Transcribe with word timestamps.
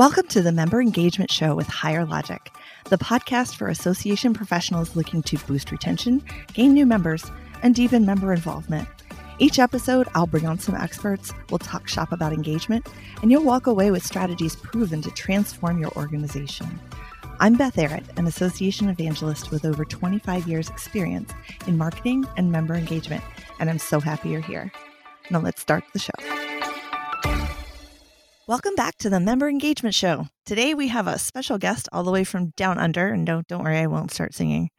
Welcome 0.00 0.28
to 0.28 0.40
the 0.40 0.50
Member 0.50 0.80
Engagement 0.80 1.30
Show 1.30 1.54
with 1.54 1.66
Higher 1.66 2.06
Logic, 2.06 2.40
the 2.88 2.96
podcast 2.96 3.56
for 3.56 3.68
association 3.68 4.32
professionals 4.32 4.96
looking 4.96 5.22
to 5.24 5.36
boost 5.40 5.70
retention, 5.70 6.24
gain 6.54 6.72
new 6.72 6.86
members, 6.86 7.30
and 7.62 7.74
deepen 7.74 8.06
member 8.06 8.32
involvement. 8.32 8.88
Each 9.38 9.58
episode, 9.58 10.08
I'll 10.14 10.26
bring 10.26 10.46
on 10.46 10.58
some 10.58 10.74
experts, 10.74 11.34
we'll 11.50 11.58
talk 11.58 11.86
shop 11.86 12.12
about 12.12 12.32
engagement, 12.32 12.88
and 13.20 13.30
you'll 13.30 13.44
walk 13.44 13.66
away 13.66 13.90
with 13.90 14.02
strategies 14.02 14.56
proven 14.56 15.02
to 15.02 15.10
transform 15.10 15.78
your 15.78 15.92
organization. 15.98 16.80
I'm 17.38 17.56
Beth 17.56 17.76
Arritt, 17.76 18.18
an 18.18 18.26
association 18.26 18.88
evangelist 18.88 19.50
with 19.50 19.66
over 19.66 19.84
25 19.84 20.48
years' 20.48 20.70
experience 20.70 21.30
in 21.66 21.76
marketing 21.76 22.24
and 22.38 22.50
member 22.50 22.74
engagement, 22.74 23.22
and 23.58 23.68
I'm 23.68 23.78
so 23.78 24.00
happy 24.00 24.30
you're 24.30 24.40
here. 24.40 24.72
Now 25.30 25.40
let's 25.40 25.60
start 25.60 25.84
the 25.92 25.98
show. 25.98 26.49
Welcome 28.50 28.74
back 28.74 28.96
to 28.96 29.08
the 29.08 29.20
Member 29.20 29.48
Engagement 29.48 29.94
Show. 29.94 30.26
Today 30.44 30.74
we 30.74 30.88
have 30.88 31.06
a 31.06 31.20
special 31.20 31.56
guest 31.56 31.88
all 31.92 32.02
the 32.02 32.10
way 32.10 32.24
from 32.24 32.50
down 32.56 32.78
under, 32.78 33.06
and 33.06 33.24
don't 33.24 33.46
don't 33.46 33.62
worry, 33.62 33.78
I 33.78 33.86
won't 33.86 34.10
start 34.10 34.34
singing. 34.34 34.70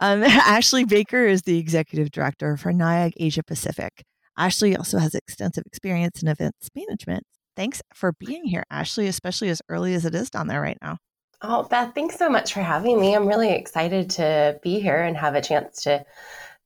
Um, 0.00 0.22
Ashley 0.24 0.84
Baker 0.84 1.24
is 1.24 1.40
the 1.40 1.56
executive 1.56 2.10
director 2.10 2.58
for 2.58 2.74
NiUG 2.74 3.12
Asia 3.16 3.42
Pacific. 3.42 4.04
Ashley 4.36 4.76
also 4.76 4.98
has 4.98 5.14
extensive 5.14 5.64
experience 5.64 6.20
in 6.20 6.28
events 6.28 6.68
management. 6.74 7.24
Thanks 7.56 7.80
for 7.94 8.12
being 8.12 8.44
here, 8.44 8.64
Ashley, 8.70 9.06
especially 9.06 9.48
as 9.48 9.62
early 9.70 9.94
as 9.94 10.04
it 10.04 10.14
is 10.14 10.28
down 10.28 10.48
there 10.48 10.60
right 10.60 10.76
now. 10.82 10.98
Oh, 11.40 11.62
Beth, 11.62 11.94
thanks 11.94 12.18
so 12.18 12.28
much 12.28 12.52
for 12.52 12.60
having 12.60 13.00
me. 13.00 13.16
I'm 13.16 13.26
really 13.26 13.50
excited 13.50 14.10
to 14.10 14.60
be 14.62 14.78
here 14.78 15.02
and 15.02 15.16
have 15.16 15.34
a 15.34 15.40
chance 15.40 15.84
to 15.84 16.04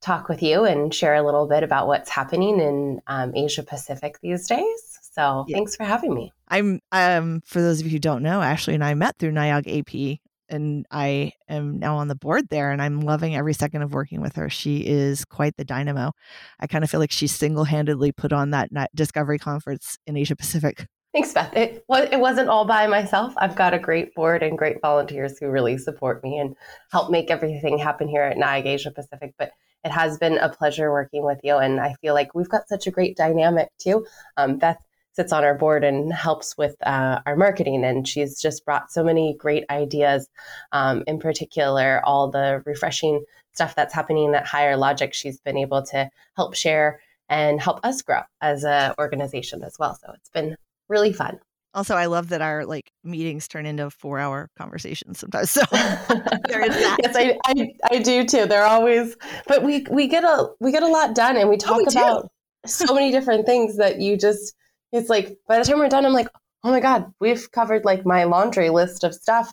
talk 0.00 0.28
with 0.28 0.42
you 0.42 0.64
and 0.64 0.92
share 0.92 1.14
a 1.14 1.22
little 1.22 1.46
bit 1.46 1.62
about 1.62 1.86
what's 1.86 2.10
happening 2.10 2.58
in 2.58 3.00
um, 3.06 3.36
Asia 3.36 3.62
Pacific 3.62 4.18
these 4.20 4.48
days. 4.48 4.89
So 5.10 5.44
yeah. 5.48 5.56
thanks 5.56 5.76
for 5.76 5.84
having 5.84 6.14
me. 6.14 6.32
I'm 6.48 6.80
um 6.92 7.42
for 7.44 7.60
those 7.60 7.80
of 7.80 7.86
you 7.86 7.92
who 7.92 7.98
don't 7.98 8.22
know, 8.22 8.42
Ashley 8.42 8.74
and 8.74 8.84
I 8.84 8.94
met 8.94 9.18
through 9.18 9.32
NiUG 9.32 9.80
AP 9.80 10.20
and 10.48 10.86
I 10.90 11.32
am 11.48 11.78
now 11.78 11.96
on 11.96 12.08
the 12.08 12.14
board 12.14 12.48
there 12.48 12.70
and 12.70 12.82
I'm 12.82 13.00
loving 13.00 13.36
every 13.36 13.54
second 13.54 13.82
of 13.82 13.92
working 13.92 14.20
with 14.20 14.36
her. 14.36 14.50
She 14.50 14.78
is 14.78 15.24
quite 15.24 15.56
the 15.56 15.64
dynamo. 15.64 16.12
I 16.58 16.66
kind 16.66 16.84
of 16.84 16.90
feel 16.90 17.00
like 17.00 17.12
she 17.12 17.28
single-handedly 17.28 18.12
put 18.12 18.32
on 18.32 18.50
that 18.50 18.70
discovery 18.94 19.38
conference 19.38 19.96
in 20.06 20.16
Asia 20.16 20.34
Pacific. 20.34 20.86
Thanks, 21.12 21.32
Beth. 21.32 21.56
It, 21.56 21.84
well, 21.88 22.06
it 22.10 22.20
wasn't 22.20 22.48
all 22.48 22.64
by 22.64 22.86
myself. 22.86 23.34
I've 23.36 23.56
got 23.56 23.74
a 23.74 23.80
great 23.80 24.14
board 24.14 24.44
and 24.44 24.56
great 24.56 24.80
volunteers 24.80 25.38
who 25.38 25.48
really 25.48 25.76
support 25.76 26.22
me 26.22 26.38
and 26.38 26.54
help 26.92 27.10
make 27.10 27.30
everything 27.30 27.78
happen 27.78 28.06
here 28.06 28.22
at 28.22 28.36
NiUG 28.36 28.66
Asia 28.66 28.90
Pacific. 28.92 29.34
But 29.36 29.50
it 29.84 29.90
has 29.90 30.18
been 30.18 30.38
a 30.38 30.48
pleasure 30.48 30.92
working 30.92 31.24
with 31.24 31.40
you. 31.42 31.56
And 31.56 31.80
I 31.80 31.94
feel 32.00 32.14
like 32.14 32.32
we've 32.34 32.48
got 32.48 32.68
such 32.68 32.86
a 32.86 32.92
great 32.92 33.16
dynamic 33.16 33.70
too. 33.78 34.06
Um, 34.36 34.58
Beth 34.58 34.78
sits 35.12 35.32
on 35.32 35.44
our 35.44 35.54
board 35.54 35.84
and 35.84 36.12
helps 36.12 36.56
with 36.56 36.76
uh, 36.86 37.20
our 37.26 37.36
marketing. 37.36 37.84
And 37.84 38.06
she's 38.06 38.40
just 38.40 38.64
brought 38.64 38.92
so 38.92 39.02
many 39.02 39.34
great 39.38 39.64
ideas, 39.70 40.28
um, 40.72 41.02
in 41.06 41.18
particular, 41.18 42.00
all 42.04 42.30
the 42.30 42.62
refreshing 42.64 43.24
stuff 43.52 43.74
that's 43.74 43.94
happening 43.94 44.34
at 44.34 44.46
Higher 44.46 44.76
Logic. 44.76 45.12
She's 45.12 45.40
been 45.40 45.56
able 45.56 45.82
to 45.86 46.08
help 46.36 46.54
share 46.54 47.00
and 47.28 47.60
help 47.60 47.80
us 47.84 48.02
grow 48.02 48.22
as 48.40 48.64
an 48.64 48.94
organization 48.98 49.62
as 49.62 49.78
well. 49.78 49.94
So 49.94 50.12
it's 50.14 50.30
been 50.30 50.56
really 50.88 51.12
fun. 51.12 51.38
Also, 51.72 51.94
I 51.94 52.06
love 52.06 52.30
that 52.30 52.42
our 52.42 52.66
like 52.66 52.90
meetings 53.04 53.46
turn 53.46 53.64
into 53.64 53.90
four 53.90 54.18
hour 54.18 54.50
conversations 54.58 55.20
sometimes. 55.20 55.52
So 55.52 55.60
there 55.70 56.62
is 56.62 56.74
that. 56.74 56.96
yes, 57.00 57.14
I, 57.14 57.38
I, 57.46 57.68
I, 57.92 57.98
do 58.00 58.24
too. 58.24 58.46
They're 58.46 58.64
always, 58.64 59.16
but 59.46 59.62
we, 59.62 59.86
we 59.88 60.08
get 60.08 60.24
a, 60.24 60.48
we 60.58 60.72
get 60.72 60.82
a 60.82 60.88
lot 60.88 61.14
done 61.14 61.36
and 61.36 61.48
we 61.48 61.56
talk 61.56 61.76
oh, 61.76 61.78
we 61.78 61.84
about 61.86 62.28
so 62.66 62.92
many 62.92 63.12
different 63.12 63.46
things 63.46 63.76
that 63.76 64.00
you 64.00 64.16
just, 64.16 64.54
it's 64.92 65.08
like 65.08 65.38
by 65.48 65.58
the 65.58 65.64
time 65.64 65.78
we're 65.78 65.88
done, 65.88 66.06
I'm 66.06 66.12
like, 66.12 66.28
oh 66.64 66.70
my 66.70 66.80
god, 66.80 67.12
we've 67.20 67.50
covered 67.52 67.84
like 67.84 68.04
my 68.04 68.24
laundry 68.24 68.70
list 68.70 69.04
of 69.04 69.14
stuff, 69.14 69.52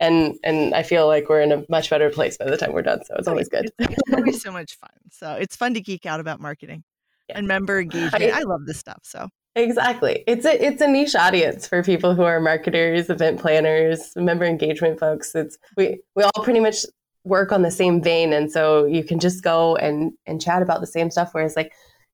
and 0.00 0.34
and 0.44 0.74
I 0.74 0.82
feel 0.82 1.06
like 1.06 1.28
we're 1.28 1.40
in 1.40 1.52
a 1.52 1.64
much 1.68 1.90
better 1.90 2.10
place 2.10 2.36
by 2.36 2.46
the 2.46 2.56
time 2.56 2.72
we're 2.72 2.82
done. 2.82 3.04
So 3.04 3.14
it's 3.16 3.28
always 3.28 3.48
good. 3.48 3.70
It's, 3.78 3.92
it's 3.92 4.12
always 4.12 4.42
so 4.42 4.52
much 4.52 4.76
fun. 4.76 4.90
So 5.10 5.32
it's 5.34 5.56
fun 5.56 5.74
to 5.74 5.80
geek 5.80 6.06
out 6.06 6.20
about 6.20 6.40
marketing 6.40 6.84
yeah. 7.28 7.38
and 7.38 7.46
member 7.46 7.80
engagement. 7.80 8.22
I, 8.22 8.40
I 8.40 8.42
love 8.42 8.66
this 8.66 8.78
stuff. 8.78 9.00
So 9.02 9.28
Exactly. 9.54 10.24
It's 10.26 10.46
a 10.46 10.64
it's 10.64 10.80
a 10.80 10.86
niche 10.86 11.14
audience 11.14 11.66
for 11.66 11.82
people 11.82 12.14
who 12.14 12.22
are 12.22 12.40
marketers, 12.40 13.10
event 13.10 13.38
planners, 13.38 14.12
member 14.16 14.46
engagement 14.46 14.98
folks. 14.98 15.34
It's 15.34 15.58
we 15.76 16.00
we 16.14 16.22
all 16.22 16.42
pretty 16.42 16.60
much 16.60 16.86
work 17.24 17.52
on 17.52 17.62
the 17.62 17.70
same 17.70 18.02
vein 18.02 18.32
and 18.32 18.50
so 18.50 18.84
you 18.84 19.04
can 19.04 19.18
just 19.20 19.44
go 19.44 19.76
and 19.76 20.12
and 20.26 20.40
chat 20.40 20.60
about 20.60 20.80
the 20.80 20.86
same 20.88 21.08
stuff 21.08 21.28
whereas 21.32 21.54
like 21.54 21.72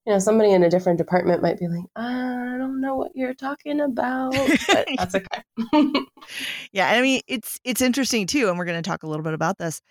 you 0.08 0.14
know, 0.14 0.18
somebody 0.18 0.52
in 0.52 0.62
a 0.62 0.70
different 0.70 0.96
department 0.96 1.42
might 1.42 1.58
be 1.58 1.68
like, 1.68 1.84
I 1.94 2.56
don't 2.56 2.80
know 2.80 2.96
what 2.96 3.12
you're 3.14 3.34
talking 3.34 3.78
about, 3.78 4.32
but 4.32 4.88
that's 4.96 5.14
okay. 5.14 5.92
yeah, 6.72 6.90
I 6.90 7.02
mean, 7.02 7.20
it's 7.28 7.60
it's 7.62 7.82
interesting 7.82 8.26
too, 8.26 8.48
and 8.48 8.56
we're 8.56 8.64
going 8.64 8.82
to 8.82 8.88
talk 8.88 9.02
a 9.02 9.06
little 9.06 9.22
bit 9.22 9.34
about 9.34 9.58
this. 9.58 9.82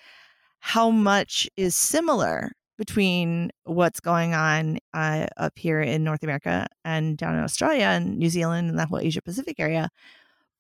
How 0.58 0.90
much 0.90 1.48
is 1.56 1.76
similar 1.76 2.52
between 2.80 3.52
what's 3.66 4.00
going 4.00 4.34
on 4.34 4.80
uh, 4.96 5.28
up 5.38 5.54
here 5.56 5.82
in 5.82 6.04
North 6.04 6.24
America 6.24 6.66
and 6.84 7.16
down 7.16 7.36
in 7.36 7.44
Australia 7.44 7.86
and 7.86 8.18
New 8.18 8.30
Zealand 8.30 8.72
and 8.72 8.80
that 8.80 8.88
whole 8.88 9.00
Asia 9.00 9.22
Pacific 9.22 9.60
area, 9.60 9.88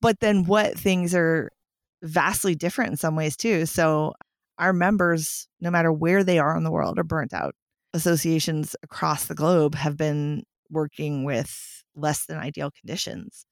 but 0.02 0.20
then 0.20 0.44
what 0.46 0.78
things 0.78 1.16
are 1.16 1.50
vastly 2.04 2.54
different 2.54 2.92
in 2.92 2.98
some 2.98 3.16
ways 3.16 3.36
too. 3.36 3.66
So 3.66 4.14
our 4.60 4.72
members, 4.72 5.48
no 5.60 5.72
matter 5.72 5.92
where 5.92 6.24
they 6.24 6.38
are 6.38 6.56
in 6.56 6.64
the 6.64 6.72
world, 6.72 7.00
are 7.00 7.04
burnt 7.04 7.34
out 7.34 7.56
associations 7.94 8.76
across 8.84 9.26
the 9.26 9.36
globe 9.36 9.76
have 9.76 9.98
been 9.98 10.44
working 10.70 11.24
with 11.24 11.84
less 11.96 12.26
than 12.26 12.38
ideal 12.38 12.72
conditions. 12.72 13.46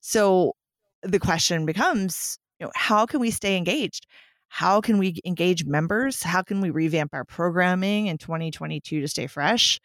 So 0.00 0.54
the 1.02 1.18
question 1.18 1.66
becomes, 1.66 2.38
you 2.58 2.66
know, 2.66 2.72
how 2.74 3.06
can 3.06 3.20
we 3.20 3.30
stay 3.30 3.56
engaged? 3.56 4.06
How 4.48 4.80
can 4.80 4.98
we 4.98 5.18
engage 5.24 5.64
members? 5.64 6.22
How 6.22 6.42
can 6.42 6.60
we 6.60 6.70
revamp 6.70 7.14
our 7.14 7.24
programming 7.24 8.08
in 8.08 8.18
2022 8.18 9.00
to 9.00 9.08
stay 9.08 9.26
fresh? 9.26 9.80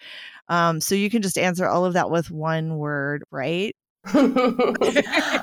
Um, 0.49 0.81
so 0.81 0.93
you 0.93 1.09
can 1.09 1.21
just 1.21 1.37
answer 1.37 1.65
all 1.65 1.85
of 1.85 1.93
that 1.93 2.09
with 2.09 2.29
one 2.29 2.77
word, 2.77 3.23
right? 3.31 3.75
um, 4.13 4.27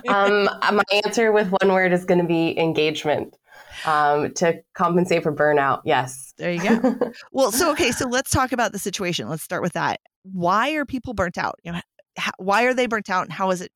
my 0.09 0.83
answer 1.05 1.33
with 1.33 1.49
one 1.51 1.73
word 1.73 1.93
is 1.93 2.05
going 2.05 2.21
to 2.21 2.27
be 2.27 2.59
engagement 2.59 3.35
um, 3.85 4.33
to 4.35 4.63
compensate 4.75 5.23
for 5.23 5.35
burnout. 5.35 5.83
Yes. 5.85 6.35
There 6.39 6.53
you 6.53 6.63
go. 6.63 7.13
well, 7.33 7.53
so 7.53 7.71
okay, 7.73 7.91
so 7.91 8.09
let's 8.09 8.31
talk 8.31 8.53
about 8.53 8.73
the 8.73 8.79
situation. 8.79 9.29
Let's 9.29 9.43
start 9.43 9.63
with 9.63 9.75
that. 9.75 10.01
Why 10.23 10.73
are 10.73 10.85
people 10.85 11.15
burnt 11.15 11.39
out? 11.39 11.57
You 11.63 11.73
know, 11.73 11.81
how, 12.17 12.33
why 12.39 12.65
are 12.65 12.75
they 12.75 12.87
burnt 12.87 13.11
out, 13.11 13.25
and 13.25 13.33
how 13.33 13.51
is 13.51 13.61
it 13.61 13.71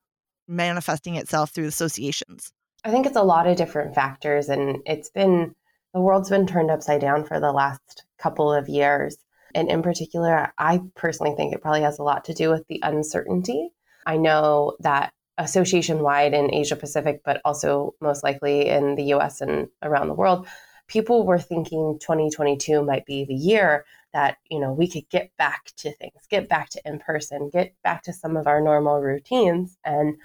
manifesting 0.46 1.16
itself 1.16 1.50
through 1.50 1.66
associations? 1.66 2.52
I 2.84 2.90
think 2.90 3.06
it's 3.06 3.16
a 3.16 3.22
lot 3.22 3.46
of 3.46 3.56
different 3.56 3.94
factors, 3.94 4.48
and 4.48 4.78
it's 4.86 5.10
been 5.10 5.54
the 5.94 6.00
world's 6.00 6.30
been 6.30 6.46
turned 6.46 6.70
upside 6.70 7.00
down 7.00 7.24
for 7.24 7.40
the 7.40 7.52
last 7.52 8.04
couple 8.18 8.52
of 8.52 8.68
years. 8.68 9.16
And 9.54 9.70
in 9.70 9.82
particular, 9.82 10.52
I 10.58 10.80
personally 10.94 11.34
think 11.34 11.54
it 11.54 11.62
probably 11.62 11.80
has 11.80 11.98
a 11.98 12.02
lot 12.02 12.26
to 12.26 12.34
do 12.34 12.50
with 12.50 12.66
the 12.68 12.80
uncertainty. 12.82 13.70
I 14.06 14.16
know 14.16 14.76
that 14.80 15.12
association 15.38 16.00
wide 16.00 16.34
in 16.34 16.52
Asia 16.52 16.76
Pacific, 16.76 17.22
but 17.24 17.40
also 17.44 17.94
most 18.00 18.22
likely 18.22 18.68
in 18.68 18.96
the 18.96 19.14
US 19.14 19.40
and 19.40 19.68
around 19.82 20.08
the 20.08 20.14
world, 20.14 20.46
people 20.88 21.24
were 21.24 21.38
thinking 21.38 21.98
2022 22.00 22.82
might 22.82 23.06
be 23.06 23.24
the 23.24 23.34
year 23.34 23.84
that 24.12 24.38
you 24.50 24.58
know 24.58 24.72
we 24.72 24.88
could 24.88 25.08
get 25.10 25.30
back 25.36 25.70
to 25.76 25.92
things 25.92 26.26
get 26.30 26.48
back 26.48 26.70
to 26.70 26.80
in 26.86 26.98
person 26.98 27.50
get 27.50 27.74
back 27.84 28.02
to 28.02 28.12
some 28.12 28.36
of 28.36 28.46
our 28.46 28.60
normal 28.60 29.00
routines. 29.00 29.76
And 29.84 30.16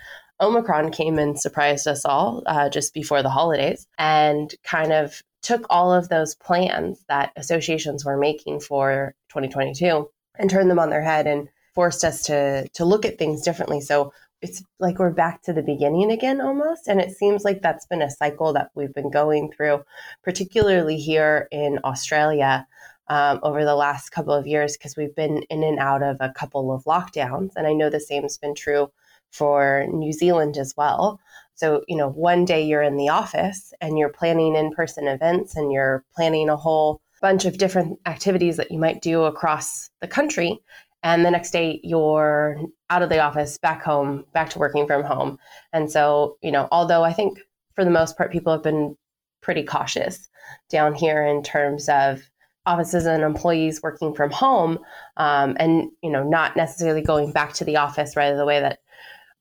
omicron 0.41 0.91
came 0.91 1.19
and 1.19 1.39
surprised 1.39 1.87
us 1.87 2.05
all 2.05 2.43
uh, 2.45 2.69
just 2.69 2.93
before 2.93 3.21
the 3.21 3.29
holidays 3.29 3.87
and 3.97 4.53
kind 4.63 4.91
of 4.91 5.21
took 5.41 5.65
all 5.69 5.93
of 5.93 6.09
those 6.09 6.35
plans 6.35 7.03
that 7.09 7.33
associations 7.35 8.05
were 8.05 8.17
making 8.17 8.61
for 8.61 9.13
2022 9.29 10.09
and 10.39 10.49
turned 10.49 10.69
them 10.69 10.79
on 10.79 10.89
their 10.89 11.03
head 11.03 11.27
and 11.27 11.49
forced 11.75 12.03
us 12.03 12.23
to 12.23 12.67
to 12.69 12.85
look 12.85 13.05
at 13.05 13.17
things 13.17 13.41
differently. 13.41 13.81
So 13.81 14.13
it's 14.43 14.61
like 14.79 14.99
we're 14.99 15.09
back 15.09 15.41
to 15.43 15.53
the 15.53 15.63
beginning 15.63 16.11
again 16.11 16.41
almost. 16.41 16.87
And 16.87 16.99
it 16.99 17.15
seems 17.15 17.45
like 17.45 17.61
that's 17.61 17.85
been 17.85 18.01
a 18.01 18.11
cycle 18.11 18.51
that 18.53 18.71
we've 18.75 18.93
been 18.93 19.09
going 19.09 19.51
through, 19.51 19.83
particularly 20.21 20.97
here 20.97 21.47
in 21.49 21.79
Australia 21.85 22.67
um, 23.07 23.39
over 23.41 23.63
the 23.63 23.75
last 23.75 24.09
couple 24.09 24.33
of 24.33 24.45
years, 24.45 24.77
because 24.77 24.97
we've 24.97 25.15
been 25.15 25.43
in 25.49 25.63
and 25.63 25.79
out 25.79 26.03
of 26.03 26.17
a 26.19 26.33
couple 26.33 26.73
of 26.73 26.83
lockdowns. 26.83 27.51
And 27.55 27.65
I 27.65 27.73
know 27.73 27.89
the 27.89 28.01
same's 28.01 28.37
been 28.37 28.53
true 28.53 28.91
for 29.31 29.87
New 29.89 30.11
Zealand 30.11 30.57
as 30.57 30.73
well. 30.75 31.19
So, 31.55 31.83
you 31.87 31.95
know, 31.95 32.09
one 32.09 32.43
day 32.43 32.63
you're 32.63 32.83
in 32.83 32.97
the 32.97 33.09
office 33.09 33.73
and 33.79 33.97
you're 33.97 34.09
planning 34.09 34.55
in 34.55 34.71
person 34.71 35.07
events 35.07 35.55
and 35.55 35.71
you're 35.71 36.03
planning 36.15 36.49
a 36.49 36.57
whole 36.57 37.01
bunch 37.21 37.45
of 37.45 37.57
different 37.57 37.97
activities 38.05 38.57
that 38.57 38.69
you 38.69 38.77
might 38.77 39.01
do 39.01 39.23
across 39.23 39.89
the 40.01 40.07
country 40.07 40.59
and 41.03 41.25
the 41.25 41.31
next 41.31 41.51
day 41.51 41.79
you're 41.83 42.59
out 42.89 43.01
of 43.01 43.09
the 43.09 43.19
office 43.19 43.57
back 43.57 43.83
home 43.83 44.25
back 44.33 44.49
to 44.49 44.59
working 44.59 44.87
from 44.87 45.03
home 45.03 45.37
and 45.73 45.91
so 45.91 46.37
you 46.41 46.51
know 46.51 46.67
although 46.71 47.03
i 47.03 47.13
think 47.13 47.39
for 47.75 47.83
the 47.83 47.91
most 47.91 48.17
part 48.17 48.31
people 48.31 48.51
have 48.51 48.63
been 48.63 48.95
pretty 49.41 49.63
cautious 49.63 50.29
down 50.69 50.93
here 50.93 51.25
in 51.25 51.43
terms 51.43 51.89
of 51.89 52.21
offices 52.65 53.05
and 53.05 53.23
employees 53.23 53.81
working 53.83 54.13
from 54.13 54.31
home 54.31 54.79
um, 55.17 55.55
and 55.59 55.91
you 56.01 56.09
know 56.09 56.23
not 56.23 56.55
necessarily 56.55 57.01
going 57.01 57.31
back 57.31 57.53
to 57.53 57.65
the 57.65 57.75
office 57.75 58.15
right 58.15 58.35
the 58.35 58.45
way 58.45 58.59
that 58.59 58.79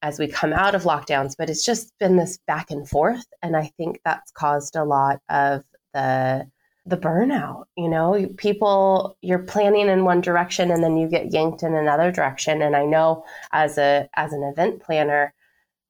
as 0.02 0.18
we 0.18 0.26
come 0.26 0.52
out 0.52 0.74
of 0.74 0.82
lockdowns, 0.82 1.34
but 1.38 1.48
it's 1.48 1.64
just 1.64 1.96
been 1.98 2.16
this 2.16 2.38
back 2.46 2.70
and 2.70 2.88
forth. 2.88 3.24
And 3.40 3.56
I 3.56 3.70
think 3.76 4.00
that's 4.04 4.32
caused 4.32 4.74
a 4.74 4.84
lot 4.84 5.20
of 5.28 5.62
the 5.94 6.46
the 6.86 6.96
burnout 6.96 7.64
you 7.76 7.88
know? 7.88 8.28
People 8.36 9.16
you're 9.22 9.38
planning 9.38 9.88
in 9.88 10.04
one 10.04 10.20
direction 10.20 10.70
and 10.70 10.82
then 10.82 10.96
you 10.96 11.08
get 11.08 11.32
yanked 11.32 11.62
in 11.62 11.74
another 11.74 12.10
direction. 12.10 12.62
And 12.62 12.74
i 12.76 12.84
know 12.84 13.24
as 13.52 13.78
a 13.78 14.08
as 14.14 14.32
an 14.32 14.42
event 14.42 14.82
planner 14.82 15.32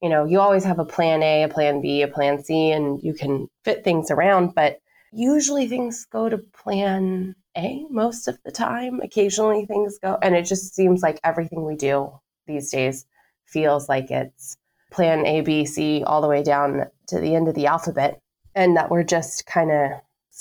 you 0.03 0.09
know 0.09 0.25
you 0.25 0.41
always 0.41 0.65
have 0.65 0.79
a 0.79 0.85
plan 0.85 1.23
a 1.23 1.45
a 1.45 1.49
plan 1.49 1.81
b 1.81 2.03
a 2.03 2.09
plan 2.09 2.43
c 2.43 2.71
and 2.73 3.03
you 3.03 3.15
can 3.15 3.49
fit 3.65 3.85
things 3.85 4.11
around. 4.11 4.55
But 4.55 4.81
usually 5.13 5.69
things 5.69 6.07
go 6.07 6.29
to 6.29 6.39
plan 6.39 7.35
a 7.57 7.85
most 7.91 8.29
of 8.29 8.39
the 8.45 8.53
time. 8.53 9.01
Occasionally 9.01 9.67
things 9.67 9.99
go 9.99 10.19
and 10.23 10.35
it 10.35 10.45
just 10.45 10.75
seems 10.75 11.03
like 11.03 11.21
everything 11.25 11.65
we 11.65 11.77
do 11.77 12.13
these 12.47 12.71
days 12.71 13.07
feels 13.47 13.89
like 13.89 14.11
it's 14.11 14.57
plan 14.91 15.25
a 15.27 15.41
b 15.41 15.65
c 15.65 16.03
all 16.05 16.21
the 16.21 16.29
way 16.29 16.43
down 16.43 16.87
to 17.09 17.19
the 17.19 17.35
end 17.35 17.49
of 17.49 17.55
the 17.55 17.67
alphabet 17.67 18.21
and 18.55 18.77
that 18.77 18.91
we're 18.91 19.03
just 19.05 19.47
kind 19.47 19.71
of 19.71 19.91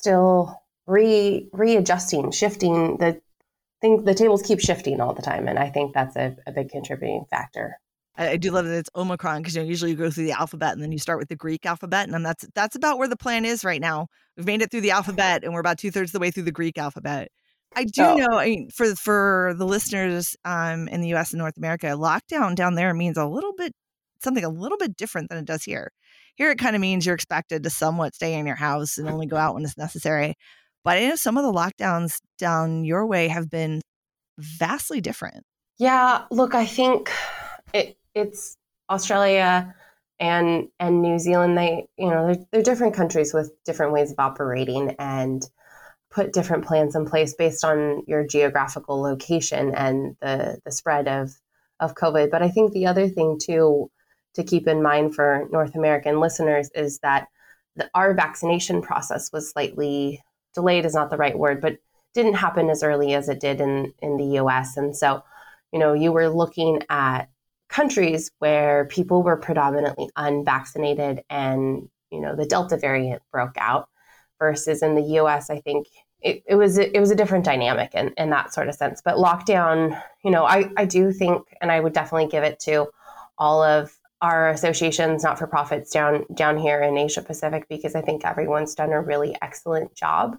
still 0.01 0.61
re 0.87 1.47
readjusting, 1.53 2.31
shifting 2.31 2.97
the 2.97 3.21
thing. 3.81 4.03
The 4.03 4.15
tables 4.15 4.41
keep 4.41 4.59
shifting 4.59 4.99
all 4.99 5.13
the 5.13 5.21
time, 5.21 5.47
and 5.47 5.59
I 5.59 5.69
think 5.69 5.93
that's 5.93 6.15
a, 6.15 6.35
a 6.47 6.51
big 6.51 6.69
contributing 6.69 7.25
factor. 7.29 7.77
I, 8.17 8.37
do 8.37 8.51
love 8.51 8.65
that 8.65 8.77
it's 8.77 8.89
Omicron 8.95 9.41
because 9.41 9.55
you 9.55 9.61
know, 9.61 9.67
usually 9.67 9.91
you 9.91 9.97
go 9.97 10.11
through 10.11 10.25
the 10.25 10.33
alphabet 10.33 10.73
and 10.73 10.83
then 10.83 10.91
you 10.91 10.99
start 10.99 11.17
with 11.17 11.29
the 11.29 11.35
Greek 11.35 11.65
alphabet, 11.65 12.09
and 12.09 12.25
that's 12.25 12.45
that's 12.55 12.75
about 12.75 12.97
where 12.97 13.07
the 13.07 13.17
plan 13.17 13.45
is 13.45 13.63
right 13.63 13.81
now. 13.81 14.07
We've 14.35 14.45
made 14.45 14.61
it 14.61 14.71
through 14.71 14.81
the 14.81 14.91
alphabet, 14.91 15.43
and 15.43 15.53
we're 15.53 15.61
about 15.61 15.77
two 15.77 15.91
thirds 15.91 16.09
of 16.09 16.13
the 16.13 16.19
way 16.19 16.31
through 16.31 16.43
the 16.43 16.51
Greek 16.51 16.77
alphabet. 16.77 17.29
I 17.73 17.85
do 17.85 18.03
oh. 18.03 18.15
know. 18.17 18.37
I 18.37 18.45
mean, 18.45 18.69
for 18.69 18.95
for 18.95 19.53
the 19.57 19.65
listeners 19.65 20.35
um, 20.43 20.87
in 20.89 21.01
the 21.01 21.09
U.S. 21.09 21.31
and 21.31 21.39
North 21.39 21.57
America, 21.57 21.87
lockdown 21.87 22.55
down 22.55 22.75
there 22.75 22.93
means 22.93 23.17
a 23.17 23.25
little 23.25 23.53
bit 23.53 23.73
something 24.21 24.43
a 24.43 24.49
little 24.49 24.77
bit 24.77 24.95
different 24.95 25.29
than 25.29 25.37
it 25.37 25.45
does 25.45 25.63
here. 25.63 25.91
Here, 26.35 26.51
it 26.51 26.57
kind 26.57 26.75
of 26.75 26.81
means 26.81 27.05
you're 27.05 27.15
expected 27.15 27.63
to 27.63 27.69
somewhat 27.69 28.15
stay 28.15 28.33
in 28.33 28.45
your 28.45 28.55
house 28.55 28.97
and 28.97 29.09
only 29.09 29.27
go 29.27 29.35
out 29.37 29.55
when 29.55 29.63
it's 29.63 29.77
necessary. 29.77 30.35
But 30.83 30.97
I 30.97 31.07
know 31.07 31.15
some 31.15 31.37
of 31.37 31.43
the 31.43 31.51
lockdowns 31.51 32.19
down 32.37 32.83
your 32.83 33.05
way 33.05 33.27
have 33.27 33.49
been 33.49 33.81
vastly 34.37 35.01
different. 35.01 35.43
Yeah, 35.77 36.23
look, 36.31 36.55
I 36.55 36.65
think 36.65 37.11
it, 37.73 37.97
it's 38.13 38.57
Australia 38.89 39.75
and 40.19 40.67
and 40.79 41.01
New 41.01 41.19
Zealand. 41.19 41.57
They, 41.57 41.87
you 41.97 42.09
know, 42.09 42.27
they're, 42.27 42.45
they're 42.51 42.63
different 42.63 42.93
countries 42.93 43.33
with 43.33 43.51
different 43.63 43.93
ways 43.93 44.11
of 44.11 44.19
operating 44.19 44.95
and 44.99 45.43
put 46.11 46.33
different 46.33 46.65
plans 46.65 46.95
in 46.95 47.05
place 47.05 47.33
based 47.33 47.63
on 47.63 48.03
your 48.05 48.25
geographical 48.25 49.01
location 49.01 49.73
and 49.73 50.15
the 50.21 50.59
the 50.65 50.71
spread 50.71 51.07
of 51.07 51.31
of 51.79 51.95
COVID. 51.95 52.29
But 52.29 52.43
I 52.43 52.49
think 52.49 52.73
the 52.73 52.87
other 52.87 53.07
thing 53.07 53.39
too 53.41 53.89
to 54.35 54.43
keep 54.43 54.67
in 54.67 54.81
mind 54.81 55.15
for 55.15 55.47
North 55.51 55.75
American 55.75 56.19
listeners 56.19 56.69
is 56.75 56.99
that 56.99 57.27
the, 57.75 57.89
our 57.93 58.13
vaccination 58.13 58.81
process 58.81 59.31
was 59.31 59.51
slightly 59.51 60.21
delayed 60.53 60.85
is 60.85 60.93
not 60.93 61.09
the 61.09 61.17
right 61.17 61.37
word, 61.37 61.61
but 61.61 61.77
didn't 62.13 62.33
happen 62.33 62.69
as 62.69 62.83
early 62.83 63.13
as 63.13 63.29
it 63.29 63.39
did 63.39 63.61
in, 63.61 63.93
in 63.99 64.17
the 64.17 64.39
US. 64.39 64.77
And 64.77 64.95
so, 64.95 65.23
you 65.71 65.79
know, 65.79 65.93
you 65.93 66.11
were 66.11 66.29
looking 66.29 66.83
at 66.89 67.29
countries 67.69 68.31
where 68.39 68.85
people 68.85 69.23
were 69.23 69.37
predominantly 69.37 70.09
unvaccinated 70.17 71.23
and, 71.29 71.89
you 72.11 72.19
know, 72.19 72.35
the 72.35 72.45
Delta 72.45 72.77
variant 72.77 73.21
broke 73.31 73.55
out 73.57 73.87
versus 74.39 74.81
in 74.81 74.95
the 74.95 75.19
US, 75.19 75.49
I 75.49 75.59
think 75.59 75.87
it, 76.21 76.43
it 76.45 76.55
was 76.55 76.77
it 76.77 76.99
was 76.99 77.09
a 77.09 77.15
different 77.15 77.45
dynamic 77.45 77.95
in, 77.95 78.13
in 78.17 78.29
that 78.29 78.53
sort 78.53 78.67
of 78.67 78.75
sense. 78.75 79.01
But 79.03 79.15
lockdown, 79.15 79.99
you 80.23 80.31
know, 80.31 80.45
I, 80.45 80.69
I 80.77 80.85
do 80.85 81.11
think 81.11 81.47
and 81.61 81.71
I 81.71 81.79
would 81.79 81.93
definitely 81.93 82.27
give 82.27 82.43
it 82.43 82.59
to 82.61 82.87
all 83.37 83.63
of 83.63 83.97
our 84.21 84.49
associations, 84.49 85.23
not 85.23 85.39
for 85.39 85.47
profits 85.47 85.91
down 85.91 86.25
down 86.33 86.57
here 86.57 86.81
in 86.81 86.97
Asia 86.97 87.21
Pacific, 87.21 87.65
because 87.69 87.95
I 87.95 88.01
think 88.01 88.25
everyone's 88.25 88.75
done 88.75 88.91
a 88.91 89.01
really 89.01 89.35
excellent 89.41 89.95
job. 89.95 90.37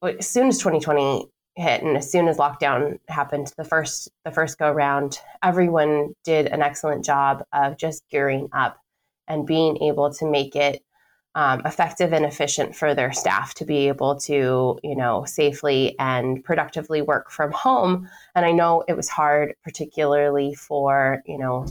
But 0.00 0.18
as 0.18 0.28
soon 0.28 0.48
as 0.48 0.58
2020 0.58 1.26
hit 1.56 1.82
and 1.82 1.96
as 1.96 2.10
soon 2.10 2.28
as 2.28 2.36
lockdown 2.36 2.98
happened, 3.08 3.52
the 3.56 3.64
first 3.64 4.08
the 4.24 4.30
first 4.30 4.58
go 4.58 4.70
round, 4.70 5.20
everyone 5.42 6.14
did 6.24 6.46
an 6.46 6.62
excellent 6.62 7.04
job 7.04 7.44
of 7.52 7.76
just 7.76 8.08
gearing 8.10 8.48
up 8.52 8.78
and 9.26 9.46
being 9.46 9.82
able 9.82 10.12
to 10.14 10.30
make 10.30 10.54
it 10.54 10.82
um, 11.34 11.62
effective 11.64 12.12
and 12.12 12.24
efficient 12.24 12.74
for 12.74 12.94
their 12.94 13.12
staff 13.12 13.54
to 13.54 13.64
be 13.64 13.88
able 13.88 14.16
to, 14.16 14.78
you 14.82 14.96
know, 14.96 15.24
safely 15.24 15.94
and 15.98 16.42
productively 16.42 17.02
work 17.02 17.30
from 17.30 17.52
home. 17.52 18.08
And 18.34 18.44
I 18.46 18.52
know 18.52 18.84
it 18.88 18.96
was 18.96 19.08
hard, 19.08 19.54
particularly 19.62 20.54
for, 20.54 21.22
you 21.26 21.38
know, 21.38 21.66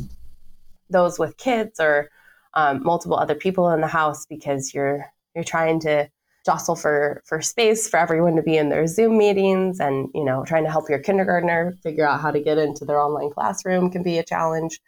those 0.90 1.20
with 1.20 1.38
kids 1.38 1.80
or 1.80 2.10
um, 2.54 2.84
multiple 2.84 3.18
other 3.18 3.36
people 3.36 3.70
in 3.72 3.82
the 3.82 3.88
house 3.88 4.26
because 4.26 4.74
you're 4.74 5.06
you're 5.36 5.44
trying 5.44 5.80
to 5.82 6.10
jostle 6.46 6.76
for 6.76 7.22
for 7.26 7.42
space 7.42 7.90
for 7.90 7.98
everyone 7.98 8.36
to 8.36 8.42
be 8.42 8.58
in 8.58 8.70
their 8.70 8.88
Zoom 8.88 9.18
meetings 9.18 9.80
and 9.80 10.10
you 10.16 10.24
know 10.24 10.46
trying 10.46 10.64
to 10.64 10.72
help 10.72 10.90
your 10.90 11.00
kindergartner 11.00 11.78
figure 11.84 12.08
out 12.08 12.22
how 12.22 12.32
to 12.32 12.40
get 12.40 12.58
into 12.58 12.86
their 12.86 13.00
online 13.00 13.30
classroom 13.32 13.92
can 13.92 14.02
be 14.02 14.18
a 14.18 14.24
challenge. 14.24 14.80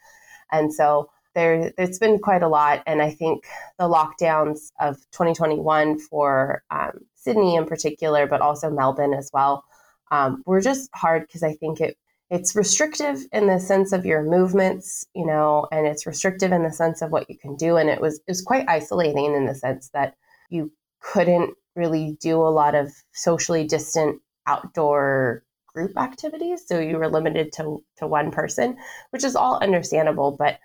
And 0.51 0.73
so 0.73 1.09
there 1.35 1.71
it's 1.77 1.99
been 1.99 2.17
quite 2.17 2.43
a 2.43 2.47
lot 2.47 2.81
and 2.87 3.01
I 3.01 3.11
think 3.11 3.45
the 3.77 3.89
lockdowns 3.89 4.71
of 4.79 4.95
2021 5.11 5.99
for 5.99 6.63
um, 6.71 7.01
Sydney 7.15 7.55
in 7.55 7.65
particular, 7.65 8.25
but 8.25 8.41
also 8.41 8.69
Melbourne 8.69 9.13
as 9.13 9.29
well, 9.33 9.63
um, 10.11 10.41
were 10.45 10.61
just 10.61 10.89
hard 10.95 11.23
because 11.23 11.43
I 11.43 11.53
think 11.53 11.81
it 11.81 11.97
it's 12.29 12.55
restrictive 12.55 13.25
in 13.31 13.47
the 13.47 13.59
sense 13.59 13.91
of 13.91 14.05
your 14.05 14.21
movements, 14.21 15.05
you 15.15 15.25
know, 15.25 15.67
and 15.71 15.87
it's 15.87 16.05
restrictive 16.05 16.51
in 16.51 16.63
the 16.63 16.71
sense 16.71 17.01
of 17.01 17.11
what 17.11 17.29
you 17.29 17.37
can 17.37 17.55
do. 17.55 17.77
And 17.77 17.89
it 17.89 17.99
was 17.99 18.17
it 18.19 18.29
was 18.29 18.41
quite 18.41 18.69
isolating 18.69 19.33
in 19.33 19.45
the 19.45 19.55
sense 19.55 19.89
that 19.93 20.15
you 20.49 20.71
couldn't 21.01 21.55
really 21.75 22.17
do 22.21 22.37
a 22.41 22.49
lot 22.49 22.75
of 22.75 22.91
socially 23.13 23.65
distant 23.65 24.21
outdoor 24.45 25.43
group 25.67 25.97
activities. 25.97 26.63
So 26.67 26.79
you 26.79 26.97
were 26.97 27.09
limited 27.09 27.51
to 27.53 27.83
to 27.97 28.07
one 28.07 28.31
person, 28.31 28.77
which 29.09 29.23
is 29.23 29.35
all 29.35 29.57
understandable. 29.61 30.35
But 30.37 30.59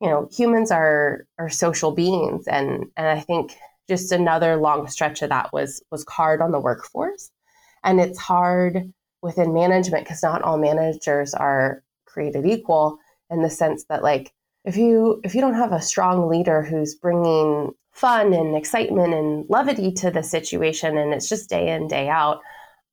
you 0.00 0.08
know, 0.08 0.26
humans 0.32 0.70
are 0.70 1.26
are 1.38 1.50
social 1.50 1.92
beings, 1.92 2.46
and 2.48 2.86
and 2.96 3.06
I 3.06 3.20
think 3.20 3.56
just 3.88 4.10
another 4.12 4.56
long 4.56 4.88
stretch 4.88 5.20
of 5.20 5.28
that 5.28 5.52
was 5.52 5.82
was 5.90 6.06
hard 6.08 6.40
on 6.40 6.52
the 6.52 6.60
workforce, 6.60 7.30
and 7.84 8.00
it's 8.00 8.18
hard 8.18 8.90
within 9.22 9.52
management 9.52 10.04
because 10.04 10.22
not 10.22 10.42
all 10.42 10.58
managers 10.58 11.34
are 11.34 11.82
created 12.06 12.46
equal 12.46 12.98
in 13.30 13.42
the 13.42 13.50
sense 13.50 13.84
that 13.84 14.02
like 14.02 14.32
if 14.64 14.76
you 14.76 15.20
if 15.24 15.34
you 15.34 15.40
don't 15.40 15.54
have 15.54 15.72
a 15.72 15.80
strong 15.80 16.28
leader 16.28 16.62
who's 16.62 16.94
bringing 16.94 17.72
fun 17.92 18.32
and 18.32 18.56
excitement 18.56 19.14
and 19.14 19.44
levity 19.48 19.92
to 19.92 20.10
the 20.10 20.22
situation 20.22 20.96
and 20.96 21.12
it's 21.12 21.28
just 21.28 21.50
day 21.50 21.70
in 21.70 21.86
day 21.86 22.08
out 22.08 22.40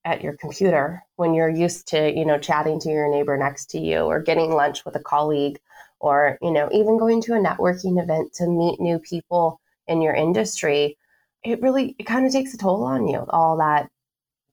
at 0.06 0.22
your 0.22 0.34
computer 0.34 1.02
when 1.16 1.34
you're 1.34 1.50
used 1.50 1.88
to 1.88 2.12
you 2.16 2.26
know 2.26 2.38
chatting 2.38 2.80
to 2.80 2.90
your 2.90 3.10
neighbor 3.10 3.38
next 3.38 3.70
to 3.70 3.80
you 3.80 4.00
or 4.00 4.22
getting 4.22 4.52
lunch 4.52 4.86
with 4.86 4.96
a 4.96 5.00
colleague 5.00 5.60
or 6.00 6.38
you 6.42 6.52
know 6.52 6.70
even 6.72 6.98
going 6.98 7.22
to 7.22 7.34
a 7.34 7.40
networking 7.40 8.02
event 8.02 8.34
to 8.34 8.48
meet 8.48 8.80
new 8.80 9.00
people 9.00 9.60
in 9.88 10.02
your 10.02 10.14
industry 10.14 10.98
it 11.44 11.62
really 11.62 11.96
it 11.98 12.04
kind 12.04 12.26
of 12.26 12.32
takes 12.32 12.54
a 12.54 12.58
toll 12.58 12.84
on 12.84 13.08
you 13.08 13.26
all 13.30 13.58
that 13.58 13.90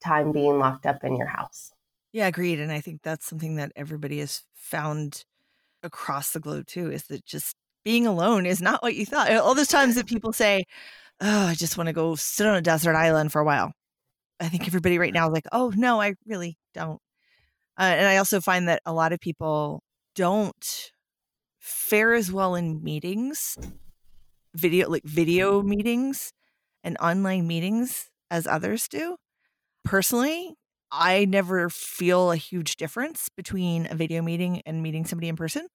time 0.05 0.33
being 0.33 0.59
locked 0.59 0.87
up 0.87 1.03
in 1.03 1.17
your 1.17 1.27
house. 1.27 1.73
Yeah, 2.15 2.29
agreed. 2.29 2.61
And 2.61 2.71
I 2.71 2.81
think 2.81 3.03
that's 3.03 3.27
something 3.27 3.57
that 3.57 3.73
everybody 3.75 4.21
has 4.21 4.43
found 4.55 5.25
across 5.83 6.33
the 6.33 6.41
globe 6.41 6.67
too 6.67 6.93
is 6.93 7.05
that 7.05 7.27
just 7.27 7.57
being 7.85 8.07
alone 8.07 8.47
is 8.47 8.63
not 8.63 8.83
what 8.83 8.95
you 8.97 9.07
thought. 9.07 9.33
All 9.33 9.55
those 9.57 9.69
times 9.69 9.97
that 9.97 10.07
people 10.09 10.33
say, 10.33 10.65
Oh, 11.21 11.47
I 11.49 11.55
just 11.55 11.79
want 11.79 11.89
to 11.89 11.95
go 11.95 12.17
sit 12.17 12.47
on 12.47 12.57
a 12.57 12.63
desert 12.63 12.97
island 12.97 13.33
for 13.33 13.41
a 13.41 13.45
while. 13.45 13.73
I 14.41 14.49
think 14.49 14.67
everybody 14.69 14.99
right 14.99 15.15
now 15.15 15.29
is 15.29 15.35
like, 15.35 15.47
Oh, 15.53 15.73
no, 15.77 16.01
I 16.01 16.15
really 16.27 16.59
don't. 16.75 17.01
Uh, 17.79 17.85
and 17.85 18.09
I 18.09 18.19
also 18.19 18.41
find 18.41 18.69
that 18.69 18.83
a 18.87 18.93
lot 18.95 19.13
of 19.13 19.21
people 19.21 19.83
don't 20.15 20.93
fare 21.61 22.15
as 22.15 22.33
well 22.33 22.55
in 22.55 22.83
meetings, 22.85 23.59
video, 24.55 24.89
like 24.91 25.05
video 25.05 25.63
meetings 25.63 26.33
and 26.85 26.97
online 27.01 27.47
meetings 27.47 28.11
as 28.31 28.47
others 28.47 28.89
do 28.89 29.17
personally, 29.85 30.55
I 30.97 31.25
never 31.25 31.69
feel 31.69 32.31
a 32.31 32.37
huge 32.37 32.77
difference 32.77 33.29
between 33.29 33.89
a 33.91 33.97
video 33.97 34.23
meeting 34.23 34.63
and 34.65 34.81
meeting 34.83 35.05
somebody 35.05 35.29
in 35.29 35.37
person. 35.37 35.67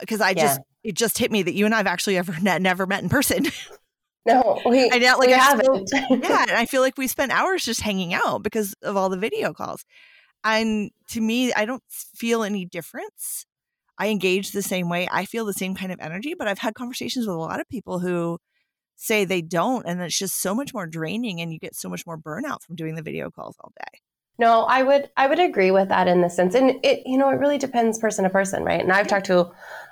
Because 0.00 0.20
uh, 0.20 0.24
I 0.24 0.30
yeah. 0.30 0.42
just, 0.42 0.60
it 0.82 0.94
just 0.96 1.18
hit 1.18 1.30
me 1.30 1.42
that 1.42 1.54
you 1.54 1.64
and 1.64 1.74
I've 1.74 1.86
actually 1.86 2.18
ever 2.18 2.34
ne- 2.42 2.58
never 2.58 2.86
met 2.86 3.02
in 3.02 3.08
person. 3.08 3.46
No, 4.26 4.60
we, 4.66 4.90
I 4.90 4.96
like 4.96 5.28
we 5.28 5.34
I 5.34 5.38
haven't. 5.38 5.88
Feel, 5.88 6.18
yeah, 6.18 6.42
and 6.48 6.52
I 6.52 6.66
feel 6.66 6.80
like 6.80 6.98
we 6.98 7.06
spent 7.06 7.30
hours 7.30 7.64
just 7.64 7.82
hanging 7.82 8.14
out 8.14 8.42
because 8.42 8.74
of 8.82 8.96
all 8.96 9.08
the 9.08 9.18
video 9.18 9.52
calls. 9.52 9.84
And 10.42 10.90
to 11.10 11.20
me, 11.20 11.52
I 11.52 11.66
don't 11.66 11.82
feel 11.88 12.42
any 12.42 12.64
difference. 12.64 13.46
I 13.96 14.08
engage 14.08 14.50
the 14.50 14.62
same 14.62 14.88
way. 14.88 15.08
I 15.10 15.24
feel 15.24 15.44
the 15.44 15.52
same 15.52 15.76
kind 15.76 15.92
of 15.92 16.00
energy, 16.00 16.34
but 16.36 16.48
I've 16.48 16.58
had 16.58 16.74
conversations 16.74 17.26
with 17.26 17.36
a 17.36 17.38
lot 17.38 17.60
of 17.60 17.68
people 17.68 18.00
who 18.00 18.38
say 18.96 19.24
they 19.24 19.42
don't 19.42 19.84
and 19.86 20.00
it's 20.00 20.18
just 20.18 20.40
so 20.40 20.54
much 20.54 20.72
more 20.72 20.86
draining 20.86 21.40
and 21.40 21.52
you 21.52 21.58
get 21.58 21.74
so 21.74 21.88
much 21.88 22.06
more 22.06 22.16
burnout 22.16 22.62
from 22.62 22.76
doing 22.76 22.94
the 22.94 23.02
video 23.02 23.28
calls 23.28 23.56
all 23.60 23.72
day 23.76 24.00
No, 24.38 24.64
I 24.64 24.82
would 24.82 25.10
I 25.16 25.28
would 25.28 25.38
agree 25.38 25.70
with 25.70 25.88
that 25.88 26.08
in 26.08 26.20
the 26.20 26.28
sense, 26.28 26.54
and 26.54 26.80
it 26.82 27.02
you 27.06 27.16
know 27.16 27.30
it 27.30 27.38
really 27.38 27.58
depends 27.58 27.98
person 27.98 28.24
to 28.24 28.30
person, 28.30 28.64
right? 28.64 28.80
And 28.80 28.92
I've 28.92 29.06
talked 29.06 29.26
to 29.26 29.50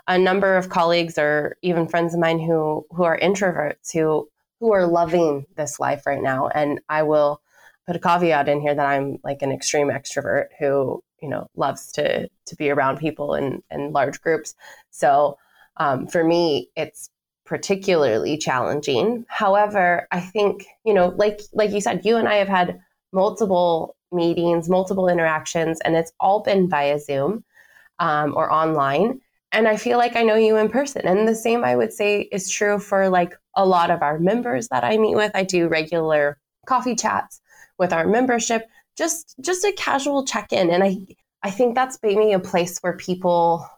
a 0.08 0.18
number 0.18 0.56
of 0.56 0.68
colleagues 0.68 1.16
or 1.16 1.56
even 1.62 1.86
friends 1.88 2.12
of 2.14 2.20
mine 2.20 2.40
who 2.40 2.84
who 2.90 3.04
are 3.04 3.18
introverts 3.18 3.92
who 3.92 4.28
who 4.60 4.72
are 4.72 4.86
loving 4.86 5.46
this 5.56 5.78
life 5.78 6.06
right 6.06 6.22
now, 6.22 6.48
and 6.48 6.80
I 6.88 7.04
will 7.04 7.40
put 7.86 7.96
a 7.96 8.00
caveat 8.00 8.48
in 8.48 8.60
here 8.60 8.74
that 8.74 8.86
I'm 8.86 9.18
like 9.24 9.42
an 9.42 9.52
extreme 9.52 9.88
extrovert 9.88 10.46
who 10.58 11.02
you 11.20 11.28
know 11.28 11.48
loves 11.56 11.92
to 11.92 12.28
to 12.46 12.56
be 12.56 12.70
around 12.70 12.98
people 12.98 13.34
in 13.34 13.62
in 13.70 13.92
large 13.92 14.20
groups. 14.20 14.54
So 14.90 15.38
um, 15.76 16.06
for 16.08 16.24
me, 16.24 16.68
it's 16.76 17.10
particularly 17.44 18.38
challenging. 18.38 19.24
However, 19.28 20.08
I 20.10 20.20
think 20.20 20.66
you 20.84 20.94
know, 20.94 21.14
like 21.16 21.40
like 21.52 21.70
you 21.70 21.80
said, 21.80 22.04
you 22.04 22.16
and 22.16 22.28
I 22.28 22.34
have 22.34 22.48
had 22.48 22.80
multiple 23.12 23.96
meetings, 24.10 24.68
multiple 24.68 25.08
interactions, 25.08 25.80
and 25.80 25.96
it's 25.96 26.12
all 26.20 26.40
been 26.40 26.68
via 26.68 26.98
Zoom 26.98 27.44
um, 27.98 28.34
or 28.36 28.50
online. 28.52 29.20
And 29.52 29.68
I 29.68 29.76
feel 29.76 29.98
like 29.98 30.16
I 30.16 30.22
know 30.22 30.34
you 30.34 30.56
in 30.56 30.68
person. 30.70 31.06
And 31.06 31.28
the 31.28 31.34
same 31.34 31.62
I 31.64 31.76
would 31.76 31.92
say 31.92 32.22
is 32.32 32.50
true 32.50 32.78
for 32.78 33.08
like 33.08 33.34
a 33.54 33.66
lot 33.66 33.90
of 33.90 34.02
our 34.02 34.18
members 34.18 34.68
that 34.68 34.84
I 34.84 34.96
meet 34.96 35.14
with. 35.14 35.30
I 35.34 35.44
do 35.44 35.68
regular 35.68 36.38
coffee 36.66 36.94
chats 36.94 37.40
with 37.78 37.92
our 37.92 38.06
membership, 38.06 38.66
just 38.96 39.34
just 39.40 39.64
a 39.64 39.72
casual 39.72 40.24
check-in. 40.24 40.70
And 40.70 40.82
I 40.82 41.06
I 41.42 41.50
think 41.50 41.74
that's 41.74 41.98
maybe 42.02 42.32
a 42.32 42.38
place 42.38 42.78
where 42.78 42.96
people 42.96 43.68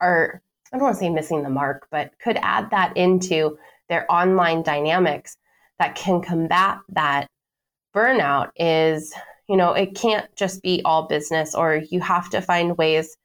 are 0.00 0.42
I 0.72 0.78
don't 0.78 0.84
want 0.84 0.96
to 0.96 1.00
say 1.00 1.10
missing 1.10 1.42
the 1.42 1.50
mark, 1.50 1.86
but 1.90 2.12
could 2.18 2.38
add 2.40 2.70
that 2.70 2.96
into 2.96 3.58
their 3.88 4.10
online 4.10 4.62
dynamics 4.62 5.36
that 5.78 5.94
can 5.94 6.22
combat 6.22 6.78
that 6.88 7.28
burnout 7.94 8.50
is, 8.56 9.12
you 9.48 9.56
know, 9.56 9.72
it 9.72 9.94
can't 9.94 10.34
just 10.36 10.62
be 10.62 10.82
all 10.84 11.06
business 11.06 11.54
or 11.54 11.82
you 11.90 12.00
have 12.00 12.30
to 12.30 12.40
find 12.40 12.76
ways 12.78 13.16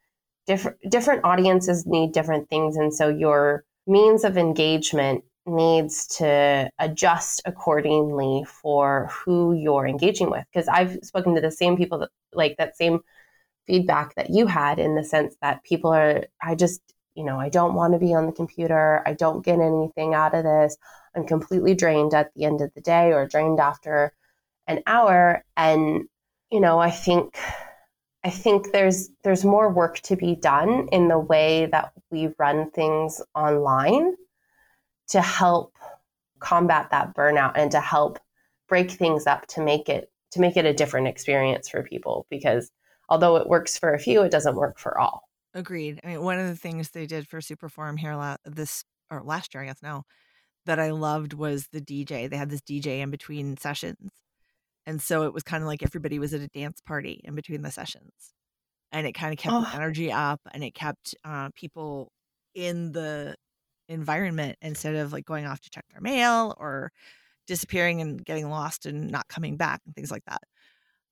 different 0.45 0.77
different 0.89 1.23
audiences 1.25 1.85
need 1.85 2.13
different 2.13 2.49
things 2.49 2.77
and 2.77 2.93
so 2.93 3.09
your 3.09 3.65
means 3.85 4.23
of 4.23 4.37
engagement 4.37 5.23
needs 5.45 6.07
to 6.07 6.69
adjust 6.79 7.41
accordingly 7.45 8.43
for 8.47 9.09
who 9.11 9.53
you're 9.53 9.87
engaging 9.87 10.29
with 10.29 10.45
because 10.51 10.67
I've 10.67 10.97
spoken 11.03 11.35
to 11.35 11.41
the 11.41 11.51
same 11.51 11.77
people 11.77 11.99
that 11.99 12.09
like 12.33 12.55
that 12.57 12.77
same 12.77 13.01
feedback 13.65 14.15
that 14.15 14.29
you 14.29 14.47
had 14.47 14.79
in 14.79 14.95
the 14.95 15.03
sense 15.03 15.35
that 15.41 15.63
people 15.63 15.91
are 15.93 16.25
I 16.41 16.55
just 16.55 16.81
you 17.17 17.23
know, 17.23 17.39
I 17.39 17.49
don't 17.49 17.73
want 17.73 17.93
to 17.93 17.99
be 17.99 18.13
on 18.13 18.27
the 18.27 18.31
computer. 18.31 19.01
I 19.07 19.13
don't 19.13 19.43
get 19.43 19.59
anything 19.59 20.13
out 20.13 20.35
of 20.35 20.43
this. 20.43 20.77
I'm 21.15 21.25
completely 21.25 21.73
drained 21.73 22.13
at 22.13 22.31
the 22.35 22.45
end 22.45 22.61
of 22.61 22.71
the 22.75 22.81
day 22.81 23.11
or 23.11 23.27
drained 23.27 23.59
after 23.59 24.13
an 24.67 24.81
hour. 24.87 25.43
And, 25.55 26.07
you 26.51 26.59
know, 26.59 26.79
I 26.79 26.91
think 26.91 27.37
I 28.23 28.29
think 28.29 28.71
there's 28.71 29.09
there's 29.23 29.45
more 29.45 29.69
work 29.69 29.99
to 30.01 30.15
be 30.15 30.35
done 30.35 30.89
in 30.91 31.07
the 31.07 31.19
way 31.19 31.67
that 31.71 31.93
we 32.11 32.29
run 32.37 32.71
things 32.71 33.21
online 33.35 34.15
to 35.09 35.21
help 35.21 35.73
combat 36.39 36.89
that 36.91 37.15
burnout 37.15 37.53
and 37.55 37.71
to 37.71 37.79
help 37.79 38.19
break 38.67 38.91
things 38.91 39.27
up 39.27 39.47
to 39.47 39.61
make 39.61 39.89
it 39.89 40.11
to 40.31 40.41
make 40.41 40.57
it 40.57 40.65
a 40.65 40.73
different 40.73 41.07
experience 41.07 41.69
for 41.69 41.81
people 41.83 42.27
because 42.29 42.69
although 43.09 43.37
it 43.37 43.47
works 43.47 43.77
for 43.77 43.93
a 43.93 43.99
few 43.99 44.21
it 44.21 44.31
doesn't 44.31 44.55
work 44.55 44.77
for 44.77 44.99
all 44.99 45.27
Agreed. 45.57 45.99
I 46.03 46.07
mean, 46.09 46.21
one 46.21 46.37
of 46.37 46.47
the 46.47 46.55
things 46.55 46.91
they 46.91 47.07
did 47.07 47.27
for 47.27 47.39
Superforum 47.39 47.97
here 47.97 48.13
la- 48.13 48.37
this 48.45 48.83
or 49.09 49.23
last 49.23 49.55
year, 49.55 49.63
I 49.63 49.65
guess 49.65 49.81
now, 49.81 50.03
that 50.67 50.79
I 50.79 50.91
loved 50.91 51.33
was 51.33 51.69
the 51.71 51.81
DJ. 51.81 52.29
They 52.29 52.37
had 52.37 52.51
this 52.51 52.61
DJ 52.61 52.99
in 52.99 53.09
between 53.09 53.57
sessions. 53.57 54.11
And 54.87 54.99
so 55.01 55.23
it 55.23 55.33
was 55.33 55.43
kind 55.43 55.61
of 55.61 55.67
like 55.67 55.83
everybody 55.83 56.17
was 56.17 56.33
at 56.33 56.41
a 56.41 56.47
dance 56.47 56.81
party 56.81 57.21
in 57.23 57.35
between 57.35 57.61
the 57.61 57.71
sessions. 57.71 58.33
And 58.91 59.05
it 59.05 59.11
kind 59.11 59.33
of 59.33 59.37
kept 59.37 59.53
the 59.53 59.69
Oh, 59.69 59.75
energy 59.75 60.11
up 60.11 60.39
and 60.53 60.63
it 60.63 60.73
kept 60.73 61.13
uh, 61.25 61.49
people 61.53 62.09
in 62.55 62.93
the 62.93 63.35
environment 63.89 64.57
instead 64.61 64.95
of 64.95 65.13
like 65.13 65.25
going 65.25 65.45
off 65.45 65.59
to 65.61 65.69
check 65.69 65.85
their 65.91 66.01
mail 66.01 66.55
or 66.57 66.91
disappearing 67.47 68.01
and 68.01 68.25
getting 68.25 68.49
lost 68.49 68.85
and 68.85 69.11
not 69.11 69.27
coming 69.27 69.57
back 69.57 69.81
and 69.85 69.93
things 69.93 70.09
like 70.09 70.23
that. 70.27 70.41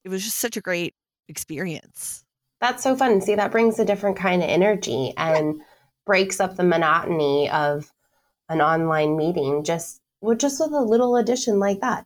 It 0.06 0.10
was 0.10 0.24
just 0.24 0.38
such 0.38 0.58
a 0.58 0.62
great 0.62 0.94
experience. 1.28 2.24
that's 2.62 2.84
so 2.84 2.96
fun. 2.96 3.22
See, 3.22 3.36
that 3.36 3.52
brings 3.52 3.78
a 3.80 3.86
different 3.86 4.18
kind 4.18 4.42
of 4.42 4.50
energy 4.50 5.14
and 5.18 5.62
breaks 6.06 6.40
up 6.40 6.56
the 6.56 6.64
monotony 6.64 7.50
of 7.50 7.92
an 8.50 8.62
online 8.62 9.18
meeting 9.18 9.64
just 9.64 10.00
with 10.22 10.40
just 10.40 10.60
with 10.62 10.72
a 10.74 10.82
little 10.82 11.18
addition 11.18 11.60
like 11.60 11.82
that. 11.82 12.06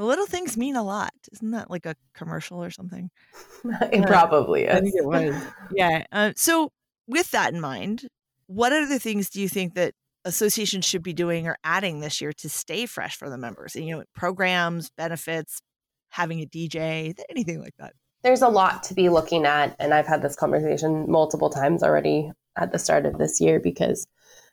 The 0.00 0.06
little 0.06 0.24
things 0.24 0.56
mean 0.56 0.76
a 0.76 0.82
lot. 0.82 1.12
Isn't 1.30 1.50
that 1.50 1.70
like 1.70 1.84
a 1.84 1.94
commercial 2.14 2.64
or 2.64 2.70
something? 2.70 3.10
it 3.92 4.02
Uh, 4.02 4.06
probably 4.06 4.66
I 4.66 4.76
is. 4.76 4.80
think 4.80 4.94
it 4.94 5.04
was. 5.04 5.34
Yeah. 5.74 6.04
Uh, 6.10 6.32
so, 6.36 6.72
with 7.06 7.30
that 7.32 7.52
in 7.52 7.60
mind, 7.60 8.08
what 8.46 8.72
other 8.72 8.98
things 8.98 9.28
do 9.28 9.42
you 9.42 9.48
think 9.50 9.74
that 9.74 9.92
associations 10.24 10.86
should 10.86 11.02
be 11.02 11.12
doing 11.12 11.46
or 11.46 11.58
adding 11.64 12.00
this 12.00 12.18
year 12.22 12.32
to 12.32 12.48
stay 12.48 12.86
fresh 12.86 13.14
for 13.14 13.28
the 13.28 13.36
members? 13.36 13.76
You 13.76 13.94
know, 13.98 14.04
programs, 14.14 14.88
benefits, 14.96 15.60
having 16.08 16.40
a 16.40 16.46
DJ, 16.46 17.12
anything 17.28 17.60
like 17.60 17.74
that. 17.78 17.92
There's 18.22 18.40
a 18.40 18.48
lot 18.48 18.82
to 18.84 18.94
be 18.94 19.10
looking 19.10 19.44
at, 19.44 19.76
and 19.78 19.92
I've 19.92 20.06
had 20.06 20.22
this 20.22 20.34
conversation 20.34 21.10
multiple 21.10 21.50
times 21.50 21.82
already 21.82 22.32
at 22.56 22.72
the 22.72 22.78
start 22.78 23.04
of 23.04 23.18
this 23.18 23.38
year 23.38 23.60
because, 23.60 24.06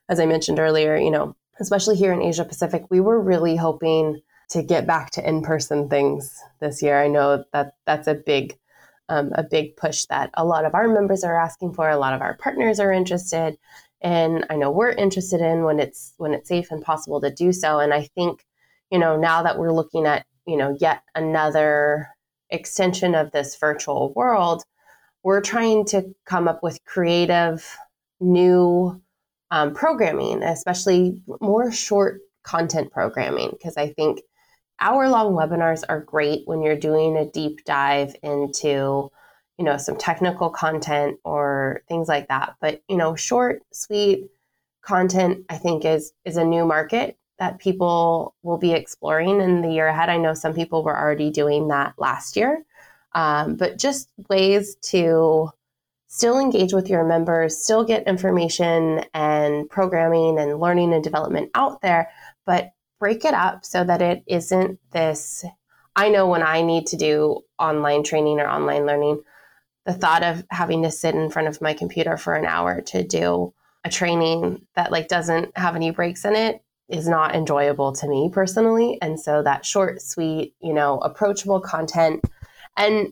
as 0.10 0.20
I 0.20 0.26
mentioned 0.26 0.60
earlier, 0.60 0.98
you 0.98 1.10
know, 1.10 1.38
especially 1.62 1.96
here 1.96 2.12
in 2.12 2.22
Asia 2.22 2.44
Pacific, 2.44 2.84
we 2.90 3.00
were 3.00 3.22
really 3.22 3.56
hoping 3.56 4.20
to 4.50 4.64
get 4.64 4.88
back 4.88 5.12
to 5.12 5.28
in-person 5.28 5.90
things 5.90 6.42
this 6.60 6.82
year. 6.82 7.02
I 7.02 7.08
know 7.08 7.44
that 7.54 7.76
that's 7.86 8.08
a 8.08 8.16
big 8.16 8.58
um, 9.10 9.32
a 9.36 9.44
big 9.44 9.78
push 9.78 10.06
that 10.06 10.32
a 10.34 10.44
lot 10.44 10.66
of 10.66 10.76
our 10.76 10.88
members 10.88 11.24
are 11.24 11.40
asking 11.40 11.74
for. 11.74 11.90
A 11.90 11.98
lot 11.98 12.14
of 12.14 12.22
our 12.22 12.36
partners 12.36 12.80
are 12.80 12.92
interested, 12.92 13.58
and 14.02 14.46
I 14.50 14.56
know 14.56 14.72
we're 14.72 14.92
interested 14.92 15.42
in 15.42 15.64
when 15.64 15.80
it's 15.80 16.14
when 16.18 16.34
it's 16.34 16.50
safe 16.50 16.72
and 16.72 16.84
possible 16.84 17.22
to 17.22 17.34
do 17.34 17.54
so. 17.54 17.80
And 17.80 17.94
I 17.94 18.04
think, 18.16 18.46
you 18.92 19.00
know, 19.00 19.18
now 19.18 19.44
that 19.44 19.58
we're 19.58 19.74
looking 19.74 20.06
at 20.06 20.26
you 20.46 20.58
know 20.58 20.76
yet 20.80 21.04
another 21.16 22.10
extension 22.50 23.16
of 23.16 23.32
this 23.32 23.56
virtual 23.58 24.14
world, 24.14 24.64
we're 25.24 25.42
trying 25.42 25.86
to 25.86 26.14
come 26.26 26.48
up 26.48 26.64
with 26.64 26.84
creative 26.86 27.78
new 28.20 29.02
um, 29.52 29.74
programming, 29.74 30.44
especially 30.44 31.22
more 31.42 31.72
short 31.72 32.22
content 32.44 32.92
programming, 32.92 33.50
because 33.52 33.78
I 33.78 33.90
think 33.94 34.22
hour 34.80 35.10
long 35.10 35.34
webinars 35.34 35.84
are 35.90 36.02
great 36.02 36.44
when 36.46 36.62
you're 36.62 36.78
doing 36.78 37.18
a 37.18 37.26
deep 37.26 37.64
dive 37.66 38.16
into 38.24 39.12
you 39.58 39.66
know 39.66 39.78
some 39.78 39.98
technical 39.98 40.50
content 40.50 41.20
or 41.24 41.82
things 41.88 42.08
like 42.08 42.28
that. 42.28 42.56
But 42.62 42.84
you 42.88 42.98
know 42.98 43.16
short 43.16 43.64
sweet 43.72 44.30
content 44.82 45.44
i 45.50 45.58
think 45.58 45.84
is 45.84 46.14
is 46.24 46.38
a 46.38 46.44
new 46.46 46.64
market 46.64 47.18
that 47.40 47.60
people 47.60 48.34
will 48.42 48.58
be 48.58 48.72
exploring 48.72 49.42
in 49.42 49.62
the 49.62 49.70
year 49.70 49.88
ahead. 49.88 50.10
I 50.10 50.18
know 50.18 50.34
some 50.34 50.54
people 50.54 50.84
were 50.84 50.98
already 50.98 51.30
doing 51.30 51.68
that 51.68 51.94
last 51.98 52.36
year. 52.36 52.64
Um, 53.14 53.56
but 53.56 53.78
just 53.78 54.10
ways 54.30 54.76
to 54.84 55.52
still 56.08 56.40
engage 56.40 56.74
with 56.74 56.90
your 56.90 57.04
members 57.04 57.58
still 57.58 57.84
get 57.84 58.08
information 58.08 59.04
and 59.14 59.70
programming 59.70 60.40
and 60.40 60.60
learning 60.60 60.94
and 60.94 61.04
development 61.04 61.52
out 61.54 61.82
there 61.82 62.10
but 62.46 62.72
break 63.00 63.26
it 63.26 63.34
up 63.34 63.66
so 63.66 63.84
that 63.84 64.02
it 64.02 64.24
isn't 64.28 64.80
this 64.92 65.46
I 65.98 66.10
know 66.10 66.28
when 66.28 66.44
I 66.44 66.62
need 66.62 66.86
to 66.88 66.96
do 66.96 67.40
online 67.58 68.04
training 68.04 68.40
or 68.40 68.48
online 68.48 68.86
learning, 68.86 69.24
the 69.88 69.94
thought 69.94 70.22
of 70.22 70.46
having 70.52 70.84
to 70.84 70.92
sit 70.92 71.16
in 71.16 71.32
front 71.32 71.48
of 71.48 71.60
my 71.60 71.74
computer 71.74 72.18
for 72.18 72.36
an 72.36 72.46
hour 72.46 72.82
to 72.82 73.04
do 73.04 73.52
a 73.84 73.90
training 73.90 74.68
that 74.76 74.92
like 74.92 75.08
doesn't 75.08 75.58
have 75.58 75.76
any 75.76 75.90
breaks 75.90 76.24
in 76.24 76.36
it 76.36 76.62
is 76.88 77.08
not 77.08 77.34
enjoyable 77.34 77.94
to 77.94 78.08
me 78.08 78.30
personally. 78.32 79.00
And 79.02 79.20
so 79.20 79.42
that 79.42 79.66
short, 79.66 80.02
sweet, 80.02 80.54
you 80.62 80.72
know, 80.72 81.00
approachable 81.00 81.62
content. 81.62 82.24
And 82.78 83.12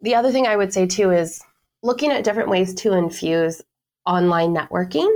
the 0.00 0.14
other 0.14 0.30
thing 0.30 0.46
I 0.46 0.56
would 0.56 0.72
say 0.72 0.86
too 0.86 1.10
is 1.10 1.42
looking 1.82 2.12
at 2.12 2.22
different 2.22 2.48
ways 2.48 2.74
to 2.74 2.92
infuse 2.92 3.60
online 4.06 4.54
networking, 4.54 5.12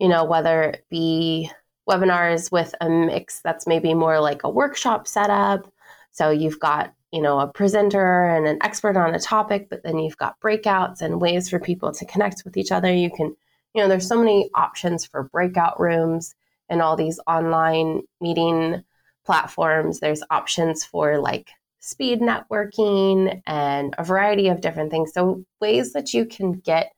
you 0.00 0.08
know, 0.08 0.24
whether 0.24 0.62
it 0.64 0.84
be 0.90 1.52
webinars 1.88 2.50
with 2.50 2.74
a 2.80 2.88
mix 2.88 3.40
that's 3.40 3.66
maybe 3.66 3.94
more 3.94 4.20
like 4.20 4.44
a 4.44 4.50
workshop 4.50 5.06
setup. 5.06 5.70
So 6.12 6.30
you've 6.30 6.60
got, 6.60 6.92
you 7.12 7.20
know, 7.22 7.38
a 7.38 7.46
presenter 7.46 8.26
and 8.28 8.46
an 8.46 8.58
expert 8.62 8.96
on 8.96 9.14
a 9.14 9.20
topic, 9.20 9.68
but 9.70 9.82
then 9.82 9.98
you've 9.98 10.16
got 10.16 10.40
breakouts 10.40 11.00
and 11.00 11.20
ways 11.20 11.48
for 11.48 11.58
people 11.58 11.92
to 11.92 12.04
connect 12.06 12.42
with 12.44 12.56
each 12.56 12.72
other. 12.72 12.92
You 12.92 13.10
can, 13.10 13.36
you 13.74 13.82
know, 13.82 13.88
there's 13.88 14.08
so 14.08 14.18
many 14.18 14.50
options 14.54 15.04
for 15.04 15.24
breakout 15.24 15.78
rooms 15.78 16.34
and 16.68 16.82
all 16.82 16.96
these 16.96 17.20
online 17.26 18.02
meeting 18.20 18.82
platforms. 19.24 20.00
There's 20.00 20.22
options 20.30 20.84
for 20.84 21.18
like 21.18 21.50
speed 21.80 22.20
networking 22.20 23.40
and 23.46 23.94
a 23.98 24.04
variety 24.04 24.48
of 24.48 24.60
different 24.60 24.90
things. 24.90 25.12
So 25.12 25.44
ways 25.60 25.92
that 25.92 26.12
you 26.12 26.24
can 26.24 26.54
get 26.54 26.92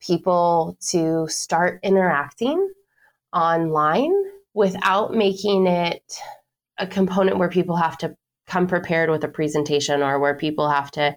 people 0.00 0.78
to 0.88 1.26
start 1.28 1.80
interacting 1.82 2.70
online 3.34 4.12
without 4.54 5.12
making 5.12 5.66
it 5.66 6.18
a 6.78 6.86
component 6.86 7.38
where 7.38 7.48
people 7.48 7.76
have 7.76 7.98
to 7.98 8.16
come 8.46 8.66
prepared 8.66 9.10
with 9.10 9.24
a 9.24 9.28
presentation 9.28 10.02
or 10.02 10.18
where 10.18 10.34
people 10.34 10.68
have 10.68 10.90
to 10.92 11.16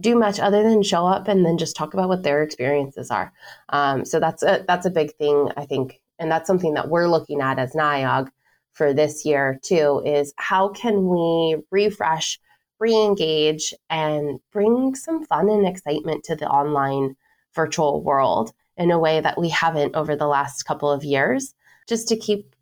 do 0.00 0.14
much 0.14 0.38
other 0.38 0.62
than 0.62 0.82
show 0.82 1.06
up 1.06 1.28
and 1.28 1.44
then 1.44 1.56
just 1.56 1.76
talk 1.76 1.94
about 1.94 2.08
what 2.08 2.22
their 2.22 2.42
experiences 2.42 3.10
are. 3.10 3.32
Um, 3.70 4.04
so 4.04 4.20
that's 4.20 4.42
a 4.42 4.64
that's 4.68 4.86
a 4.86 4.90
big 4.90 5.14
thing 5.16 5.50
I 5.56 5.64
think, 5.64 6.00
and 6.18 6.30
that's 6.30 6.46
something 6.46 6.74
that 6.74 6.88
we're 6.88 7.08
looking 7.08 7.40
at 7.40 7.58
as 7.58 7.72
NiUG 7.72 8.28
for 8.72 8.92
this 8.92 9.24
year 9.24 9.58
too. 9.62 10.02
Is 10.04 10.34
how 10.36 10.68
can 10.68 11.08
we 11.08 11.56
refresh, 11.70 12.38
re-engage, 12.78 13.72
and 13.88 14.38
bring 14.52 14.94
some 14.94 15.24
fun 15.24 15.48
and 15.48 15.66
excitement 15.66 16.24
to 16.24 16.36
the 16.36 16.48
online 16.48 17.16
virtual 17.54 18.02
world 18.02 18.52
in 18.76 18.90
a 18.90 18.98
way 18.98 19.20
that 19.20 19.38
we 19.38 19.48
haven't 19.48 19.96
over 19.96 20.16
the 20.16 20.26
last 20.26 20.64
couple 20.64 20.90
of 20.90 21.04
years, 21.04 21.54
just 21.88 22.08
to 22.08 22.16
keep 22.16 22.54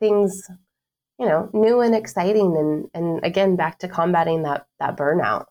things 0.00 0.48
you 1.18 1.26
know 1.26 1.48
new 1.52 1.80
and 1.80 1.94
exciting 1.94 2.56
and 2.56 2.90
and 2.92 3.24
again 3.24 3.54
back 3.54 3.78
to 3.78 3.86
combating 3.86 4.42
that 4.42 4.66
that 4.80 4.96
burnout 4.96 5.46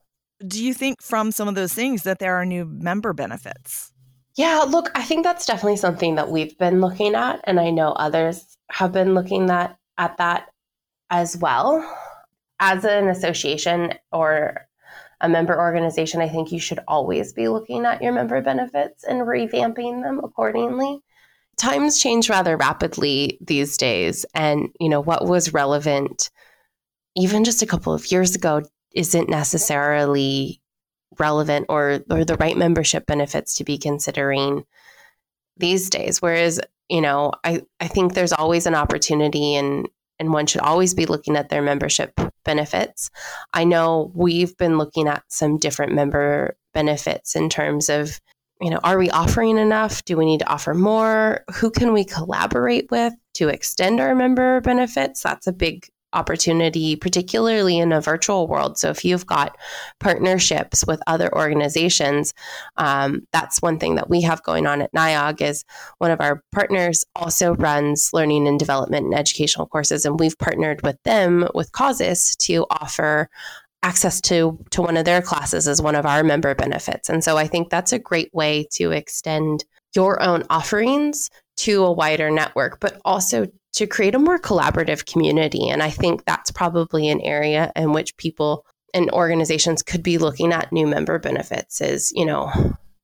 do 0.46 0.63
you 0.63 0.74
think 0.74 1.01
from 1.01 1.32
some 1.32 1.48
of 1.48 1.55
those 1.55 1.74
things 1.74 2.03
that 2.03 2.20
there 2.20 2.36
are 2.36 2.46
new 2.46 2.65
member 2.65 3.13
benefits? 3.13 3.91
Yeah, 4.36 4.65
look, 4.67 4.91
I 4.96 5.03
think 5.03 5.24
that's 5.24 5.46
definitely 5.46 5.77
something 5.77 6.15
that 6.15 6.29
we've 6.29 6.58
been 6.58 6.82
looking 6.82 7.15
at, 7.15 7.39
and 7.43 7.60
I 7.60 7.70
know 7.70 7.91
others 7.91 8.58
have 8.72 8.91
been 8.91 9.13
looking 9.13 9.46
that 9.48 9.77
at 9.98 10.17
that 10.17 10.50
as 11.10 11.38
well. 11.38 11.88
As 12.60 12.86
an 12.86 13.10
association 13.10 13.93
or 14.12 14.67
a 15.24 15.30
member 15.30 15.60
organization, 15.60 16.22
I 16.22 16.30
think 16.30 16.51
you 16.51 16.60
should 16.60 16.80
always 16.88 17.34
be 17.34 17.48
looking 17.48 17.86
at 17.86 18.03
your 18.03 18.12
member 18.12 18.42
benefits 18.42 19.03
and 19.03 19.22
revamping 19.22 20.03
them 20.03 20.22
accordingly. 20.24 21.00
Times 21.58 22.00
change 22.00 22.30
rather 22.30 22.58
rapidly 22.58 23.39
these 23.42 23.77
days, 23.77 24.25
and 24.36 24.70
you 24.80 24.89
know 24.89 25.01
what 25.01 25.25
was 25.25 25.53
relevant 25.53 26.30
even 27.15 27.44
just 27.44 27.62
a 27.62 27.68
couple 27.68 27.94
of 27.94 28.12
years 28.12 28.36
ago 28.36 28.62
isn't 28.94 29.30
necessarily 29.30 30.62
relevant 31.20 31.68
or 31.70 32.00
or 32.10 32.25
the 32.25 32.38
right 32.38 32.58
membership 32.58 33.06
benefits 33.06 33.56
to 33.56 33.63
be 33.63 33.77
considering 33.77 34.63
these 35.58 35.89
days 35.89 36.22
whereas 36.22 36.60
you 36.89 37.01
know 37.01 37.32
i 37.44 37.62
i 37.80 37.88
think 37.88 38.13
there's 38.13 38.34
always 38.34 38.65
an 38.65 38.74
opportunity 38.74 39.53
and 39.56 39.88
and 40.20 40.34
one 40.34 40.46
should 40.46 40.62
always 40.62 40.93
be 40.93 41.05
looking 41.05 41.36
at 41.36 41.50
their 41.50 41.62
membership 41.62 42.20
benefits. 42.46 43.10
I 43.53 43.63
know 43.63 44.12
we've 44.13 44.55
been 44.58 44.77
looking 44.77 45.08
at 45.08 45.24
some 45.29 45.58
different 45.58 45.93
member 45.93 46.55
benefits 46.74 47.36
in 47.36 47.50
terms 47.50 47.89
of 47.89 48.20
you 48.62 48.70
know 48.70 48.79
are 48.84 48.98
we 48.98 49.10
offering 49.10 49.58
enough? 49.58 50.05
Do 50.05 50.17
we 50.17 50.25
need 50.25 50.39
to 50.39 50.50
offer 50.50 50.74
more? 50.74 51.43
Who 51.55 51.72
can 51.72 51.93
we 51.93 52.05
collaborate 52.05 52.89
with 52.91 53.13
to 53.36 53.50
extend 53.50 54.00
our 54.00 54.15
member 54.15 54.62
benefits? 54.62 55.22
That's 55.22 55.48
a 55.48 55.53
big 55.53 55.88
opportunity, 56.13 56.96
particularly 56.96 57.77
in 57.77 57.91
a 57.91 58.01
virtual 58.01 58.48
world. 58.48 58.77
So, 58.77 58.89
if 58.89 59.03
you've 59.03 59.25
got 59.25 59.58
partnerships 60.00 60.86
with 60.86 61.01
other 61.08 61.34
organizations, 61.36 62.34
um, 62.77 63.27
that's 63.32 63.62
one 63.62 63.79
thing 63.79 63.96
that 63.96 64.10
we 64.10 64.22
have 64.22 64.43
going 64.43 64.67
on 64.67 64.82
at 64.82 64.93
NiUG. 64.93 65.41
Is 65.41 65.65
one 65.98 66.12
of 66.12 66.22
our 66.22 66.43
partners 66.51 67.05
also 67.15 67.55
runs 67.55 68.12
learning 68.13 68.48
and 68.48 68.60
development 68.60 69.05
and 69.05 69.15
educational 69.15 69.67
courses, 69.67 70.05
and 70.05 70.20
we've 70.20 70.38
partnered 70.38 70.82
with 70.84 71.01
them 71.03 71.48
with 71.53 71.72
Causes 71.72 72.36
to 72.38 72.65
offer 72.70 73.29
access 73.82 74.22
to 74.22 74.58
to 74.72 74.82
one 74.82 74.96
of 74.96 75.05
their 75.05 75.22
classes 75.22 75.67
as 75.67 75.82
one 75.82 75.96
of 75.96 76.05
our 76.05 76.24
member 76.24 76.55
benefits. 76.55 77.10
And 77.10 77.24
so, 77.24 77.38
I 77.38 77.48
think 77.48 77.70
that's 77.70 77.93
a 77.93 78.00
great 78.00 78.34
way 78.34 78.67
to 78.74 78.91
extend 78.91 79.65
your 79.96 80.22
own 80.22 80.43
offerings 80.50 81.29
to 81.55 81.84
a 81.86 81.91
wider 81.91 82.32
network, 82.32 82.79
but 82.79 83.00
also 83.05 83.48
to 83.74 83.88
create 83.88 84.15
a 84.15 84.20
more 84.20 84.39
collaborative 84.39 85.06
community. 85.06 85.70
And 85.70 85.82
I 85.82 85.89
think 85.89 86.25
that's 86.25 86.51
probably 86.51 87.10
an 87.10 87.22
area 87.22 87.72
in 87.75 87.92
which 87.92 88.15
people 88.18 88.65
and 88.94 89.10
organizations 89.12 89.82
could 89.82 90.03
be 90.03 90.18
looking 90.18 90.53
at 90.53 90.72
new 90.72 90.86
member 90.86 91.18
benefits 91.18 91.82
is, 91.82 92.12
you 92.15 92.25
know, 92.25 92.51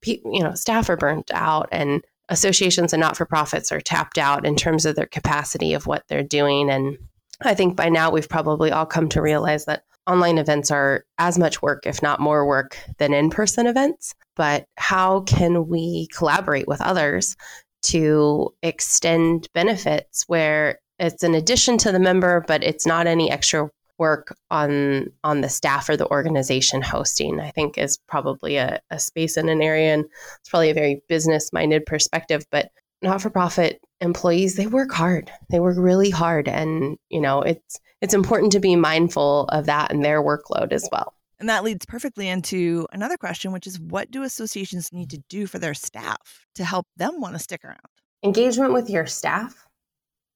pe- 0.01 0.21
you 0.25 0.43
know, 0.43 0.53
staff 0.53 0.89
are 0.89 0.97
burnt 0.97 1.31
out 1.33 1.67
and 1.71 2.03
associations 2.29 2.93
and 2.93 3.01
not-for-profits 3.01 3.71
are 3.71 3.81
tapped 3.81 4.19
out 4.19 4.45
in 4.45 4.55
terms 4.55 4.85
of 4.85 4.95
their 4.95 5.07
capacity 5.07 5.73
of 5.73 5.87
what 5.87 6.03
they're 6.07 6.21
doing 6.21 6.69
and 6.69 6.97
I 7.41 7.55
think 7.55 7.75
by 7.75 7.89
now 7.89 8.11
we've 8.11 8.27
probably 8.27 8.71
all 8.71 8.85
come 8.85 9.07
to 9.09 9.21
realize 9.21 9.65
that 9.65 9.83
online 10.07 10.37
events 10.37 10.71
are 10.71 11.05
as 11.17 11.37
much 11.37 11.61
work, 11.61 11.85
if 11.85 12.01
not 12.01 12.19
more 12.19 12.45
work, 12.45 12.77
than 12.97 13.13
in 13.13 13.29
person 13.29 13.67
events. 13.67 14.13
But 14.35 14.65
how 14.75 15.21
can 15.21 15.67
we 15.67 16.07
collaborate 16.07 16.67
with 16.67 16.81
others 16.81 17.35
to 17.83 18.53
extend 18.63 19.47
benefits 19.53 20.23
where 20.27 20.79
it's 20.99 21.23
an 21.23 21.35
addition 21.35 21.77
to 21.79 21.91
the 21.91 21.99
member, 21.99 22.43
but 22.47 22.63
it's 22.63 22.85
not 22.85 23.07
any 23.07 23.31
extra 23.31 23.69
work 23.97 24.35
on 24.49 25.11
on 25.23 25.41
the 25.41 25.49
staff 25.49 25.89
or 25.89 25.97
the 25.97 26.07
organization 26.07 26.81
hosting 26.81 27.41
i 27.41 27.51
think 27.51 27.77
is 27.77 27.97
probably 28.07 28.55
a, 28.55 28.79
a 28.91 28.97
space 28.97 29.35
in 29.35 29.49
an 29.49 29.61
area 29.61 29.93
and 29.93 30.05
it's 30.39 30.47
probably 30.47 30.69
a 30.69 30.73
very 30.73 31.01
business 31.09 31.51
minded 31.51 31.85
perspective 31.85 32.45
but 32.49 32.71
not 33.01 33.21
for 33.21 33.29
profit 33.29 33.81
employees 34.01 34.55
they 34.55 34.67
work 34.67 34.91
hard. 34.91 35.31
They 35.49 35.59
work 35.59 35.77
really 35.77 36.09
hard 36.09 36.47
and 36.47 36.97
you 37.09 37.21
know 37.21 37.41
it's 37.41 37.79
it's 38.01 38.13
important 38.13 38.51
to 38.53 38.59
be 38.59 38.75
mindful 38.75 39.45
of 39.49 39.65
that 39.65 39.91
and 39.91 40.03
their 40.03 40.21
workload 40.21 40.71
as 40.71 40.87
well 40.91 41.13
and 41.39 41.47
that 41.47 41.63
leads 41.63 41.85
perfectly 41.85 42.27
into 42.27 42.87
another 42.91 43.17
question, 43.17 43.51
which 43.51 43.67
is 43.67 43.79
what 43.79 44.11
do 44.11 44.23
associations 44.23 44.91
need 44.91 45.09
to 45.11 45.23
do 45.29 45.47
for 45.47 45.57
their 45.57 45.73
staff 45.73 46.45
to 46.55 46.65
help 46.65 46.85
them 46.97 47.21
want 47.21 47.35
to 47.35 47.39
stick 47.39 47.63
around? 47.63 47.79
Engagement 48.23 48.73
with 48.73 48.89
your 48.89 49.07
staff 49.07 49.67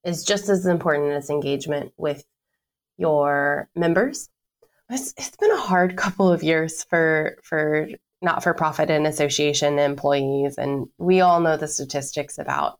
is 0.04 0.24
just 0.24 0.48
as 0.48 0.66
important 0.66 1.12
as 1.12 1.28
engagement 1.28 1.92
with 1.98 2.24
your 2.96 3.68
members. 3.74 4.30
It's, 4.90 5.12
it's 5.16 5.36
been 5.36 5.50
a 5.50 5.56
hard 5.56 5.96
couple 5.96 6.30
of 6.30 6.42
years 6.42 6.84
for 6.84 7.36
for 7.42 7.88
not 8.22 8.42
for 8.42 8.54
profit 8.54 8.88
and 8.90 9.06
association 9.06 9.78
employees, 9.78 10.56
and 10.56 10.86
we 10.96 11.20
all 11.20 11.40
know 11.40 11.58
the 11.58 11.68
statistics 11.68 12.38
about 12.38 12.78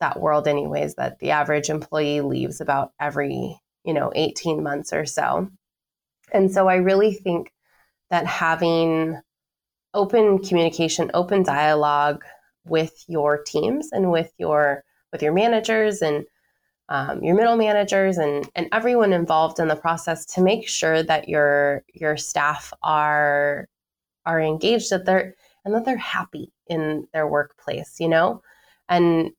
that 0.00 0.20
world, 0.20 0.46
anyways. 0.46 0.96
That 0.96 1.18
the 1.18 1.30
average 1.30 1.70
employee 1.70 2.20
leaves 2.20 2.60
about 2.60 2.92
every 3.00 3.58
you 3.84 3.94
know 3.94 4.12
18 4.14 4.62
months 4.62 4.92
or 4.92 5.06
so 5.06 5.48
and 6.36 6.52
so 6.52 6.68
I 6.68 6.76
really 6.76 7.14
think 7.14 7.52
that 8.10 8.26
having 8.26 9.20
open 9.94 10.38
communication, 10.38 11.10
open 11.14 11.42
dialogue 11.42 12.22
with 12.64 13.04
your 13.08 13.42
teams 13.42 13.90
and 13.92 14.10
with 14.12 14.32
your 14.38 14.84
with 15.12 15.22
your 15.22 15.32
managers 15.32 16.02
and 16.02 16.26
um, 16.88 17.22
your 17.24 17.34
middle 17.34 17.56
managers 17.56 18.18
and 18.18 18.48
and 18.54 18.68
everyone 18.72 19.12
involved 19.12 19.58
in 19.58 19.68
the 19.68 19.76
process 19.76 20.24
to 20.26 20.42
make 20.42 20.68
sure 20.68 21.02
that 21.02 21.28
your 21.28 21.82
your 21.94 22.16
staff 22.16 22.72
are 22.82 23.68
are 24.26 24.40
engaged 24.40 24.90
that 24.90 25.06
they're 25.06 25.34
and 25.64 25.74
that 25.74 25.84
they're 25.84 25.96
happy 25.96 26.52
in 26.68 27.08
their 27.12 27.26
workplace 27.26 27.96
you 27.98 28.08
know? 28.08 28.42
And 28.88 29.32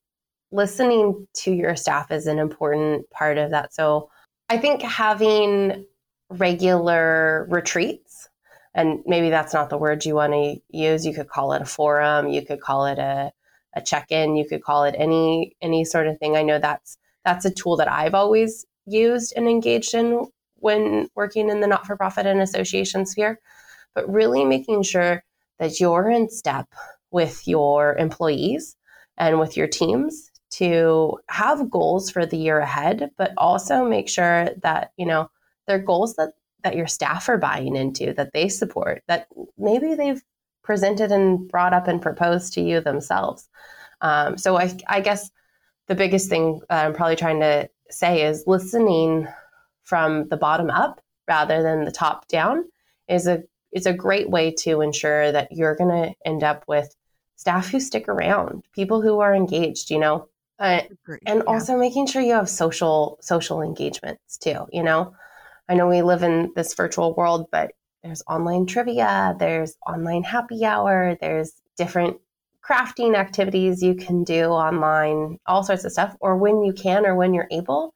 listening 0.52 1.28
to 1.36 1.52
your 1.52 1.76
staff 1.76 2.12
is 2.12 2.28
an 2.28 2.40
important 2.40 3.10
part 3.12 3.38
of 3.38 3.52
that. 3.52 3.74
So 3.74 4.10
i 4.50 4.58
think 4.58 4.82
having 4.82 5.86
regular 6.30 7.46
retreats. 7.50 8.30
And 8.74 9.00
maybe 9.06 9.30
that's 9.30 9.54
not 9.54 9.70
the 9.70 9.78
word 9.78 10.06
you 10.06 10.16
want 10.16 10.34
to 10.34 10.62
use. 10.70 11.06
You 11.06 11.14
could 11.14 11.30
call 11.30 11.54
it 11.54 11.62
a 11.62 11.66
forum. 11.66 12.30
You 12.30 12.46
could 12.46 12.62
call 12.62 12.86
it 12.86 13.00
a, 13.00 13.32
a 13.74 13.82
check-in. 13.82 14.36
You 14.36 14.48
could 14.48 14.64
call 14.64 14.84
it 14.84 14.96
any 14.98 15.56
any 15.62 15.84
sort 15.84 16.08
of 16.08 16.20
thing. 16.20 16.36
I 16.36 16.44
know 16.44 16.60
that's 16.60 16.98
that's 17.26 17.46
a 17.46 17.52
tool 17.52 17.78
that 17.78 17.92
I've 17.92 18.14
always 18.14 18.66
used 18.86 19.34
and 19.36 19.48
engaged 19.48 19.94
in 19.94 20.28
when 20.58 21.10
working 21.16 21.50
in 21.50 21.62
the 21.62 21.68
not-for-profit 21.68 22.26
and 22.26 22.42
association 22.42 23.06
sphere. 23.06 23.40
But 23.96 24.12
really 24.12 24.46
making 24.46 24.84
sure 24.84 25.24
that 25.58 25.80
you're 25.80 26.10
in 26.10 26.30
step 26.30 26.68
with 27.10 27.48
your 27.48 27.96
employees 27.96 28.76
and 29.18 29.40
with 29.40 29.58
your 29.58 29.68
teams 29.68 30.30
to 30.52 31.18
have 31.30 31.72
goals 31.72 32.12
for 32.12 32.26
the 32.26 32.38
year 32.38 32.60
ahead, 32.60 33.10
but 33.18 33.34
also 33.38 33.84
make 33.84 34.08
sure 34.08 34.50
that, 34.62 34.92
you 34.98 35.06
know, 35.06 35.32
they're 35.68 35.80
goals 35.80 36.16
that 36.16 36.34
that 36.64 36.76
your 36.76 36.88
staff 36.88 37.30
are 37.30 37.38
buying 37.38 37.76
into, 37.76 38.14
that 38.14 38.34
they 38.34 38.50
support, 38.50 39.04
that 39.08 39.28
maybe 39.58 39.94
they've 39.94 40.24
presented 40.64 41.12
and 41.12 41.48
brought 41.48 41.74
up 41.74 41.88
and 41.88 42.02
proposed 42.02 42.52
to 42.54 42.62
you 42.62 42.82
themselves. 42.82 43.48
Um, 44.02 44.38
so 44.38 44.58
I, 44.58 44.76
I 44.88 45.02
guess 45.02 45.30
the 45.88 45.96
biggest 45.96 46.30
thing 46.30 46.60
I'm 46.70 46.94
probably 46.94 47.16
trying 47.16 47.40
to 47.40 47.70
say 47.90 48.24
is 48.24 48.44
listening 48.48 49.28
from 49.84 50.28
the 50.28 50.38
bottom 50.38 50.70
up 50.70 51.00
rather 51.28 51.64
than 51.64 51.86
the 51.86 51.92
top 51.92 52.28
down 52.28 52.66
is 53.08 53.28
a 53.28 53.44
is 53.72 53.86
a 53.86 53.94
great 53.94 54.30
way 54.30 54.52
to 54.52 54.82
ensure 54.82 55.32
that 55.32 55.52
you're 55.52 55.76
going 55.76 55.90
to 55.90 56.14
end 56.26 56.44
up 56.44 56.64
with 56.68 56.96
staff 57.36 57.70
who 57.70 57.80
stick 57.80 58.08
around, 58.08 58.64
people 58.74 59.02
who 59.02 59.20
are 59.20 59.36
engaged, 59.36 59.92
you 59.92 60.00
know, 60.00 60.28
uh, 60.60 60.82
and 61.26 61.38
yeah. 61.40 61.44
also 61.48 61.78
making 61.78 62.08
sure 62.08 62.22
you 62.22 62.34
have 62.34 62.50
social 62.50 63.18
social 63.22 63.62
engagements 63.62 64.38
too. 64.38 64.66
You 64.72 64.84
know, 64.84 65.14
I 65.70 65.76
know 65.76 65.88
we 65.88 66.02
live 66.02 66.24
in 66.24 66.52
this 66.56 66.74
virtual 66.74 67.14
world, 67.14 67.48
but 67.52 67.72
there's 68.04 68.24
online 68.28 68.66
trivia, 68.66 69.36
there's 69.40 69.76
online 69.86 70.24
happy 70.24 70.64
hour, 70.64 71.18
there's 71.20 71.54
different 71.76 72.18
crafting 72.68 73.16
activities 73.16 73.82
you 73.82 73.96
can 73.96 74.24
do 74.24 74.46
online, 74.46 75.40
all 75.46 75.64
sorts 75.64 75.86
of 75.86 75.92
stuff, 75.92 76.16
or 76.20 76.38
when 76.38 76.64
you 76.64 76.74
can 76.74 77.06
or 77.06 77.16
when 77.16 77.34
you're 77.34 77.48
able, 77.52 77.94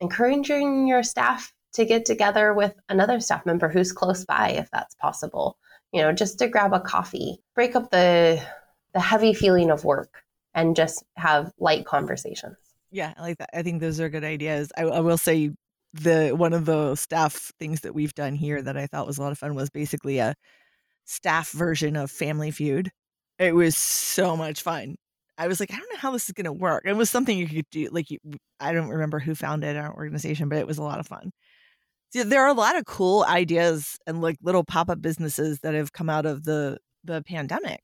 encouraging 0.00 0.86
your 0.86 1.02
staff 1.02 1.52
to 1.72 1.84
get 1.84 2.04
together 2.04 2.54
with 2.54 2.74
another 2.88 3.20
staff 3.20 3.44
member 3.44 3.68
who's 3.68 3.92
close 3.92 4.24
by 4.24 4.50
if 4.50 4.70
that's 4.70 4.94
possible. 4.96 5.58
You 5.92 6.02
know, 6.02 6.12
just 6.12 6.38
to 6.40 6.48
grab 6.48 6.72
a 6.72 6.80
coffee, 6.80 7.38
break 7.54 7.76
up 7.76 7.90
the 7.90 8.42
the 8.92 9.00
heavy 9.00 9.34
feeling 9.34 9.70
of 9.70 9.84
work 9.84 10.24
and 10.54 10.74
just 10.74 11.04
have 11.16 11.52
light 11.58 11.84
conversations. 11.84 12.56
Yeah, 12.90 13.12
I 13.18 13.22
like 13.22 13.38
that. 13.38 13.50
I 13.52 13.62
think 13.62 13.80
those 13.80 14.00
are 14.00 14.08
good 14.08 14.24
ideas. 14.24 14.72
I, 14.76 14.84
I 14.84 15.00
will 15.00 15.18
say 15.18 15.52
the 16.02 16.30
one 16.30 16.52
of 16.52 16.64
the 16.64 16.94
staff 16.96 17.52
things 17.58 17.80
that 17.82 17.94
we've 17.94 18.14
done 18.14 18.34
here 18.34 18.62
that 18.62 18.76
I 18.76 18.86
thought 18.86 19.06
was 19.06 19.18
a 19.18 19.22
lot 19.22 19.32
of 19.32 19.38
fun 19.38 19.54
was 19.54 19.70
basically 19.70 20.18
a 20.18 20.34
staff 21.04 21.50
version 21.50 21.96
of 21.96 22.10
Family 22.10 22.50
Feud. 22.50 22.90
It 23.38 23.54
was 23.54 23.76
so 23.76 24.36
much 24.36 24.62
fun. 24.62 24.96
I 25.38 25.48
was 25.48 25.60
like, 25.60 25.72
I 25.72 25.76
don't 25.76 25.92
know 25.92 25.98
how 25.98 26.12
this 26.12 26.28
is 26.28 26.32
going 26.32 26.46
to 26.46 26.52
work. 26.52 26.84
It 26.86 26.94
was 26.94 27.10
something 27.10 27.36
you 27.36 27.46
could 27.46 27.66
do. 27.70 27.88
Like, 27.92 28.10
you, 28.10 28.18
I 28.58 28.72
don't 28.72 28.88
remember 28.88 29.18
who 29.18 29.34
founded 29.34 29.76
our 29.76 29.94
organization, 29.94 30.48
but 30.48 30.58
it 30.58 30.66
was 30.66 30.78
a 30.78 30.82
lot 30.82 30.98
of 30.98 31.06
fun. 31.06 31.30
So 32.10 32.24
there 32.24 32.42
are 32.42 32.48
a 32.48 32.54
lot 32.54 32.76
of 32.76 32.86
cool 32.86 33.24
ideas 33.28 33.98
and 34.06 34.22
like 34.22 34.36
little 34.42 34.64
pop 34.64 34.88
up 34.88 35.02
businesses 35.02 35.60
that 35.60 35.74
have 35.74 35.92
come 35.92 36.08
out 36.08 36.24
of 36.26 36.44
the 36.44 36.78
the 37.04 37.22
pandemic 37.22 37.80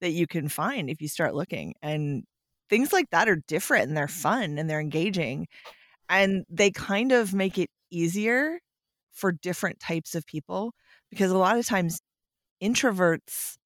that 0.00 0.10
you 0.10 0.26
can 0.26 0.48
find 0.48 0.88
if 0.90 1.02
you 1.02 1.08
start 1.08 1.34
looking. 1.34 1.74
And 1.82 2.24
things 2.70 2.92
like 2.92 3.10
that 3.10 3.28
are 3.28 3.42
different 3.48 3.88
and 3.88 3.96
they're 3.96 4.08
fun 4.08 4.58
and 4.58 4.68
they're 4.70 4.80
engaging, 4.80 5.46
and 6.08 6.44
they 6.48 6.70
kind 6.70 7.12
of 7.12 7.34
make 7.34 7.58
it 7.58 7.70
easier 7.90 8.58
for 9.12 9.32
different 9.32 9.80
types 9.80 10.14
of 10.14 10.26
people 10.26 10.72
because 11.10 11.30
a 11.30 11.38
lot 11.38 11.58
of 11.58 11.66
times 11.66 12.00
introverts 12.62 13.56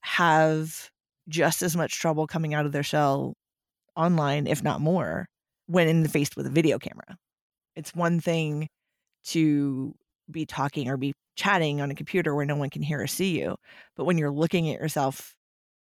have 0.00 0.90
just 1.28 1.62
as 1.62 1.76
much 1.76 1.98
trouble 1.98 2.26
coming 2.26 2.54
out 2.54 2.66
of 2.66 2.72
their 2.72 2.82
shell 2.82 3.34
online, 3.96 4.46
if 4.46 4.62
not 4.62 4.80
more, 4.80 5.26
when 5.66 5.88
in 5.88 6.02
the 6.02 6.08
faced 6.08 6.36
with 6.36 6.46
a 6.46 6.50
video 6.50 6.78
camera. 6.78 7.16
It's 7.76 7.94
one 7.94 8.20
thing 8.20 8.68
to 9.26 9.94
be 10.30 10.46
talking 10.46 10.88
or 10.88 10.96
be 10.96 11.14
chatting 11.36 11.80
on 11.80 11.90
a 11.90 11.94
computer 11.94 12.34
where 12.34 12.46
no 12.46 12.56
one 12.56 12.70
can 12.70 12.82
hear 12.82 13.00
or 13.00 13.06
see 13.06 13.38
you. 13.38 13.56
But 13.96 14.04
when 14.04 14.18
you're 14.18 14.30
looking 14.30 14.70
at 14.70 14.80
yourself 14.80 15.34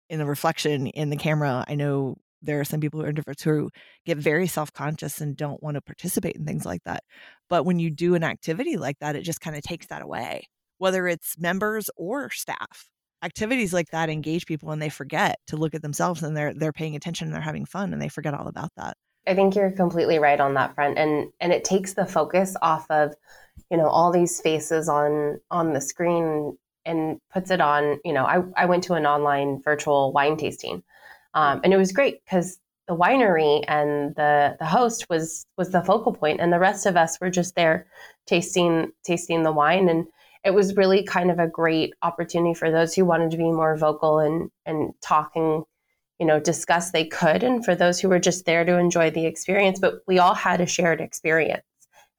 in 0.10 0.20
the 0.20 0.26
reflection 0.26 0.88
in 0.88 1.10
the 1.10 1.16
camera, 1.16 1.66
I 1.68 1.76
know 1.76 2.18
there 2.42 2.60
are 2.60 2.66
some 2.66 2.80
people 2.80 3.00
who 3.00 3.06
are 3.06 3.14
introverts 3.14 3.44
who 3.44 3.70
get 4.06 4.18
very 4.18 4.48
self-conscious 4.48 5.22
and 5.22 5.38
don't 5.38 5.62
want 5.62 5.76
to 5.76 5.82
participate 5.82 6.36
in 6.36 6.46
things 6.46 6.66
like 6.66 6.84
that. 6.86 7.04
But 7.50 7.66
when 7.66 7.80
you 7.80 7.90
do 7.90 8.16
an 8.16 8.24
activity 8.24 8.78
like 8.78 9.00
that, 9.00 9.16
it 9.16 9.24
just 9.24 9.42
kind 9.42 9.56
of 9.56 9.62
takes 9.62 9.88
that 9.88 10.02
away, 10.02 10.48
whether 10.78 11.08
it's 11.08 11.38
members 11.38 11.90
or 11.96 12.30
staff 12.30 12.90
activities 13.24 13.74
like 13.74 13.90
that 13.92 14.10
engage 14.10 14.46
people 14.46 14.72
and 14.72 14.82
they 14.82 14.90
forget 14.90 15.40
to 15.48 15.58
look 15.58 15.76
at 15.76 15.82
themselves 15.82 16.24
and 16.24 16.36
they're 16.36 16.54
they're 16.54 16.74
paying 16.74 16.96
attention 16.96 17.28
and 17.28 17.36
they're 17.36 17.42
having 17.42 17.66
fun 17.66 17.94
and 17.94 18.02
they 18.02 18.10
forget 18.10 18.34
all 18.34 18.48
about 18.48 18.72
that. 18.78 18.98
I 19.28 19.36
think 19.36 19.56
you're 19.56 19.72
completely 19.72 20.18
right 20.18 20.40
on 20.40 20.56
that 20.56 20.74
front 20.76 20.98
and 20.98 21.32
and 21.40 21.54
it 21.54 21.64
takes 21.64 21.94
the 21.94 22.06
focus 22.06 22.56
off 22.62 22.90
of 22.90 23.14
you 23.70 23.78
know 23.78 23.88
all 23.88 24.12
these 24.12 24.42
faces 24.42 24.90
on 24.90 25.40
on 25.52 25.74
the 25.74 25.82
screen 25.82 26.58
and 26.86 27.20
puts 27.32 27.52
it 27.52 27.62
on 27.62 28.00
you 28.04 28.14
know 28.14 28.26
I, 28.26 28.42
I 28.56 28.66
went 28.66 28.84
to 28.86 28.94
an 28.94 29.06
online 29.06 29.62
virtual 29.62 30.12
wine 30.12 30.38
tasting 30.38 30.84
um, 31.34 31.62
and 31.64 31.74
it 31.74 31.78
was 31.78 31.92
great 31.92 32.24
because 32.26 32.60
the 32.88 32.96
winery 32.96 33.64
and 33.68 34.16
the 34.16 34.56
the 34.60 34.66
host 34.66 35.06
was 35.10 35.46
was 35.58 35.70
the 35.70 35.82
focal 35.82 36.14
point 36.14 36.42
and 36.42 36.52
the 36.52 36.60
rest 36.60 36.86
of 36.86 36.98
us 36.98 37.20
were 37.22 37.30
just 37.30 37.56
there 37.56 37.88
tasting 38.26 38.92
tasting 39.04 39.44
the 39.44 39.52
wine. 39.52 39.88
And 39.88 40.08
it 40.44 40.54
was 40.54 40.76
really 40.76 41.04
kind 41.04 41.32
of 41.32 41.40
a 41.40 41.48
great 41.48 41.94
opportunity 42.02 42.54
for 42.54 42.72
those 42.72 42.94
who 42.94 43.06
wanted 43.06 43.32
to 43.32 43.38
be 43.38 43.52
more 43.52 43.78
vocal 43.78 44.20
and 44.20 44.50
and 44.66 44.94
talking 45.02 45.64
you 46.20 46.26
know 46.26 46.40
discuss 46.40 46.92
they 46.92 47.06
could 47.06 47.44
and 47.44 47.64
for 47.64 47.76
those 47.76 48.00
who 48.00 48.10
were 48.10 48.20
just 48.20 48.46
there 48.46 48.66
to 48.66 48.78
enjoy 48.78 49.10
the 49.10 49.26
experience. 49.26 49.80
But 49.80 50.02
we 50.08 50.20
all 50.20 50.36
had 50.36 50.60
a 50.60 50.66
shared 50.66 51.02
experience 51.02 51.64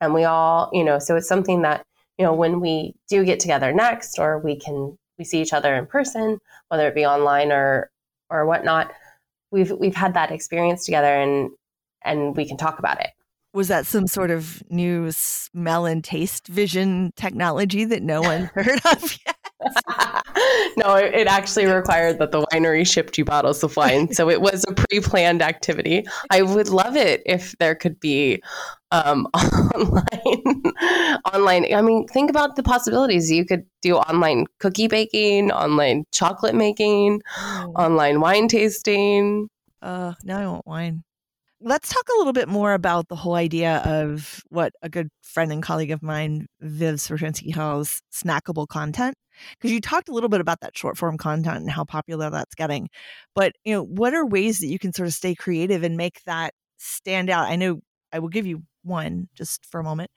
and 0.01 0.15
we 0.15 0.25
all 0.25 0.71
you 0.73 0.85
know 0.85 0.99
so 0.99 1.17
it's 1.17 1.29
something 1.29 1.63
that 1.63 1.85
you 2.19 2.25
know 2.25 2.33
when 2.33 2.61
we 2.61 2.95
do 3.09 3.25
get 3.25 3.41
together 3.41 3.73
next 3.73 4.19
or 4.19 4.39
we 4.39 4.57
can 4.57 4.97
we 5.19 5.25
see 5.25 5.43
each 5.43 5.53
other 5.53 5.75
in 5.75 5.87
person 5.87 6.39
whether 6.69 6.89
it 6.89 6.95
be 6.95 7.05
online 7.05 7.53
or 7.53 7.91
or 8.31 8.47
whatnot 8.47 8.91
we've 9.53 9.71
we've 9.79 9.95
had 9.95 10.15
that 10.15 10.33
experience 10.33 10.85
together 10.85 11.15
and 11.15 11.51
and 12.05 12.37
we 12.37 12.47
can 12.47 12.57
talk 12.57 12.79
about 12.79 13.01
it 13.01 13.11
was 13.55 13.69
that 13.69 13.87
some 13.87 14.07
sort 14.07 14.31
of 14.31 14.63
new 14.71 15.13
smell 15.13 15.85
and 15.87 16.03
taste 16.03 16.49
vision 16.49 17.13
technology 17.17 17.85
that 17.85 18.03
no 18.03 18.23
one 18.23 18.45
heard 18.55 18.81
of 18.87 19.19
yet? 19.27 19.37
no, 20.77 20.97
it 20.97 21.27
actually 21.27 21.67
required 21.67 22.19
that 22.19 22.33
the 22.33 22.43
winery 22.53 22.87
shipped 22.87 23.19
you 23.19 23.25
bottles 23.25 23.63
of 23.63 23.77
wine. 23.77 24.13
So 24.13 24.29
it 24.31 24.41
was 24.41 24.65
a 24.69 24.73
pre 24.73 25.01
planned 25.01 25.43
activity. 25.43 26.05
I 26.31 26.43
would 26.43 26.69
love 26.69 26.97
it 26.97 27.23
if 27.27 27.55
there 27.59 27.75
could 27.75 27.99
be 28.01 28.43
um, 28.91 29.27
online. 29.35 30.63
online. 31.35 31.75
I 31.75 31.83
mean, 31.83 32.07
think 32.09 32.31
about 32.31 32.57
the 32.57 32.63
possibilities. 32.63 33.31
You 33.31 33.45
could 33.45 33.65
do 33.81 33.97
online 33.97 34.47
cookie 34.59 34.89
baking, 34.89 35.51
online 35.51 36.05
chocolate 36.13 36.55
making, 36.55 37.23
oh. 37.37 37.73
online 37.77 38.21
wine 38.21 38.49
tasting. 38.49 39.49
Uh, 39.81 40.15
now 40.25 40.39
I 40.39 40.47
want 40.47 40.67
wine 40.67 41.05
let's 41.63 41.89
talk 41.89 42.05
a 42.09 42.19
little 42.19 42.33
bit 42.33 42.49
more 42.49 42.75
about 42.75 43.09
the 43.09 43.17
whole 43.17 43.35
idea 43.35 43.79
of 43.85 44.43
what 44.49 44.73
a 44.83 44.89
good 44.89 45.09
friend 45.23 45.53
and 45.53 45.63
colleague 45.63 45.91
of 45.91 46.03
mine, 46.03 46.47
Viv 46.61 46.97
Swerczynski, 46.97 47.55
calls 47.55 48.03
snackable 48.13 48.67
content. 48.67 49.15
Because 49.53 49.73
you 49.73 49.81
talked 49.81 50.09
a 50.09 50.13
little 50.13 50.29
bit 50.29 50.41
about 50.41 50.61
that 50.61 50.77
short 50.77 50.99
form 50.99 51.17
content 51.17 51.59
and 51.59 51.71
how 51.71 51.85
popular 51.85 52.31
that's 52.31 52.55
getting. 52.55 52.89
But 53.35 53.53
you 53.65 53.73
know, 53.73 53.85
what 53.85 54.15
are 54.15 54.27
ways 54.27 54.59
that 54.59 54.67
you 54.67 54.79
can 54.79 54.93
sort 54.93 55.07
of 55.09 55.15
stay 55.15 55.35
creative 55.35 55.83
and 55.83 55.97
make 55.97 56.23
that 56.27 56.53
stand 56.79 57.31
out? 57.31 57.49
I 57.49 57.57
know 57.57 57.81
I 58.13 58.19
will 58.19 58.29
give 58.29 58.47
you 58.47 58.63
one 58.83 59.29
just 59.35 59.65
for 59.67 59.81
a 59.81 59.85
moment. 59.85 60.11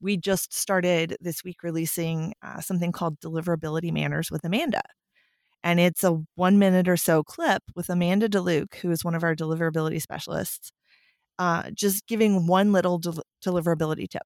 We 0.00 0.16
just 0.16 0.52
started 0.52 1.16
this 1.20 1.44
week 1.44 1.62
releasing 1.62 2.34
uh, 2.42 2.60
something 2.60 2.92
called 2.92 3.20
Deliverability 3.20 3.92
Manners 3.92 4.30
with 4.30 4.44
Amanda. 4.44 4.82
And 5.62 5.80
it's 5.80 6.04
a 6.04 6.22
one 6.34 6.58
minute 6.58 6.88
or 6.88 6.96
so 6.96 7.22
clip 7.24 7.62
with 7.74 7.88
Amanda 7.88 8.28
DeLuke, 8.28 8.76
who 8.76 8.90
is 8.90 9.04
one 9.04 9.14
of 9.14 9.24
our 9.24 9.34
deliverability 9.34 10.00
specialists, 10.00 10.70
uh, 11.38 11.70
just 11.72 12.06
giving 12.06 12.46
one 12.46 12.72
little 12.72 12.98
del- 12.98 13.22
deliverability 13.44 14.08
tip. 14.08 14.22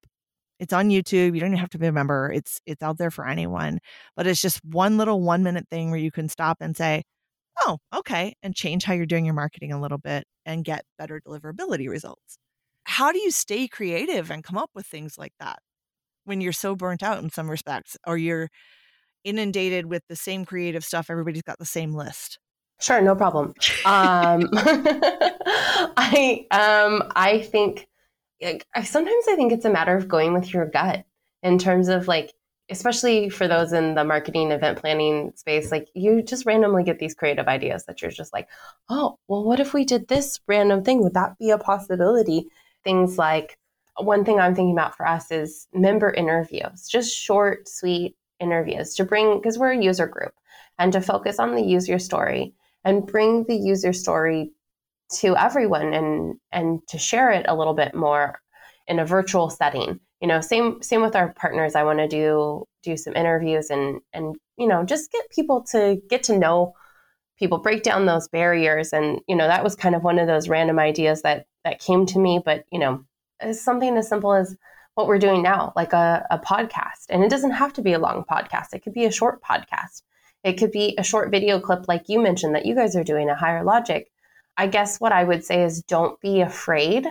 It's 0.59 0.73
on 0.73 0.89
YouTube. 0.89 1.33
You 1.35 1.39
don't 1.41 1.49
even 1.49 1.57
have 1.57 1.69
to 1.71 1.79
be 1.79 1.87
a 1.87 1.91
member. 1.91 2.31
It's 2.33 2.59
it's 2.65 2.83
out 2.83 2.97
there 2.97 3.11
for 3.11 3.27
anyone. 3.27 3.79
But 4.15 4.27
it's 4.27 4.41
just 4.41 4.59
one 4.65 4.97
little 4.97 5.21
one 5.21 5.43
minute 5.43 5.67
thing 5.69 5.91
where 5.91 5.99
you 5.99 6.11
can 6.11 6.29
stop 6.29 6.57
and 6.61 6.75
say, 6.77 7.03
"Oh, 7.61 7.79
okay," 7.95 8.35
and 8.43 8.55
change 8.55 8.83
how 8.85 8.93
you're 8.93 9.05
doing 9.07 9.25
your 9.25 9.33
marketing 9.35 9.71
a 9.73 9.81
little 9.81 9.97
bit 9.97 10.25
and 10.45 10.65
get 10.65 10.85
better 10.97 11.21
deliverability 11.27 11.89
results. 11.89 12.37
How 12.85 13.11
do 13.11 13.19
you 13.19 13.31
stay 13.31 13.67
creative 13.67 14.31
and 14.31 14.43
come 14.43 14.57
up 14.57 14.71
with 14.75 14.85
things 14.87 15.17
like 15.17 15.33
that 15.39 15.59
when 16.25 16.41
you're 16.41 16.53
so 16.53 16.75
burnt 16.75 17.03
out 17.03 17.23
in 17.23 17.29
some 17.31 17.49
respects, 17.51 17.97
or 18.07 18.17
you're 18.17 18.49
inundated 19.25 19.87
with 19.87 20.03
the 20.09 20.15
same 20.15 20.45
creative 20.45 20.85
stuff? 20.85 21.09
Everybody's 21.09 21.43
got 21.43 21.59
the 21.59 21.65
same 21.65 21.93
list. 21.95 22.39
Sure, 22.81 22.99
no 23.01 23.15
problem. 23.15 23.53
Um, 23.85 24.49
I 25.97 26.47
um, 26.49 27.11
I 27.15 27.47
think 27.51 27.87
I, 28.43 28.83
sometimes 28.83 29.25
I 29.29 29.35
think 29.35 29.51
it's 29.51 29.65
a 29.65 29.69
matter 29.69 29.95
of 29.95 30.07
going 30.07 30.33
with 30.33 30.51
your 30.53 30.65
gut 30.65 31.05
in 31.43 31.59
terms 31.59 31.89
of 31.89 32.07
like, 32.07 32.33
especially 32.71 33.29
for 33.29 33.47
those 33.47 33.71
in 33.71 33.93
the 33.93 34.03
marketing 34.03 34.51
event 34.51 34.79
planning 34.79 35.31
space, 35.35 35.71
like 35.71 35.89
you 35.93 36.23
just 36.23 36.45
randomly 36.45 36.83
get 36.83 36.97
these 36.97 37.13
creative 37.13 37.47
ideas 37.47 37.85
that 37.85 38.01
you're 38.01 38.11
just 38.11 38.33
like, 38.33 38.47
oh, 38.89 39.17
well, 39.27 39.43
what 39.43 39.59
if 39.59 39.73
we 39.73 39.85
did 39.85 40.07
this 40.07 40.39
random 40.47 40.83
thing? 40.83 41.03
Would 41.03 41.13
that 41.13 41.37
be 41.37 41.51
a 41.51 41.59
possibility? 41.59 42.47
Things 42.83 43.17
like 43.17 43.59
one 43.97 44.25
thing 44.25 44.39
I'm 44.39 44.55
thinking 44.55 44.73
about 44.73 44.95
for 44.95 45.07
us 45.07 45.29
is 45.31 45.67
member 45.73 46.11
interviews, 46.11 46.87
just 46.87 47.15
short, 47.15 47.67
sweet 47.69 48.15
interviews 48.39 48.95
to 48.95 49.05
bring 49.05 49.37
because 49.37 49.59
we're 49.59 49.71
a 49.71 49.83
user 49.83 50.07
group 50.07 50.33
and 50.79 50.91
to 50.93 51.01
focus 51.01 51.37
on 51.37 51.53
the 51.53 51.61
user 51.61 51.99
story 51.99 52.55
and 52.83 53.05
bring 53.05 53.45
the 53.45 53.55
user 53.55 53.93
story 53.93 54.51
to 55.11 55.35
everyone 55.35 55.93
and 55.93 56.35
and 56.51 56.79
to 56.87 56.97
share 56.97 57.31
it 57.31 57.45
a 57.47 57.55
little 57.55 57.73
bit 57.73 57.93
more 57.93 58.39
in 58.87 58.99
a 58.99 59.05
virtual 59.05 59.49
setting. 59.49 59.99
You 60.21 60.27
know 60.27 60.41
same 60.41 60.81
same 60.81 61.01
with 61.01 61.15
our 61.15 61.33
partners. 61.33 61.75
I 61.75 61.83
want 61.83 61.99
to 61.99 62.07
do 62.07 62.65
do 62.83 62.97
some 62.97 63.15
interviews 63.15 63.69
and 63.69 64.01
and 64.13 64.35
you 64.57 64.67
know 64.67 64.83
just 64.83 65.11
get 65.11 65.29
people 65.29 65.63
to 65.71 66.01
get 66.09 66.23
to 66.23 66.37
know 66.37 66.73
people 67.37 67.57
break 67.57 67.83
down 67.83 68.05
those 68.05 68.27
barriers. 68.27 68.93
And 68.93 69.19
you 69.27 69.35
know 69.35 69.47
that 69.47 69.63
was 69.63 69.75
kind 69.75 69.95
of 69.95 70.03
one 70.03 70.19
of 70.19 70.27
those 70.27 70.49
random 70.49 70.79
ideas 70.79 71.21
that 71.23 71.45
that 71.63 71.79
came 71.79 72.05
to 72.07 72.19
me. 72.19 72.41
But 72.43 72.65
you 72.71 72.79
know 72.79 73.03
something 73.51 73.97
as 73.97 74.07
simple 74.07 74.33
as 74.33 74.55
what 74.95 75.07
we're 75.07 75.19
doing 75.19 75.41
now 75.41 75.73
like 75.75 75.93
a, 75.93 76.25
a 76.29 76.37
podcast. 76.39 77.07
And 77.09 77.23
it 77.23 77.29
doesn't 77.29 77.51
have 77.51 77.73
to 77.73 77.81
be 77.81 77.93
a 77.93 77.99
long 77.99 78.23
podcast. 78.29 78.73
It 78.73 78.83
could 78.83 78.93
be 78.93 79.05
a 79.05 79.11
short 79.11 79.41
podcast 79.41 80.03
it 80.43 80.53
could 80.53 80.71
be 80.71 80.95
a 80.97 81.03
short 81.03 81.31
video 81.31 81.59
clip 81.59 81.87
like 81.87 82.09
you 82.09 82.21
mentioned 82.21 82.55
that 82.55 82.65
you 82.65 82.75
guys 82.75 82.95
are 82.95 83.03
doing 83.03 83.29
a 83.29 83.35
higher 83.35 83.63
logic. 83.63 84.11
I 84.57 84.67
guess 84.67 84.99
what 84.99 85.11
I 85.11 85.23
would 85.23 85.43
say 85.45 85.63
is 85.63 85.83
don't 85.83 86.19
be 86.19 86.41
afraid 86.41 87.07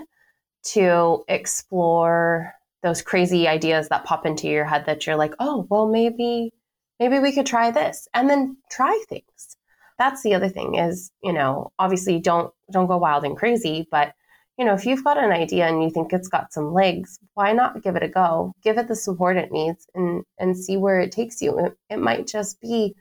to 0.72 1.24
explore 1.28 2.54
those 2.82 3.02
crazy 3.02 3.46
ideas 3.48 3.88
that 3.88 4.04
pop 4.04 4.26
into 4.26 4.48
your 4.48 4.64
head 4.64 4.86
that 4.86 5.06
you're 5.06 5.16
like, 5.16 5.34
"Oh, 5.38 5.66
well 5.70 5.86
maybe 5.88 6.52
maybe 6.98 7.18
we 7.18 7.32
could 7.32 7.46
try 7.46 7.70
this." 7.70 8.08
And 8.14 8.28
then 8.28 8.56
try 8.70 9.02
things. 9.08 9.56
That's 9.98 10.22
the 10.22 10.34
other 10.34 10.48
thing 10.48 10.76
is, 10.76 11.10
you 11.22 11.32
know, 11.32 11.72
obviously 11.78 12.18
don't 12.20 12.52
don't 12.70 12.86
go 12.86 12.98
wild 12.98 13.24
and 13.24 13.36
crazy, 13.36 13.86
but 13.90 14.14
you 14.58 14.64
know, 14.66 14.74
if 14.74 14.84
you've 14.84 15.04
got 15.04 15.16
an 15.16 15.30
idea 15.32 15.66
and 15.66 15.82
you 15.82 15.90
think 15.90 16.12
it's 16.12 16.28
got 16.28 16.52
some 16.52 16.74
legs, 16.74 17.18
why 17.34 17.52
not 17.52 17.82
give 17.82 17.96
it 17.96 18.02
a 18.02 18.08
go? 18.08 18.54
Give 18.62 18.76
it 18.76 18.88
the 18.88 18.96
support 18.96 19.36
it 19.36 19.52
needs 19.52 19.86
and 19.94 20.24
and 20.38 20.56
see 20.56 20.76
where 20.76 21.00
it 21.00 21.12
takes 21.12 21.40
you. 21.40 21.58
It, 21.58 21.78
it 21.88 21.98
might 21.98 22.26
just 22.26 22.60
be 22.60 22.94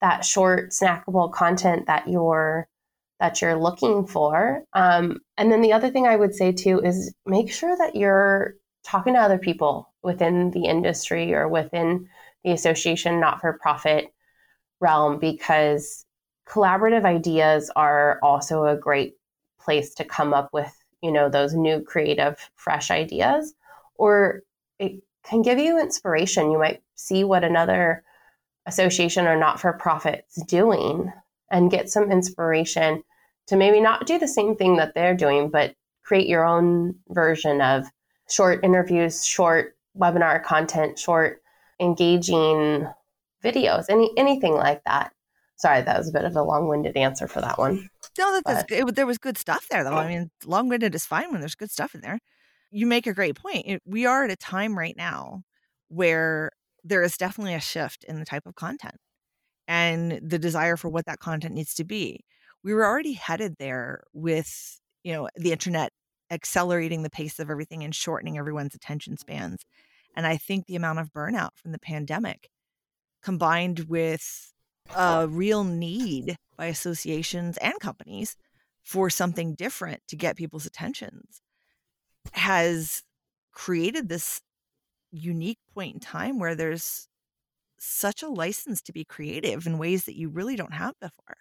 that 0.00 0.24
short 0.24 0.70
snackable 0.70 1.32
content 1.32 1.86
that 1.86 2.08
you're 2.08 2.68
that 3.20 3.42
you're 3.42 3.56
looking 3.56 4.06
for. 4.06 4.64
Um, 4.72 5.20
and 5.36 5.52
then 5.52 5.60
the 5.60 5.74
other 5.74 5.90
thing 5.90 6.06
I 6.06 6.16
would 6.16 6.34
say 6.34 6.52
too 6.52 6.80
is 6.80 7.14
make 7.26 7.52
sure 7.52 7.76
that 7.76 7.94
you're 7.94 8.54
talking 8.82 9.12
to 9.12 9.20
other 9.20 9.38
people 9.38 9.92
within 10.02 10.50
the 10.52 10.64
industry 10.64 11.34
or 11.34 11.46
within 11.46 12.08
the 12.44 12.52
association 12.52 13.20
not 13.20 13.40
for 13.40 13.58
profit 13.60 14.06
realm 14.80 15.18
because 15.18 16.06
collaborative 16.48 17.04
ideas 17.04 17.70
are 17.76 18.18
also 18.22 18.64
a 18.64 18.76
great 18.76 19.14
place 19.60 19.94
to 19.94 20.04
come 20.04 20.32
up 20.32 20.48
with 20.52 20.74
you 21.02 21.12
know 21.12 21.28
those 21.28 21.54
new 21.54 21.82
creative 21.82 22.50
fresh 22.56 22.90
ideas 22.90 23.54
or 23.94 24.40
it 24.78 25.02
can 25.22 25.42
give 25.42 25.58
you 25.58 25.78
inspiration 25.78 26.50
you 26.50 26.58
might 26.58 26.82
see 26.94 27.24
what 27.24 27.44
another 27.44 28.02
association 28.66 29.26
or 29.26 29.36
not 29.36 29.60
for 29.60 29.72
profits 29.72 30.42
doing 30.44 31.12
and 31.50 31.70
get 31.70 31.90
some 31.90 32.10
inspiration 32.10 33.02
to 33.46 33.56
maybe 33.56 33.80
not 33.80 34.06
do 34.06 34.18
the 34.18 34.28
same 34.28 34.54
thing 34.54 34.76
that 34.76 34.94
they're 34.94 35.16
doing 35.16 35.50
but 35.50 35.74
create 36.04 36.28
your 36.28 36.44
own 36.44 36.94
version 37.08 37.60
of 37.60 37.86
short 38.28 38.62
interviews 38.62 39.24
short 39.24 39.76
webinar 39.98 40.42
content 40.42 40.98
short 40.98 41.42
engaging 41.80 42.86
videos 43.42 43.86
any 43.88 44.10
anything 44.16 44.54
like 44.54 44.82
that 44.84 45.12
sorry 45.56 45.82
that 45.82 45.98
was 45.98 46.08
a 46.08 46.12
bit 46.12 46.24
of 46.24 46.36
a 46.36 46.42
long-winded 46.42 46.96
answer 46.96 47.26
for 47.26 47.40
that 47.40 47.58
one 47.58 47.88
no, 48.18 48.40
that, 48.44 48.70
it, 48.70 48.94
there 48.94 49.06
was 49.06 49.18
good 49.18 49.38
stuff 49.38 49.66
there, 49.70 49.84
though. 49.84 49.94
I 49.94 50.08
mean, 50.08 50.30
long 50.44 50.68
winded 50.68 50.94
is 50.94 51.06
fine 51.06 51.30
when 51.30 51.40
there's 51.40 51.54
good 51.54 51.70
stuff 51.70 51.94
in 51.94 52.00
there. 52.00 52.18
You 52.70 52.86
make 52.86 53.06
a 53.06 53.14
great 53.14 53.36
point. 53.36 53.80
We 53.84 54.06
are 54.06 54.24
at 54.24 54.30
a 54.30 54.36
time 54.36 54.76
right 54.76 54.96
now 54.96 55.42
where 55.88 56.50
there 56.84 57.02
is 57.02 57.16
definitely 57.16 57.54
a 57.54 57.60
shift 57.60 58.04
in 58.04 58.18
the 58.18 58.24
type 58.24 58.46
of 58.46 58.54
content 58.54 58.96
and 59.68 60.20
the 60.22 60.38
desire 60.38 60.76
for 60.76 60.88
what 60.88 61.06
that 61.06 61.20
content 61.20 61.54
needs 61.54 61.74
to 61.74 61.84
be. 61.84 62.24
We 62.62 62.74
were 62.74 62.84
already 62.84 63.12
headed 63.12 63.56
there 63.58 64.04
with, 64.12 64.80
you 65.02 65.12
know, 65.12 65.28
the 65.36 65.52
internet 65.52 65.92
accelerating 66.30 67.02
the 67.02 67.10
pace 67.10 67.38
of 67.38 67.50
everything 67.50 67.82
and 67.82 67.94
shortening 67.94 68.38
everyone's 68.38 68.74
attention 68.74 69.16
spans. 69.16 69.64
And 70.16 70.26
I 70.26 70.36
think 70.36 70.66
the 70.66 70.76
amount 70.76 70.98
of 70.98 71.12
burnout 71.12 71.50
from 71.56 71.72
the 71.72 71.78
pandemic 71.78 72.48
combined 73.22 73.86
with 73.88 74.52
a 74.94 75.26
real 75.28 75.64
need 75.64 76.36
by 76.56 76.66
associations 76.66 77.56
and 77.58 77.74
companies 77.80 78.36
for 78.82 79.10
something 79.10 79.54
different 79.54 80.00
to 80.08 80.16
get 80.16 80.36
people's 80.36 80.66
attentions 80.66 81.40
has 82.32 83.02
created 83.52 84.08
this 84.08 84.40
unique 85.12 85.58
point 85.74 85.94
in 85.94 86.00
time 86.00 86.38
where 86.38 86.54
there's 86.54 87.08
such 87.78 88.22
a 88.22 88.28
license 88.28 88.82
to 88.82 88.92
be 88.92 89.04
creative 89.04 89.66
in 89.66 89.78
ways 89.78 90.04
that 90.04 90.16
you 90.16 90.28
really 90.28 90.56
don't 90.56 90.74
have 90.74 90.94
before 91.00 91.36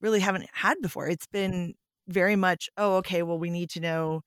really 0.00 0.20
haven't 0.20 0.46
had 0.52 0.76
before 0.80 1.08
it's 1.08 1.26
been 1.26 1.74
very 2.06 2.36
much 2.36 2.68
oh 2.76 2.96
okay 2.96 3.22
well 3.22 3.38
we 3.38 3.50
need 3.50 3.70
to 3.70 3.80
know 3.80 4.20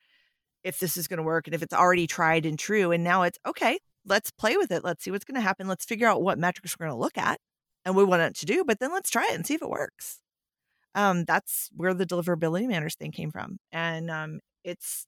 if 0.63 0.79
this 0.79 0.95
is 0.95 1.07
going 1.07 1.17
to 1.17 1.23
work 1.23 1.47
and 1.47 1.53
if 1.53 1.61
it's 1.61 1.73
already 1.73 2.07
tried 2.07 2.45
and 2.45 2.57
true 2.57 2.91
and 2.91 3.03
now 3.03 3.23
it's 3.23 3.39
okay 3.45 3.77
let's 4.05 4.31
play 4.31 4.57
with 4.57 4.71
it 4.71 4.83
let's 4.83 5.03
see 5.03 5.11
what's 5.11 5.25
going 5.25 5.35
to 5.35 5.41
happen 5.41 5.67
let's 5.67 5.85
figure 5.85 6.07
out 6.07 6.21
what 6.21 6.39
metrics 6.39 6.75
we're 6.79 6.85
going 6.85 6.95
to 6.95 7.01
look 7.01 7.17
at 7.17 7.39
and 7.85 7.95
we 7.95 8.03
want 8.03 8.21
it 8.21 8.35
to 8.35 8.45
do, 8.45 8.63
but 8.63 8.79
then 8.79 8.91
let's 8.91 9.09
try 9.09 9.27
it 9.29 9.35
and 9.35 9.45
see 9.45 9.55
if 9.55 9.61
it 9.61 9.69
works. 9.69 10.19
Um, 10.93 11.23
that's 11.25 11.69
where 11.75 11.93
the 11.93 12.05
deliverability 12.05 12.67
manners 12.67 12.95
thing 12.95 13.11
came 13.11 13.31
from. 13.31 13.57
And 13.71 14.11
um, 14.11 14.39
it's 14.63 15.07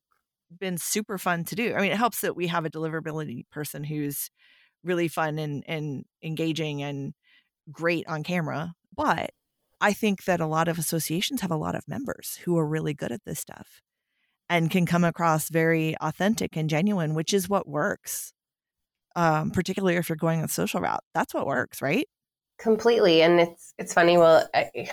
been 0.59 0.77
super 0.77 1.17
fun 1.17 1.43
to 1.45 1.55
do. 1.55 1.73
I 1.73 1.81
mean, 1.81 1.91
it 1.91 1.97
helps 1.97 2.21
that 2.21 2.35
we 2.35 2.47
have 2.47 2.65
a 2.65 2.69
deliverability 2.69 3.43
person 3.51 3.83
who's 3.83 4.29
really 4.83 5.07
fun 5.07 5.39
and, 5.39 5.63
and 5.67 6.05
engaging 6.21 6.81
and 6.83 7.13
great 7.71 8.07
on 8.07 8.23
camera. 8.23 8.73
But 8.95 9.31
I 9.81 9.93
think 9.93 10.25
that 10.25 10.39
a 10.39 10.47
lot 10.47 10.67
of 10.67 10.77
associations 10.77 11.41
have 11.41 11.51
a 11.51 11.57
lot 11.57 11.75
of 11.75 11.87
members 11.87 12.39
who 12.43 12.57
are 12.57 12.65
really 12.65 12.93
good 12.93 13.11
at 13.11 13.25
this 13.25 13.39
stuff 13.39 13.81
and 14.49 14.69
can 14.69 14.85
come 14.85 15.03
across 15.03 15.49
very 15.49 15.95
authentic 16.01 16.55
and 16.55 16.69
genuine, 16.69 17.15
which 17.15 17.33
is 17.33 17.49
what 17.49 17.67
works. 17.67 18.33
Um, 19.15 19.51
particularly 19.51 19.95
if 19.95 20.09
you're 20.09 20.15
going 20.15 20.41
the 20.41 20.47
social 20.47 20.81
route, 20.81 21.03
that's 21.13 21.35
what 21.35 21.45
works, 21.45 21.81
right? 21.81 22.07
completely 22.57 23.21
and 23.21 23.39
it's 23.39 23.73
it's 23.77 23.93
funny 23.93 24.17
well 24.17 24.47
i, 24.53 24.89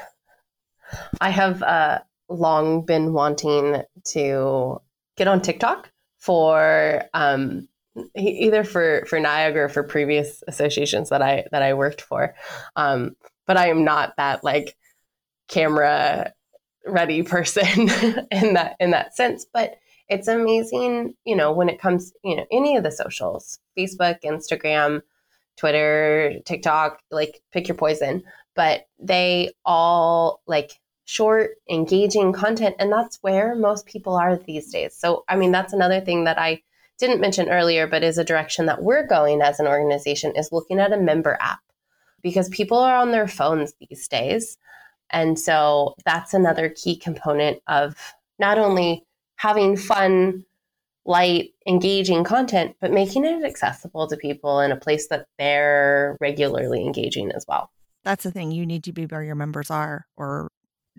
I 1.20 1.30
have 1.30 1.62
uh, 1.62 2.00
long 2.28 2.84
been 2.84 3.12
wanting 3.12 3.82
to 4.08 4.80
get 5.16 5.28
on 5.28 5.40
tiktok 5.40 5.90
for 6.18 7.02
um, 7.14 7.68
either 8.16 8.64
for 8.64 9.04
for 9.06 9.18
NiUG 9.18 9.56
or 9.56 9.68
for 9.68 9.82
previous 9.82 10.42
associations 10.48 11.08
that 11.10 11.22
i 11.22 11.44
that 11.52 11.62
i 11.62 11.74
worked 11.74 12.00
for 12.00 12.34
um, 12.76 13.16
but 13.46 13.56
i 13.56 13.68
am 13.68 13.84
not 13.84 14.16
that 14.16 14.44
like 14.44 14.76
camera 15.48 16.32
ready 16.86 17.22
person 17.22 17.64
in 18.30 18.54
that 18.54 18.76
in 18.80 18.90
that 18.90 19.14
sense 19.14 19.46
but 19.52 19.76
it's 20.08 20.28
amazing 20.28 21.14
you 21.24 21.36
know 21.36 21.52
when 21.52 21.68
it 21.68 21.80
comes 21.80 22.12
you 22.24 22.36
know 22.36 22.46
any 22.50 22.76
of 22.76 22.82
the 22.82 22.90
socials 22.90 23.58
facebook 23.78 24.16
instagram 24.24 25.02
Twitter, 25.60 26.40
TikTok, 26.46 27.02
like 27.10 27.42
pick 27.52 27.68
your 27.68 27.76
poison. 27.76 28.22
But 28.56 28.86
they 28.98 29.52
all 29.64 30.40
like 30.46 30.72
short, 31.10 31.56
engaging 31.68 32.32
content. 32.32 32.76
And 32.78 32.92
that's 32.92 33.18
where 33.20 33.56
most 33.56 33.84
people 33.84 34.14
are 34.14 34.36
these 34.36 34.70
days. 34.70 34.94
So, 34.96 35.24
I 35.28 35.34
mean, 35.34 35.50
that's 35.50 35.72
another 35.72 36.00
thing 36.00 36.22
that 36.22 36.38
I 36.38 36.62
didn't 37.00 37.20
mention 37.20 37.48
earlier, 37.48 37.88
but 37.88 38.04
is 38.04 38.16
a 38.16 38.22
direction 38.22 38.66
that 38.66 38.84
we're 38.84 39.04
going 39.08 39.42
as 39.42 39.58
an 39.58 39.66
organization 39.66 40.36
is 40.36 40.52
looking 40.52 40.78
at 40.78 40.92
a 40.92 40.96
member 40.96 41.36
app 41.40 41.58
because 42.22 42.48
people 42.50 42.78
are 42.78 42.94
on 42.94 43.10
their 43.10 43.26
phones 43.26 43.74
these 43.80 44.06
days. 44.06 44.56
And 45.10 45.36
so 45.36 45.96
that's 46.04 46.32
another 46.32 46.68
key 46.68 46.94
component 46.94 47.60
of 47.66 47.96
not 48.38 48.58
only 48.58 49.04
having 49.34 49.76
fun 49.76 50.44
light, 51.04 51.50
engaging 51.66 52.22
content, 52.22 52.76
but 52.80 52.92
making 52.92 53.24
it 53.24 53.42
accessible 53.44 54.06
to 54.06 54.16
people 54.16 54.60
in 54.60 54.70
a 54.70 54.76
place 54.76 55.08
that 55.08 55.26
they're 55.40 56.16
regularly 56.20 56.82
engaging 56.84 57.32
as 57.32 57.44
well. 57.48 57.68
That's 58.04 58.22
the 58.22 58.30
thing. 58.30 58.52
You 58.52 58.64
need 58.64 58.84
to 58.84 58.92
be 58.92 59.06
where 59.06 59.24
your 59.24 59.34
members 59.34 59.72
are, 59.72 60.06
or 60.16 60.48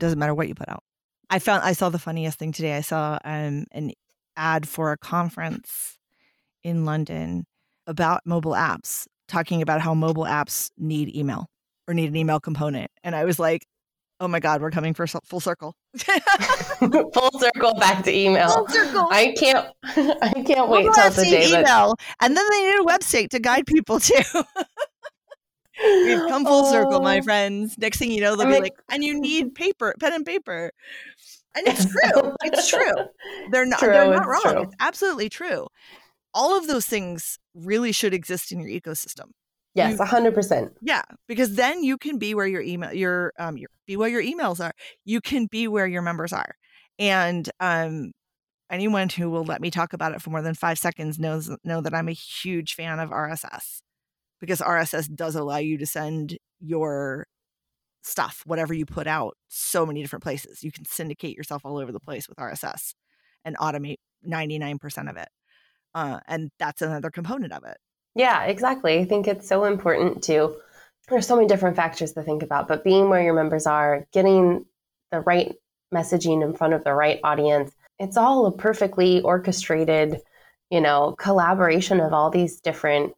doesn't 0.01 0.19
matter 0.19 0.33
what 0.33 0.49
you 0.49 0.55
put 0.55 0.67
out. 0.67 0.83
I 1.29 1.39
found 1.39 1.63
I 1.63 1.71
saw 1.71 1.89
the 1.89 1.99
funniest 1.99 2.37
thing 2.37 2.51
today. 2.51 2.75
I 2.75 2.81
saw 2.81 3.17
um, 3.23 3.65
an 3.71 3.93
ad 4.35 4.67
for 4.67 4.91
a 4.91 4.97
conference 4.97 5.97
in 6.63 6.83
London 6.83 7.45
about 7.87 8.21
mobile 8.25 8.51
apps, 8.51 9.07
talking 9.29 9.61
about 9.61 9.79
how 9.79 9.93
mobile 9.93 10.25
apps 10.25 10.71
need 10.77 11.15
email 11.15 11.47
or 11.87 11.93
need 11.93 12.09
an 12.09 12.15
email 12.17 12.39
component. 12.39 12.91
And 13.03 13.15
I 13.15 13.23
was 13.23 13.39
like, 13.39 13.65
oh 14.21 14.27
my 14.27 14.39
god 14.39 14.61
we're 14.61 14.71
coming 14.71 14.93
for 14.93 15.07
full 15.07 15.39
circle 15.39 15.75
full 15.97 17.31
circle 17.39 17.73
back 17.73 18.03
to 18.03 18.15
email 18.15 18.49
full 18.49 18.67
circle. 18.69 19.07
i 19.11 19.33
can't 19.35 19.67
i 20.21 20.43
can't 20.45 20.69
wait 20.69 20.87
till 20.93 21.09
the 21.09 21.23
day 21.23 21.49
email 21.49 21.95
that... 21.95 22.15
and 22.21 22.37
then 22.37 22.45
they 22.51 22.61
need 22.61 22.79
a 22.79 22.83
website 22.83 23.29
to 23.29 23.39
guide 23.39 23.65
people 23.65 23.99
to 23.99 24.45
we've 25.83 26.27
come 26.27 26.45
full 26.45 26.65
oh. 26.65 26.71
circle 26.71 27.01
my 27.01 27.19
oh. 27.19 27.21
friends 27.21 27.77
next 27.77 27.97
thing 27.97 28.11
you 28.11 28.21
know 28.21 28.35
they'll 28.35 28.47
I 28.47 28.55
be 28.55 28.61
like 28.61 28.75
and 28.89 29.03
you 29.03 29.19
need 29.19 29.55
paper 29.55 29.93
pen 29.99 30.13
and 30.13 30.25
paper 30.25 30.71
and 31.55 31.67
it's 31.67 31.85
true 31.85 32.35
it's 32.43 32.67
true 32.67 32.93
they're 33.51 33.65
not 33.65 33.79
true, 33.79 33.91
they're 33.91 34.09
not 34.09 34.27
wrong 34.27 34.41
true. 34.41 34.61
it's 34.63 34.75
absolutely 34.79 35.29
true 35.29 35.67
all 36.33 36.57
of 36.57 36.67
those 36.67 36.85
things 36.85 37.37
really 37.53 37.91
should 37.91 38.13
exist 38.13 38.51
in 38.51 38.59
your 38.59 38.69
ecosystem 38.69 39.31
Yes, 39.73 40.01
a 40.01 40.05
hundred 40.05 40.33
percent. 40.33 40.73
Yeah, 40.81 41.03
because 41.29 41.55
then 41.55 41.81
you 41.81 41.97
can 41.97 42.17
be 42.17 42.35
where 42.35 42.45
your 42.45 42.61
email, 42.61 42.93
your 42.93 43.31
um, 43.39 43.57
your 43.57 43.69
be 43.87 43.95
where 43.95 44.09
your 44.09 44.21
emails 44.21 44.59
are. 44.59 44.73
You 45.05 45.21
can 45.21 45.45
be 45.45 45.65
where 45.69 45.87
your 45.87 46.01
members 46.01 46.33
are, 46.33 46.55
and 46.99 47.49
um, 47.61 48.11
anyone 48.69 49.07
who 49.09 49.29
will 49.29 49.45
let 49.45 49.61
me 49.61 49.71
talk 49.71 49.93
about 49.93 50.13
it 50.13 50.21
for 50.21 50.29
more 50.29 50.41
than 50.41 50.55
five 50.55 50.77
seconds 50.77 51.19
knows 51.19 51.55
know 51.63 51.79
that 51.79 51.93
I'm 51.93 52.09
a 52.09 52.13
huge 52.13 52.73
fan 52.73 52.99
of 52.99 53.11
RSS 53.11 53.81
because 54.41 54.59
RSS 54.59 55.07
does 55.15 55.35
allow 55.35 55.57
you 55.57 55.77
to 55.77 55.85
send 55.85 56.37
your 56.59 57.27
stuff, 58.03 58.41
whatever 58.45 58.73
you 58.73 58.85
put 58.85 59.07
out, 59.07 59.37
so 59.47 59.85
many 59.85 60.01
different 60.01 60.23
places. 60.23 60.63
You 60.63 60.71
can 60.71 60.85
syndicate 60.85 61.37
yourself 61.37 61.61
all 61.63 61.77
over 61.77 61.91
the 61.91 61.99
place 61.99 62.27
with 62.27 62.37
RSS 62.37 62.93
and 63.45 63.55
automate 63.57 63.97
99% 64.27 65.09
of 65.09 65.17
it. 65.17 65.29
Uh, 65.93 66.19
and 66.27 66.49
that's 66.59 66.81
another 66.81 67.11
component 67.11 67.53
of 67.53 67.63
it. 67.63 67.77
Yeah, 68.15 68.43
exactly. 68.43 68.99
I 68.99 69.05
think 69.05 69.27
it's 69.27 69.47
so 69.47 69.65
important 69.65 70.23
to, 70.23 70.55
there's 71.07 71.27
so 71.27 71.35
many 71.35 71.47
different 71.47 71.75
factors 71.75 72.13
to 72.13 72.23
think 72.23 72.43
about, 72.43 72.67
but 72.67 72.83
being 72.83 73.09
where 73.09 73.21
your 73.21 73.33
members 73.33 73.67
are, 73.67 74.07
getting 74.11 74.65
the 75.11 75.21
right 75.21 75.53
messaging 75.93 76.43
in 76.43 76.53
front 76.53 76.73
of 76.73 76.83
the 76.83 76.93
right 76.93 77.19
audience, 77.23 77.71
it's 77.99 78.17
all 78.17 78.45
a 78.47 78.51
perfectly 78.51 79.21
orchestrated, 79.21 80.21
you 80.69 80.81
know, 80.81 81.15
collaboration 81.19 81.99
of 81.99 82.13
all 82.13 82.29
these 82.31 82.59
different 82.59 83.13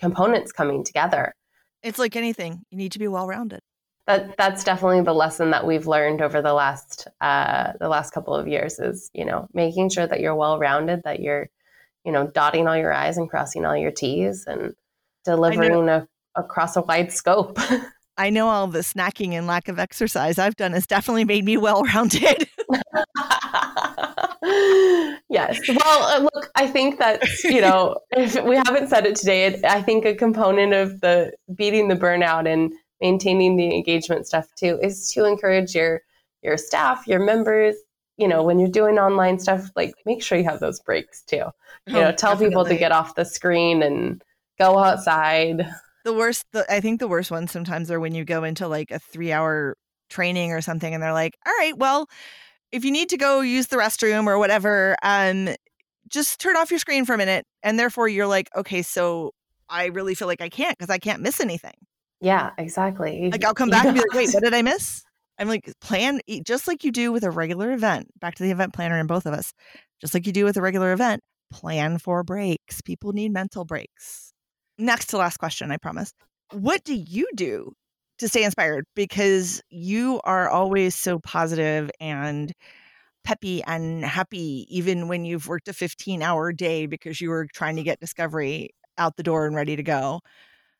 components 0.00 0.52
coming 0.52 0.82
together. 0.84 1.34
It's 1.82 1.98
like 1.98 2.16
anything, 2.16 2.62
you 2.70 2.78
need 2.78 2.92
to 2.92 2.98
be 2.98 3.08
well 3.08 3.26
rounded. 3.26 3.60
that 4.06 4.36
that's 4.36 4.64
definitely 4.64 5.02
the 5.02 5.14
lesson 5.14 5.50
that 5.50 5.66
we've 5.66 5.86
learned 5.86 6.20
over 6.20 6.42
the 6.42 6.52
last 6.52 7.06
uh, 7.20 7.72
the 7.78 7.88
last 7.88 8.12
couple 8.12 8.34
of 8.34 8.48
years 8.48 8.78
is 8.78 9.10
you 9.14 9.24
know 9.24 9.46
making 9.54 9.90
sure 9.90 10.06
that 10.06 10.20
you're 10.20 10.34
well 10.34 10.58
rounded, 10.58 11.02
that 11.04 11.20
you're 11.20 11.48
you 12.04 12.12
know 12.12 12.26
dotting 12.26 12.66
all 12.66 12.76
your 12.76 12.92
i's 12.92 13.16
and 13.16 13.30
crossing 13.30 13.64
all 13.64 13.76
your 13.76 13.92
t's, 13.92 14.44
and 14.46 14.74
delivering 15.24 15.88
a, 15.88 16.08
across 16.34 16.76
a 16.76 16.82
wide 16.82 17.12
scope. 17.12 17.58
I 18.16 18.28
know 18.28 18.48
all 18.48 18.66
the 18.66 18.80
snacking 18.80 19.32
and 19.32 19.46
lack 19.46 19.68
of 19.68 19.78
exercise 19.78 20.38
I've 20.38 20.56
done 20.56 20.72
has 20.72 20.86
definitely 20.86 21.24
made 21.24 21.44
me 21.44 21.56
well 21.56 21.82
rounded. 21.84 22.49
yes. 25.28 25.60
Well, 25.68 26.02
uh, 26.02 26.28
look, 26.34 26.50
I 26.54 26.66
think 26.66 26.98
that, 26.98 27.22
you 27.44 27.60
know, 27.60 27.98
if 28.10 28.42
we 28.44 28.56
haven't 28.56 28.88
said 28.88 29.06
it 29.06 29.16
today, 29.16 29.60
I 29.64 29.82
think 29.82 30.04
a 30.04 30.14
component 30.14 30.72
of 30.72 31.00
the 31.00 31.32
beating 31.54 31.88
the 31.88 31.96
burnout 31.96 32.50
and 32.50 32.72
maintaining 33.00 33.56
the 33.56 33.74
engagement 33.74 34.26
stuff 34.26 34.46
too 34.56 34.78
is 34.82 35.10
to 35.12 35.24
encourage 35.24 35.74
your 35.74 36.02
your 36.42 36.56
staff, 36.56 37.06
your 37.06 37.20
members, 37.20 37.76
you 38.16 38.28
know, 38.28 38.42
when 38.42 38.58
you're 38.58 38.70
doing 38.70 38.98
online 38.98 39.38
stuff, 39.38 39.70
like 39.76 39.94
make 40.06 40.22
sure 40.22 40.38
you 40.38 40.44
have 40.44 40.60
those 40.60 40.80
breaks 40.80 41.22
too. 41.22 41.44
You 41.86 41.96
oh, 41.96 42.00
know, 42.00 42.12
tell 42.12 42.32
definitely. 42.32 42.48
people 42.48 42.64
to 42.66 42.76
get 42.76 42.92
off 42.92 43.14
the 43.14 43.24
screen 43.24 43.82
and 43.82 44.22
go 44.58 44.78
outside. 44.78 45.68
The 46.04 46.14
worst, 46.14 46.44
the, 46.52 46.70
I 46.72 46.80
think 46.80 47.00
the 47.00 47.08
worst 47.08 47.30
ones 47.30 47.50
sometimes 47.50 47.90
are 47.90 48.00
when 48.00 48.14
you 48.14 48.24
go 48.24 48.44
into 48.44 48.68
like 48.68 48.90
a 48.90 48.98
three 48.98 49.32
hour 49.32 49.76
training 50.10 50.52
or 50.52 50.60
something 50.60 50.92
and 50.92 51.02
they're 51.02 51.12
like, 51.12 51.36
all 51.46 51.54
right, 51.58 51.76
well, 51.76 52.08
if 52.72 52.84
you 52.84 52.90
need 52.90 53.08
to 53.10 53.16
go 53.16 53.40
use 53.40 53.68
the 53.68 53.76
restroom 53.76 54.26
or 54.26 54.38
whatever, 54.38 54.96
um, 55.02 55.48
just 56.08 56.40
turn 56.40 56.56
off 56.56 56.70
your 56.70 56.78
screen 56.78 57.04
for 57.04 57.14
a 57.14 57.18
minute. 57.18 57.46
And 57.62 57.78
therefore 57.78 58.08
you're 58.08 58.26
like, 58.26 58.48
okay, 58.56 58.82
so 58.82 59.32
I 59.68 59.86
really 59.86 60.14
feel 60.14 60.28
like 60.28 60.40
I 60.40 60.48
can't 60.48 60.76
because 60.76 60.90
I 60.90 60.98
can't 60.98 61.22
miss 61.22 61.40
anything. 61.40 61.74
Yeah, 62.20 62.50
exactly. 62.58 63.30
Like 63.30 63.44
I'll 63.44 63.54
come 63.54 63.70
back 63.70 63.84
and 63.84 63.94
be 63.94 64.00
like, 64.00 64.12
wait, 64.12 64.30
what 64.32 64.42
did 64.42 64.54
I 64.54 64.62
miss? 64.62 65.02
I'm 65.38 65.48
like, 65.48 65.72
plan 65.80 66.20
just 66.44 66.68
like 66.68 66.84
you 66.84 66.92
do 66.92 67.12
with 67.12 67.24
a 67.24 67.30
regular 67.30 67.72
event. 67.72 68.08
Back 68.20 68.34
to 68.36 68.42
the 68.42 68.50
event 68.50 68.74
planner 68.74 68.98
in 68.98 69.06
both 69.06 69.24
of 69.24 69.32
us. 69.32 69.54
Just 70.00 70.12
like 70.12 70.26
you 70.26 70.32
do 70.32 70.44
with 70.44 70.56
a 70.58 70.62
regular 70.62 70.92
event, 70.92 71.22
plan 71.50 71.98
for 71.98 72.22
breaks. 72.22 72.82
People 72.82 73.12
need 73.12 73.32
mental 73.32 73.64
breaks. 73.64 74.32
Next 74.76 75.06
to 75.08 75.18
last 75.18 75.38
question, 75.38 75.70
I 75.70 75.78
promise. 75.78 76.12
What 76.52 76.84
do 76.84 76.94
you 76.94 77.28
do 77.34 77.72
to 78.20 78.28
stay 78.28 78.44
inspired? 78.44 78.84
Because 78.94 79.62
you 79.70 80.20
are 80.24 80.48
always 80.48 80.94
so 80.94 81.18
positive 81.18 81.90
and 82.00 82.52
peppy 83.24 83.62
and 83.64 84.04
happy, 84.04 84.66
even 84.68 85.08
when 85.08 85.24
you've 85.24 85.48
worked 85.48 85.68
a 85.68 85.72
15 85.72 86.22
hour 86.22 86.52
day 86.52 86.86
because 86.86 87.20
you 87.20 87.30
were 87.30 87.46
trying 87.52 87.76
to 87.76 87.82
get 87.82 88.00
discovery 88.00 88.70
out 88.98 89.16
the 89.16 89.22
door 89.22 89.46
and 89.46 89.56
ready 89.56 89.76
to 89.76 89.82
go. 89.82 90.20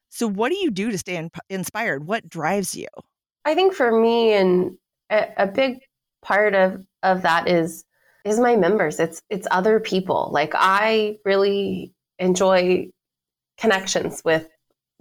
So, 0.09 0.27
what 0.27 0.51
do 0.51 0.59
you 0.59 0.71
do 0.71 0.91
to 0.91 0.99
stay 0.99 1.17
in- 1.17 1.31
inspired? 1.49 2.07
What 2.07 2.29
drives 2.29 2.75
you? 2.75 2.89
I 3.45 3.55
think 3.55 3.75
for 3.75 3.99
me, 3.99 4.33
and 4.33 4.77
a, 5.11 5.29
a 5.39 5.47
big 5.47 5.81
part 6.23 6.55
of 6.55 6.85
of 7.03 7.23
that 7.23 7.49
is 7.49 7.85
is 8.25 8.39
my 8.39 8.57
members. 8.57 9.01
It's 9.01 9.23
it's 9.31 9.47
other 9.51 9.81
people. 9.81 10.31
Like 10.33 10.53
I 10.55 11.19
really 11.25 11.95
enjoy 12.19 12.91
connections 13.59 14.23
with 14.25 14.49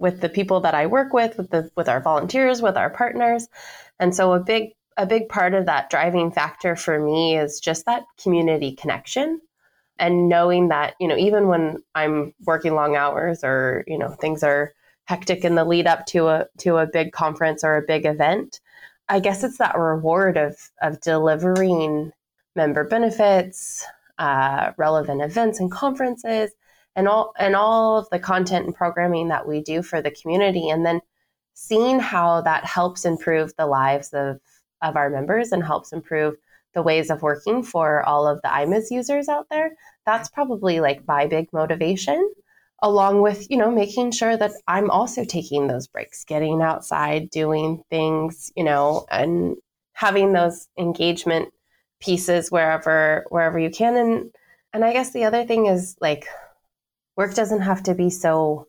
with 0.00 0.20
the 0.20 0.28
people 0.28 0.60
that 0.60 0.74
I 0.74 0.86
work 0.86 1.12
with, 1.12 1.36
with 1.36 1.50
the 1.50 1.70
with 1.76 1.88
our 1.88 2.00
volunteers, 2.00 2.62
with 2.62 2.76
our 2.76 2.90
partners. 2.90 3.48
And 4.00 4.14
so 4.14 4.32
a 4.32 4.40
big 4.40 4.70
a 4.96 5.06
big 5.06 5.28
part 5.28 5.54
of 5.54 5.66
that 5.66 5.90
driving 5.90 6.32
factor 6.32 6.74
for 6.74 6.98
me 6.98 7.36
is 7.36 7.60
just 7.60 7.86
that 7.86 8.04
community 8.20 8.72
connection 8.72 9.40
and 9.98 10.28
knowing 10.28 10.68
that, 10.68 10.94
you 10.98 11.06
know, 11.06 11.16
even 11.16 11.46
when 11.48 11.82
I'm 11.94 12.34
working 12.44 12.74
long 12.74 12.96
hours 12.96 13.44
or, 13.44 13.84
you 13.86 13.98
know, 13.98 14.08
things 14.08 14.42
are 14.42 14.72
hectic 15.04 15.44
in 15.44 15.54
the 15.54 15.64
lead 15.64 15.86
up 15.86 16.06
to 16.06 16.28
a 16.28 16.46
to 16.58 16.78
a 16.78 16.86
big 16.86 17.12
conference 17.12 17.62
or 17.62 17.76
a 17.76 17.82
big 17.82 18.06
event, 18.06 18.60
I 19.08 19.20
guess 19.20 19.44
it's 19.44 19.58
that 19.58 19.78
reward 19.78 20.36
of 20.38 20.56
of 20.82 21.00
delivering 21.00 22.12
member 22.56 22.84
benefits, 22.84 23.84
uh, 24.18 24.72
relevant 24.78 25.22
events 25.22 25.60
and 25.60 25.70
conferences, 25.70 26.50
and 26.96 27.08
all 27.08 27.32
and 27.38 27.54
all 27.54 27.98
of 27.98 28.08
the 28.10 28.18
content 28.18 28.66
and 28.66 28.74
programming 28.74 29.28
that 29.28 29.46
we 29.46 29.60
do 29.62 29.82
for 29.82 30.02
the 30.02 30.10
community 30.10 30.68
and 30.68 30.84
then 30.84 31.00
seeing 31.54 32.00
how 32.00 32.40
that 32.40 32.64
helps 32.64 33.04
improve 33.04 33.52
the 33.56 33.66
lives 33.66 34.10
of 34.12 34.40
of 34.82 34.96
our 34.96 35.10
members 35.10 35.52
and 35.52 35.64
helps 35.64 35.92
improve 35.92 36.34
the 36.74 36.82
ways 36.82 37.10
of 37.10 37.22
working 37.22 37.62
for 37.62 38.02
all 38.04 38.26
of 38.26 38.40
the 38.42 38.48
iMIS 38.48 38.90
users 38.90 39.28
out 39.28 39.46
there 39.50 39.70
that's 40.06 40.28
probably 40.28 40.80
like 40.80 41.06
my 41.06 41.26
big 41.26 41.52
motivation 41.52 42.32
along 42.82 43.20
with 43.20 43.46
you 43.50 43.56
know 43.56 43.70
making 43.70 44.10
sure 44.10 44.36
that 44.36 44.52
i'm 44.66 44.90
also 44.90 45.24
taking 45.24 45.66
those 45.66 45.86
breaks 45.86 46.24
getting 46.24 46.62
outside 46.62 47.28
doing 47.30 47.82
things 47.90 48.50
you 48.56 48.64
know 48.64 49.04
and 49.10 49.56
having 49.92 50.32
those 50.32 50.66
engagement 50.78 51.52
pieces 52.00 52.50
wherever 52.50 53.26
wherever 53.28 53.58
you 53.58 53.70
can. 53.70 53.96
And 53.96 54.30
and 54.72 54.84
i 54.84 54.92
guess 54.92 55.12
the 55.12 55.24
other 55.24 55.44
thing 55.44 55.66
is 55.66 55.96
like 56.00 56.26
work 57.16 57.34
doesn't 57.34 57.60
have 57.60 57.82
to 57.84 57.94
be 57.94 58.10
so 58.10 58.68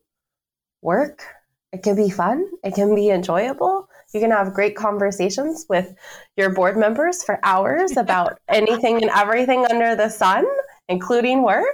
work. 0.81 1.23
It 1.71 1.83
can 1.83 1.95
be 1.95 2.09
fun. 2.09 2.45
It 2.63 2.75
can 2.75 2.95
be 2.95 3.09
enjoyable. 3.09 3.87
You 4.13 4.19
can 4.19 4.31
have 4.31 4.53
great 4.53 4.75
conversations 4.75 5.65
with 5.69 5.93
your 6.35 6.53
board 6.53 6.75
members 6.75 7.23
for 7.23 7.39
hours 7.43 7.95
about 7.95 8.39
anything 8.49 9.01
and 9.01 9.11
everything 9.11 9.65
under 9.69 9.95
the 9.95 10.09
sun, 10.09 10.45
including 10.89 11.43
work. 11.43 11.65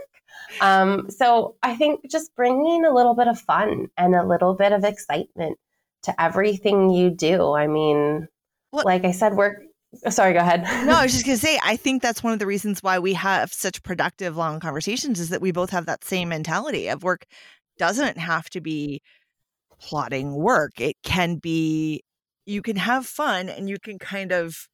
Um, 0.61 1.09
so 1.09 1.55
I 1.63 1.75
think 1.75 2.09
just 2.09 2.35
bringing 2.35 2.85
a 2.85 2.93
little 2.93 3.15
bit 3.15 3.27
of 3.27 3.39
fun 3.39 3.87
and 3.97 4.15
a 4.15 4.25
little 4.25 4.53
bit 4.53 4.71
of 4.71 4.83
excitement 4.83 5.57
to 6.03 6.21
everything 6.21 6.89
you 6.89 7.09
do. 7.09 7.53
I 7.53 7.67
mean, 7.67 8.27
like 8.71 9.03
I 9.03 9.11
said, 9.11 9.33
work 9.33 9.63
Uh, 10.05 10.09
sorry, 10.09 10.33
go 10.33 10.39
ahead. 10.39 10.63
no, 10.85 10.93
I 10.93 11.03
was 11.03 11.13
just 11.13 11.25
going 11.25 11.37
to 11.37 11.43
say, 11.43 11.59
I 11.63 11.75
think 11.75 12.01
that's 12.01 12.23
one 12.23 12.33
of 12.33 12.39
the 12.39 12.45
reasons 12.45 12.83
why 12.83 12.99
we 12.99 13.13
have 13.13 13.53
such 13.53 13.83
productive, 13.83 14.35
long 14.35 14.59
conversations 14.59 15.19
is 15.19 15.29
that 15.29 15.41
we 15.41 15.51
both 15.51 15.69
have 15.69 15.85
that 15.85 16.03
same 16.03 16.29
mentality 16.29 16.87
of 16.87 17.03
work 17.03 17.25
doesn't 17.77 18.17
have 18.17 18.49
to 18.51 18.61
be 18.61 19.01
plotting 19.79 20.33
work. 20.33 20.79
It 20.79 20.95
can 21.03 21.35
be, 21.35 22.03
you 22.45 22.61
can 22.61 22.75
have 22.75 23.05
fun 23.05 23.49
and 23.49 23.69
you 23.69 23.77
can 23.79 23.99
kind 23.99 24.31
of, 24.31 24.67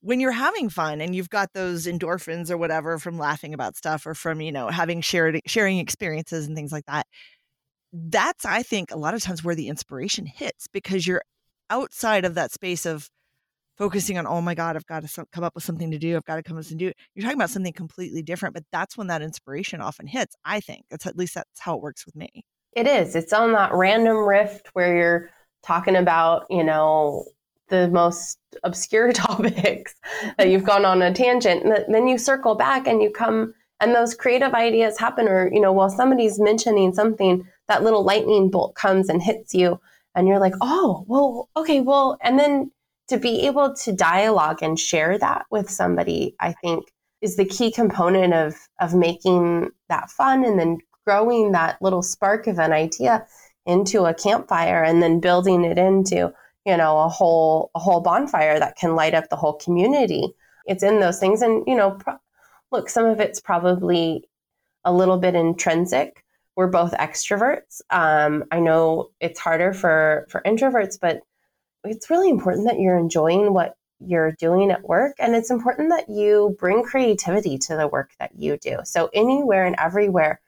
when 0.00 0.20
you're 0.20 0.32
having 0.32 0.68
fun 0.68 1.00
and 1.00 1.16
you've 1.16 1.30
got 1.30 1.48
those 1.54 1.86
endorphins 1.86 2.50
or 2.50 2.58
whatever 2.58 2.98
from 2.98 3.18
laughing 3.18 3.54
about 3.54 3.76
stuff 3.76 4.06
or 4.06 4.14
from, 4.14 4.40
you 4.40 4.52
know, 4.52 4.68
having 4.68 5.00
shared, 5.00 5.40
sharing 5.46 5.78
experiences 5.78 6.46
and 6.46 6.54
things 6.54 6.72
like 6.72 6.84
that, 6.86 7.06
that's, 7.92 8.44
I 8.44 8.62
think, 8.62 8.90
a 8.90 8.98
lot 8.98 9.14
of 9.14 9.22
times 9.22 9.42
where 9.42 9.54
the 9.54 9.68
inspiration 9.68 10.26
hits 10.26 10.66
because 10.72 11.06
you're 11.06 11.22
outside 11.70 12.24
of 12.24 12.34
that 12.34 12.52
space 12.52 12.84
of, 12.84 13.08
focusing 13.76 14.18
on, 14.18 14.26
oh 14.26 14.40
my 14.40 14.54
God, 14.54 14.76
I've 14.76 14.86
got 14.86 15.06
to 15.06 15.26
come 15.32 15.44
up 15.44 15.54
with 15.54 15.64
something 15.64 15.90
to 15.90 15.98
do. 15.98 16.16
I've 16.16 16.24
got 16.24 16.36
to 16.36 16.42
come 16.42 16.58
up 16.58 16.64
and 16.70 16.78
do 16.78 16.88
it. 16.88 16.96
You're 17.14 17.24
talking 17.24 17.38
about 17.38 17.50
something 17.50 17.72
completely 17.72 18.22
different, 18.22 18.54
but 18.54 18.64
that's 18.72 18.96
when 18.96 19.08
that 19.08 19.22
inspiration 19.22 19.80
often 19.80 20.06
hits. 20.06 20.36
I 20.44 20.60
think 20.60 20.84
that's 20.90 21.06
at 21.06 21.16
least 21.16 21.34
that's 21.34 21.60
how 21.60 21.76
it 21.76 21.82
works 21.82 22.06
with 22.06 22.16
me. 22.16 22.44
It 22.72 22.86
is. 22.86 23.14
It's 23.14 23.32
on 23.32 23.52
that 23.52 23.72
random 23.72 24.16
rift 24.16 24.70
where 24.72 24.96
you're 24.96 25.30
talking 25.62 25.96
about, 25.96 26.46
you 26.50 26.64
know, 26.64 27.24
the 27.68 27.88
most 27.88 28.38
obscure 28.64 29.12
topics 29.12 29.94
that 30.38 30.48
you've 30.48 30.64
gone 30.64 30.84
on 30.84 31.02
a 31.02 31.12
tangent. 31.12 31.64
And 31.64 31.94
then 31.94 32.06
you 32.06 32.18
circle 32.18 32.54
back 32.54 32.86
and 32.86 33.02
you 33.02 33.10
come 33.10 33.54
and 33.80 33.94
those 33.94 34.14
creative 34.14 34.54
ideas 34.54 34.98
happen 34.98 35.28
or, 35.28 35.52
you 35.52 35.60
know, 35.60 35.72
while 35.72 35.90
somebody's 35.90 36.38
mentioning 36.38 36.94
something, 36.94 37.46
that 37.66 37.82
little 37.82 38.04
lightning 38.04 38.50
bolt 38.50 38.74
comes 38.76 39.08
and 39.08 39.22
hits 39.22 39.52
you 39.52 39.80
and 40.14 40.28
you're 40.28 40.38
like, 40.38 40.54
oh, 40.60 41.04
well, 41.08 41.48
okay, 41.56 41.80
well, 41.80 42.16
and 42.22 42.38
then 42.38 42.70
to 43.08 43.18
be 43.18 43.46
able 43.46 43.74
to 43.74 43.92
dialogue 43.92 44.62
and 44.62 44.78
share 44.78 45.18
that 45.18 45.46
with 45.50 45.70
somebody, 45.70 46.34
I 46.40 46.52
think 46.52 46.86
is 47.20 47.36
the 47.36 47.44
key 47.44 47.72
component 47.72 48.34
of 48.34 48.54
of 48.80 48.94
making 48.94 49.70
that 49.88 50.10
fun 50.10 50.44
and 50.44 50.58
then 50.58 50.78
growing 51.04 51.52
that 51.52 51.80
little 51.80 52.02
spark 52.02 52.46
of 52.46 52.58
an 52.58 52.72
idea 52.72 53.26
into 53.66 54.04
a 54.04 54.14
campfire 54.14 54.82
and 54.82 55.02
then 55.02 55.20
building 55.20 55.64
it 55.64 55.78
into 55.78 56.32
you 56.66 56.76
know 56.76 56.98
a 57.00 57.08
whole 57.08 57.70
a 57.74 57.78
whole 57.78 58.00
bonfire 58.00 58.58
that 58.58 58.76
can 58.76 58.94
light 58.94 59.14
up 59.14 59.28
the 59.28 59.36
whole 59.36 59.54
community. 59.54 60.34
It's 60.66 60.82
in 60.82 61.00
those 61.00 61.18
things 61.18 61.42
and 61.42 61.64
you 61.66 61.76
know 61.76 61.92
pro- 61.92 62.18
look 62.72 62.88
some 62.88 63.06
of 63.06 63.20
it's 63.20 63.40
probably 63.40 64.24
a 64.84 64.92
little 64.92 65.18
bit 65.18 65.34
intrinsic. 65.34 66.24
We're 66.56 66.68
both 66.68 66.92
extroverts. 66.92 67.80
Um, 67.90 68.44
i 68.50 68.60
know 68.60 69.10
it's 69.20 69.40
harder 69.40 69.72
for 69.72 70.26
for 70.30 70.42
introverts 70.46 70.98
but 71.00 71.20
it's 71.84 72.10
really 72.10 72.30
important 72.30 72.66
that 72.66 72.80
you're 72.80 72.98
enjoying 72.98 73.52
what 73.52 73.76
you're 74.00 74.32
doing 74.32 74.70
at 74.70 74.82
work 74.82 75.14
and 75.18 75.34
it's 75.34 75.50
important 75.50 75.90
that 75.90 76.08
you 76.08 76.56
bring 76.58 76.82
creativity 76.82 77.56
to 77.58 77.76
the 77.76 77.88
work 77.88 78.10
that 78.18 78.32
you 78.36 78.56
do. 78.56 78.78
So 78.84 79.08
anywhere 79.14 79.64
and 79.64 79.76
everywhere 79.78 80.40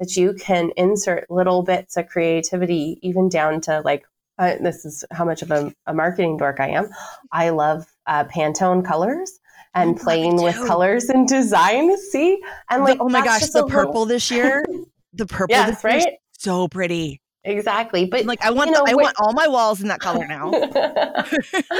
that 0.00 0.16
you 0.16 0.34
can 0.34 0.70
insert 0.76 1.30
little 1.30 1.62
bits 1.62 1.96
of 1.96 2.08
creativity 2.08 2.98
even 3.02 3.28
down 3.28 3.60
to 3.62 3.80
like 3.84 4.04
uh, 4.38 4.56
this 4.60 4.84
is 4.84 5.04
how 5.10 5.24
much 5.24 5.42
of 5.42 5.50
a, 5.50 5.72
a, 5.86 5.92
marketing 5.92 6.36
dork 6.38 6.58
i 6.58 6.68
am. 6.68 6.88
I 7.30 7.50
love 7.50 7.86
uh, 8.06 8.24
pantone 8.24 8.84
colors 8.84 9.38
and 9.74 9.96
playing 9.98 10.42
with 10.42 10.56
colors 10.66 11.04
and 11.04 11.28
design 11.28 11.96
see? 11.98 12.40
And 12.70 12.82
like 12.82 12.98
the, 12.98 13.04
oh 13.04 13.08
my 13.08 13.22
gosh 13.24 13.46
the 13.52 13.66
purple 13.66 13.92
little... 13.92 14.06
this 14.06 14.30
year? 14.30 14.64
The 15.12 15.26
purple 15.26 15.54
yes, 15.54 15.84
right? 15.84 16.14
so 16.32 16.66
pretty 16.66 17.21
exactly. 17.44 18.04
But 18.06 18.26
like 18.26 18.42
I 18.42 18.50
want 18.50 18.68
you 18.68 18.74
know, 18.74 18.84
I 18.86 18.94
want 18.94 19.16
all 19.18 19.32
my 19.32 19.48
walls 19.48 19.80
in 19.80 19.88
that 19.88 20.00
color 20.00 20.26
now. 20.28 20.50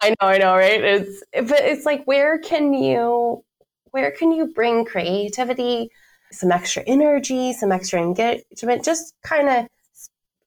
I 0.00 0.10
know, 0.10 0.28
I 0.28 0.38
know, 0.38 0.54
right? 0.54 0.82
It's 0.82 1.22
but 1.32 1.60
it's 1.60 1.84
like 1.84 2.04
where 2.04 2.38
can 2.38 2.74
you 2.74 3.44
where 3.90 4.10
can 4.10 4.32
you 4.32 4.48
bring 4.48 4.84
creativity, 4.84 5.88
some 6.32 6.50
extra 6.50 6.82
energy, 6.86 7.52
some 7.52 7.70
extra 7.70 8.00
engagement, 8.00 8.84
just 8.84 9.14
kind 9.22 9.48
of 9.48 9.66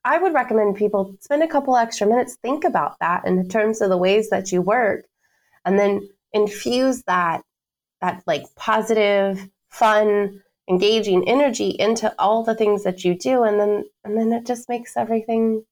I 0.04 0.18
would 0.18 0.34
recommend 0.34 0.78
people 0.78 1.16
spend 1.20 1.44
a 1.44 1.48
couple 1.48 1.76
extra 1.76 2.08
minutes, 2.08 2.38
think 2.42 2.64
about 2.64 2.98
that 3.00 3.26
in 3.26 3.48
terms 3.50 3.82
of 3.82 3.90
the 3.90 3.98
ways 3.98 4.30
that 4.30 4.52
you 4.54 4.62
work, 4.62 5.06
and 5.66 5.78
then 5.78 6.08
infuse 6.34 7.04
that 7.04 7.42
that 8.02 8.24
like 8.26 8.44
positive, 8.56 9.50
fun, 9.70 10.42
engaging 10.70 11.28
energy 11.28 11.70
into 11.70 12.14
all 12.20 12.44
the 12.44 12.56
things 12.56 12.84
that 12.84 13.04
you 13.04 13.18
do, 13.18 13.44
and 13.44 13.60
then 13.60 13.86
and 14.04 14.18
then 14.18 14.34
it 14.34 14.46
just 14.46 14.70
makes 14.70 14.98
everything, 14.98 15.64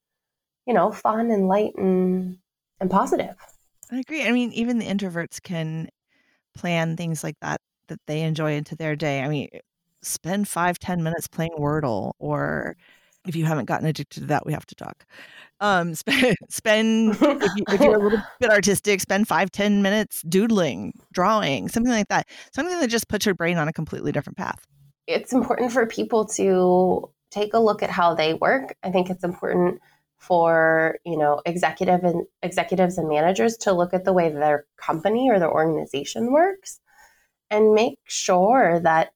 you 0.65 0.73
know, 0.73 0.91
fun 0.91 1.31
and 1.31 1.47
light 1.47 1.73
and 1.77 2.37
and 2.79 2.89
positive. 2.89 3.35
I 3.91 3.99
agree. 3.99 4.23
I 4.23 4.31
mean, 4.31 4.51
even 4.53 4.79
the 4.79 4.85
introverts 4.85 5.41
can 5.41 5.89
plan 6.55 6.97
things 6.97 7.23
like 7.23 7.35
that 7.41 7.61
that 7.87 7.99
they 8.07 8.21
enjoy 8.21 8.53
into 8.53 8.75
their 8.75 8.95
day. 8.95 9.21
I 9.21 9.27
mean, 9.27 9.49
spend 10.01 10.47
five 10.47 10.79
ten 10.79 11.03
minutes 11.03 11.27
playing 11.27 11.53
Wordle 11.57 12.13
or 12.19 12.77
if 13.27 13.35
you 13.35 13.45
haven't 13.45 13.65
gotten 13.65 13.87
addicted 13.87 14.21
to 14.21 14.25
that, 14.27 14.45
we 14.45 14.53
have 14.53 14.65
to 14.67 14.75
talk. 14.75 15.05
Um, 15.59 15.95
spend, 15.95 16.35
spend 16.49 17.15
if, 17.15 17.51
you, 17.55 17.63
if 17.69 17.81
you're 17.81 17.95
a 17.95 18.03
little 18.03 18.21
bit 18.39 18.49
artistic, 18.49 19.01
spend 19.01 19.27
five, 19.27 19.51
ten 19.51 19.81
minutes 19.81 20.21
doodling, 20.23 20.93
drawing, 21.13 21.69
something 21.69 21.91
like 21.91 22.07
that. 22.09 22.27
Something 22.53 22.79
that 22.79 22.89
just 22.89 23.07
puts 23.07 23.25
your 23.25 23.35
brain 23.35 23.57
on 23.57 23.67
a 23.67 23.73
completely 23.73 24.11
different 24.11 24.37
path. 24.37 24.65
It's 25.07 25.33
important 25.33 25.71
for 25.71 25.85
people 25.85 26.25
to 26.25 27.11
take 27.31 27.53
a 27.53 27.59
look 27.59 27.83
at 27.83 27.89
how 27.89 28.15
they 28.15 28.33
work. 28.33 28.75
I 28.83 28.91
think 28.91 29.09
it's 29.09 29.23
important 29.23 29.81
for 30.17 30.97
you 31.05 31.17
know 31.17 31.41
executive 31.45 32.03
and 32.03 32.25
executives 32.41 32.97
and 32.97 33.09
managers 33.09 33.57
to 33.57 33.73
look 33.73 33.93
at 33.93 34.05
the 34.05 34.13
way 34.13 34.29
their 34.29 34.65
company 34.77 35.29
or 35.29 35.39
their 35.39 35.51
organization 35.51 36.31
works 36.31 36.79
and 37.51 37.73
make 37.73 37.99
sure 38.05 38.79
that 38.79 39.11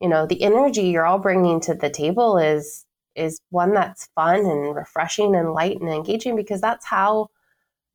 you 0.00 0.08
know 0.08 0.26
the 0.26 0.42
energy 0.42 0.82
you're 0.82 1.06
all 1.06 1.18
bringing 1.18 1.60
to 1.60 1.74
the 1.74 1.90
table 1.90 2.36
is 2.36 2.84
is 3.16 3.40
one 3.50 3.74
that's 3.74 4.08
fun 4.14 4.40
and 4.40 4.74
refreshing 4.74 5.34
and 5.34 5.52
light 5.52 5.80
and 5.80 5.88
engaging 5.88 6.36
because 6.36 6.60
that's 6.60 6.86
how 6.86 7.28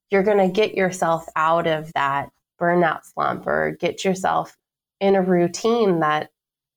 you're 0.09 0.23
going 0.23 0.37
to 0.37 0.47
get 0.47 0.75
yourself 0.75 1.25
out 1.35 1.67
of 1.67 1.91
that 1.93 2.29
burnout 2.59 3.01
slump 3.03 3.45
or 3.47 3.75
get 3.79 4.03
yourself 4.03 4.55
in 4.99 5.15
a 5.15 5.21
routine 5.21 5.99
that 5.99 6.29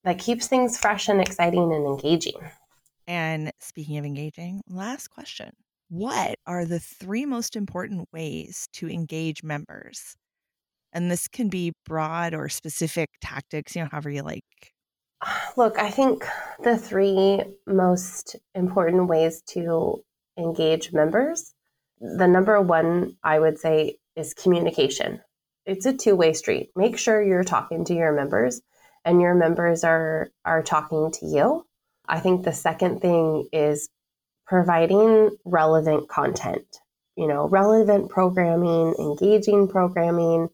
that 0.05 0.18
keeps 0.18 0.46
things 0.46 0.78
fresh 0.78 1.09
and 1.09 1.20
exciting 1.20 1.72
and 1.72 1.86
engaging. 1.86 2.34
And 3.07 3.53
speaking 3.59 3.99
of 3.99 4.05
engaging, 4.05 4.62
last 4.68 5.09
question. 5.09 5.51
What 5.88 6.36
are 6.46 6.64
the 6.64 6.80
three 6.80 7.24
most 7.24 7.57
important 7.57 8.09
ways 8.12 8.68
to 8.74 8.88
engage 8.88 9.42
members? 9.42 10.16
And 10.92 11.11
this 11.11 11.28
can 11.28 11.49
be 11.49 11.72
broad 11.86 12.34
or 12.34 12.49
specific 12.49 13.11
tactics, 13.20 13.74
you 13.74 13.82
know, 13.82 13.88
however 13.90 14.11
you 14.11 14.22
like 14.22 14.44
Look, 15.57 15.78
I 15.78 15.90
think 15.90 16.24
the 16.62 16.76
three 16.76 17.42
most 17.66 18.36
important 18.55 19.09
ways 19.09 19.42
to 19.49 20.03
engage 20.38 20.92
members 20.92 21.55
the 22.01 22.28
number 22.28 22.61
one, 22.61 23.16
I 23.22 23.38
would 23.38 23.59
say, 23.59 23.99
is 24.16 24.34
communication. 24.34 25.20
It's 25.66 25.86
a 25.86 25.92
two 25.92 26.16
way 26.16 26.32
street. 26.32 26.70
Make 26.76 26.99
sure 26.99 27.22
you're 27.22 27.44
talking 27.44 27.84
to 27.86 27.94
your 27.94 28.12
members 28.12 28.61
and 29.09 29.22
your 29.22 29.34
members 29.34 29.84
are, 29.84 30.30
are 30.44 30.62
talking 30.62 31.11
to 31.11 31.24
you. 31.24 31.64
I 32.06 32.20
think 32.20 32.44
the 32.44 32.52
second 32.52 33.00
thing 33.00 33.48
is 33.54 33.88
providing 34.46 35.30
relevant 35.46 36.11
content, 36.11 36.66
you 37.16 37.26
know, 37.26 37.48
relevant 37.48 38.11
programming, 38.11 38.94
engaging 38.98 39.66
programming, 39.66 40.50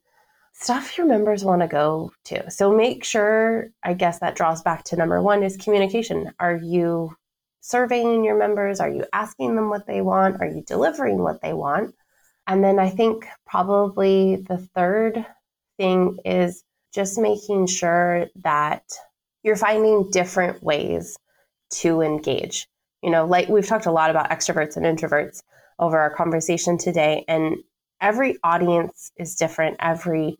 stuff 0.52 0.96
your 0.96 1.08
members 1.08 1.44
want 1.44 1.62
to 1.62 1.66
go 1.66 2.12
to. 2.26 2.48
So 2.48 2.72
make 2.72 3.02
sure, 3.02 3.70
I 3.82 3.94
guess 3.94 4.20
that 4.20 4.36
draws 4.36 4.62
back 4.62 4.84
to 4.84 4.96
number 4.96 5.20
one 5.20 5.42
is 5.42 5.56
communication. 5.56 6.32
Are 6.38 6.56
you 6.56 7.10
surveying 7.60 8.24
your 8.24 8.38
members? 8.38 8.78
Are 8.78 8.90
you 8.90 9.04
asking 9.12 9.56
them 9.56 9.68
what 9.68 9.88
they 9.88 10.00
want? 10.00 10.40
Are 10.40 10.46
you 10.46 10.62
delivering 10.64 11.18
what 11.18 11.42
they 11.42 11.54
want? 11.54 11.92
And 12.46 12.62
then 12.62 12.78
I 12.78 12.90
think 12.90 13.26
probably 13.46 14.36
the 14.48 14.58
third 14.58 15.26
thing 15.76 16.18
is 16.24 16.62
just 16.94 17.18
making 17.18 17.66
sure 17.66 18.26
that 18.36 18.84
you're 19.42 19.56
finding 19.56 20.10
different 20.10 20.62
ways 20.62 21.18
to 21.70 22.00
engage. 22.00 22.68
You 23.02 23.10
know, 23.10 23.26
like 23.26 23.48
we've 23.48 23.66
talked 23.66 23.86
a 23.86 23.92
lot 23.92 24.10
about 24.10 24.30
extroverts 24.30 24.76
and 24.76 24.86
introverts 24.86 25.42
over 25.78 25.98
our 25.98 26.14
conversation 26.14 26.78
today, 26.78 27.24
and 27.28 27.56
every 28.00 28.38
audience 28.44 29.10
is 29.16 29.34
different. 29.34 29.76
Every 29.80 30.38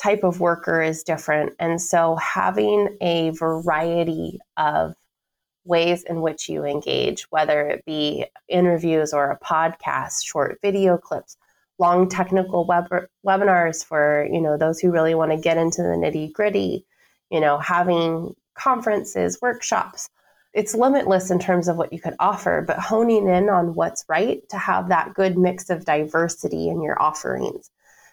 type 0.00 0.22
of 0.22 0.40
worker 0.40 0.80
is 0.80 1.02
different. 1.02 1.52
And 1.58 1.82
so 1.82 2.14
having 2.16 2.96
a 3.00 3.30
variety 3.30 4.38
of 4.56 4.94
ways 5.64 6.04
in 6.04 6.22
which 6.22 6.48
you 6.48 6.64
engage, 6.64 7.24
whether 7.30 7.68
it 7.68 7.84
be 7.84 8.24
interviews 8.48 9.12
or 9.12 9.30
a 9.30 9.38
podcast, 9.38 10.24
short 10.24 10.58
video 10.62 10.96
clips, 10.96 11.36
long 11.78 12.08
technical 12.08 12.66
web- 12.66 13.08
webinars 13.26 13.84
for, 13.84 14.26
you 14.30 14.40
know, 14.40 14.56
those 14.56 14.80
who 14.80 14.90
really 14.90 15.14
want 15.14 15.30
to 15.30 15.38
get 15.38 15.56
into 15.56 15.82
the 15.82 15.88
nitty 15.88 16.32
gritty, 16.32 16.84
you 17.30 17.40
know, 17.40 17.58
having 17.58 18.34
conferences, 18.54 19.38
workshops. 19.40 20.10
It's 20.52 20.74
limitless 20.74 21.30
in 21.30 21.38
terms 21.38 21.68
of 21.68 21.76
what 21.76 21.92
you 21.92 22.00
could 22.00 22.16
offer, 22.18 22.64
but 22.66 22.78
honing 22.78 23.28
in 23.28 23.48
on 23.48 23.74
what's 23.74 24.04
right 24.08 24.40
to 24.48 24.58
have 24.58 24.88
that 24.88 25.14
good 25.14 25.38
mix 25.38 25.70
of 25.70 25.84
diversity 25.84 26.68
in 26.68 26.82
your 26.82 27.00
offerings. 27.00 27.70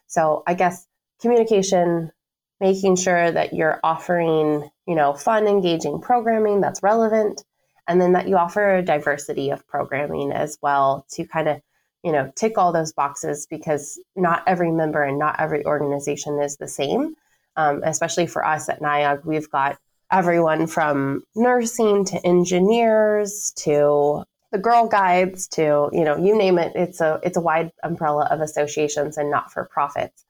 So 0.07 0.43
I 0.45 0.53
guess 0.53 0.85
communication, 1.21 2.11
making 2.59 2.97
sure 2.97 3.31
that 3.31 3.53
you're 3.53 3.79
offering, 3.83 4.69
you 4.85 4.95
know, 4.95 5.13
fun, 5.13 5.47
engaging 5.47 6.01
programming 6.01 6.61
that's 6.61 6.83
relevant, 6.83 7.43
and 7.87 7.99
then 7.99 8.13
that 8.13 8.27
you 8.27 8.37
offer 8.37 8.75
a 8.75 8.83
diversity 8.83 9.49
of 9.49 9.65
programming 9.67 10.31
as 10.31 10.57
well 10.61 11.05
to 11.11 11.25
kind 11.25 11.47
of, 11.47 11.61
you 12.05 12.11
know, 12.11 12.31
tick 12.35 12.57
all 12.57 12.71
those 12.71 12.93
boxes 12.93 13.47
because 13.49 13.99
not 14.15 14.43
every 14.45 14.71
member 14.71 15.03
and 15.03 15.17
not 15.17 15.39
every 15.39 15.65
organization 15.65 16.39
is 16.39 16.55
the 16.55 16.67
same. 16.67 17.15
Um, 17.57 17.81
especially 17.83 18.27
for 18.27 18.45
us 18.45 18.69
at 18.69 18.79
NiUG, 18.79 19.25
we've 19.25 19.49
got 19.49 19.77
everyone 20.11 20.67
from 20.67 21.23
nursing 21.35 22.05
to 22.05 22.23
engineers 22.25 23.53
to 23.57 24.23
the 24.51 24.59
Girl 24.59 24.87
Guides 24.87 25.47
to 25.49 25.89
you 25.91 26.03
know 26.03 26.15
you 26.15 26.37
name 26.37 26.59
it. 26.59 26.73
It's 26.75 27.01
a 27.01 27.19
it's 27.23 27.37
a 27.37 27.41
wide 27.41 27.71
umbrella 27.83 28.27
of 28.29 28.39
associations 28.39 29.17
and 29.17 29.31
not 29.31 29.51
for 29.51 29.65
profits. 29.65 30.25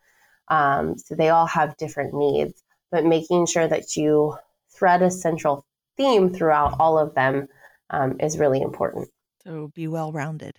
Um, 0.47 0.97
so 0.97 1.13
they 1.15 1.29
all 1.29 1.47
have 1.47 1.75
different 1.77 2.13
needs, 2.13 2.63
but 2.89 3.03
making 3.03 3.47
sure 3.47 3.67
that 3.67 3.97
you 3.97 4.37
thread 4.69 5.01
a 5.01 5.11
central 5.11 5.65
theme 5.97 6.33
throughout 6.33 6.75
all 6.79 6.97
of 6.97 7.15
them 7.15 7.47
um, 7.89 8.15
is 8.19 8.37
really 8.37 8.61
important. 8.61 9.09
So 9.43 9.71
be 9.75 9.87
well 9.87 10.11
rounded, 10.11 10.57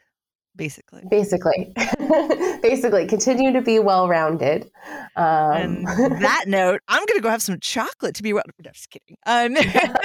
basically. 0.56 1.02
Basically, 1.10 1.72
basically, 2.62 3.06
continue 3.06 3.52
to 3.52 3.62
be 3.62 3.78
well 3.78 4.08
rounded. 4.08 4.70
Um, 5.16 5.84
and 5.86 5.86
that 6.22 6.44
note, 6.46 6.80
I'm 6.88 7.04
going 7.06 7.18
to 7.18 7.22
go 7.22 7.30
have 7.30 7.42
some 7.42 7.60
chocolate 7.60 8.16
to 8.16 8.22
be 8.22 8.32
well. 8.32 8.44
No, 8.64 8.70
just 8.72 8.90
kidding. 8.90 9.16
Um, 9.26 9.56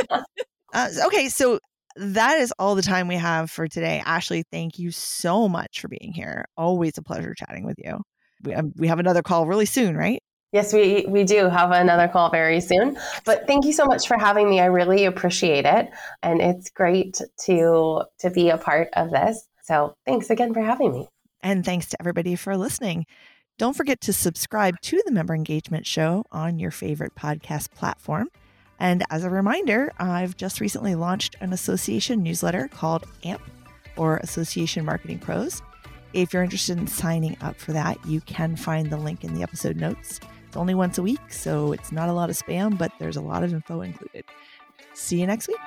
uh, 0.74 0.90
okay, 1.08 1.30
so 1.30 1.60
that 1.96 2.40
is 2.40 2.54
all 2.60 2.76
the 2.76 2.82
time 2.82 3.08
we 3.08 3.16
have 3.16 3.50
for 3.50 3.68
today. 3.68 4.02
Ashley, 4.06 4.44
thank 4.52 4.78
you 4.80 4.92
so 4.92 5.50
much 5.50 5.80
for 5.80 5.88
being 5.88 6.14
here. 6.14 6.46
Always 6.58 6.98
a 6.98 7.02
pleasure 7.02 7.34
chatting 7.34 7.66
with 7.66 7.78
you 7.78 8.02
we, 8.44 8.54
um, 8.54 8.74
we 8.78 8.88
have 8.88 9.00
another 9.00 9.22
call 9.22 9.48
really 9.48 9.66
soon, 9.66 9.96
right? 9.96 10.22
Yes, 10.52 10.74
we, 10.74 11.06
we 11.08 11.24
do 11.24 11.48
have 11.48 11.72
another 11.72 12.10
call 12.10 12.30
very 12.30 12.60
soon. 12.60 12.98
But 13.24 13.48
thank 13.48 13.66
you 13.66 13.72
so 13.72 13.86
much 13.86 14.08
for 14.08 14.18
having 14.18 14.50
me. 14.50 14.60
I 14.60 14.66
really 14.66 15.06
appreciate 15.06 15.66
it. 15.66 15.90
And 16.24 16.42
it's 16.42 16.70
great 16.70 17.22
to 17.46 18.04
to 18.20 18.30
be 18.30 18.50
a 18.50 18.58
part 18.58 18.90
of 18.94 19.12
this. 19.12 19.48
So 19.64 19.96
thanks 20.06 20.30
again 20.30 20.54
for 20.54 20.62
having 20.62 20.94
me. 20.94 21.08
And 21.42 21.66
thanks 21.66 21.88
to 21.88 21.98
everybody 22.00 22.36
for 22.36 22.56
listening. 22.58 23.06
Don't 23.58 23.76
forget 23.76 24.02
to 24.02 24.14
subscribe 24.14 24.80
to 24.82 25.02
the 25.06 25.12
Member 25.12 25.36
Engagement 25.36 25.86
Show 25.86 26.26
on 26.32 26.60
your 26.60 26.72
favorite 26.72 27.16
podcast 27.16 27.72
platform. 27.72 28.30
And 28.80 29.04
as 29.12 29.24
a 29.24 29.30
reminder, 29.30 29.92
I've 30.00 30.36
just 30.36 30.60
recently 30.60 30.96
launched 30.96 31.36
an 31.42 31.54
association 31.54 32.24
newsletter 32.24 32.68
called 32.68 33.06
AMP 33.24 33.42
or 33.96 34.18
Association 34.18 34.84
Marketing 34.84 35.20
Pros. 35.20 35.62
If 36.14 36.34
you're 36.34 36.44
interested 36.44 36.78
in 36.78 36.88
signing 36.88 37.38
up 37.42 37.58
for 37.58 37.72
that, 37.74 38.04
you 38.06 38.22
can 38.22 38.56
find 38.56 38.90
the 38.90 38.98
link 38.98 39.24
in 39.24 39.36
the 39.36 39.44
episode 39.44 39.78
notes. 39.78 40.20
It's 40.48 40.58
only 40.58 40.74
once 40.74 40.98
a 40.98 41.04
week, 41.04 41.32
so 41.32 41.72
it's 41.72 41.92
not 41.92 42.10
a 42.10 42.14
lot 42.14 42.30
of 42.30 42.38
spam, 42.38 42.78
but 42.78 42.92
there's 43.00 43.16
a 43.18 43.22
lot 43.22 43.44
of 43.44 43.54
info 43.54 43.82
included. 43.82 44.26
See 44.94 45.22
you 45.22 45.28
next 45.28 45.48
week. 45.48 45.58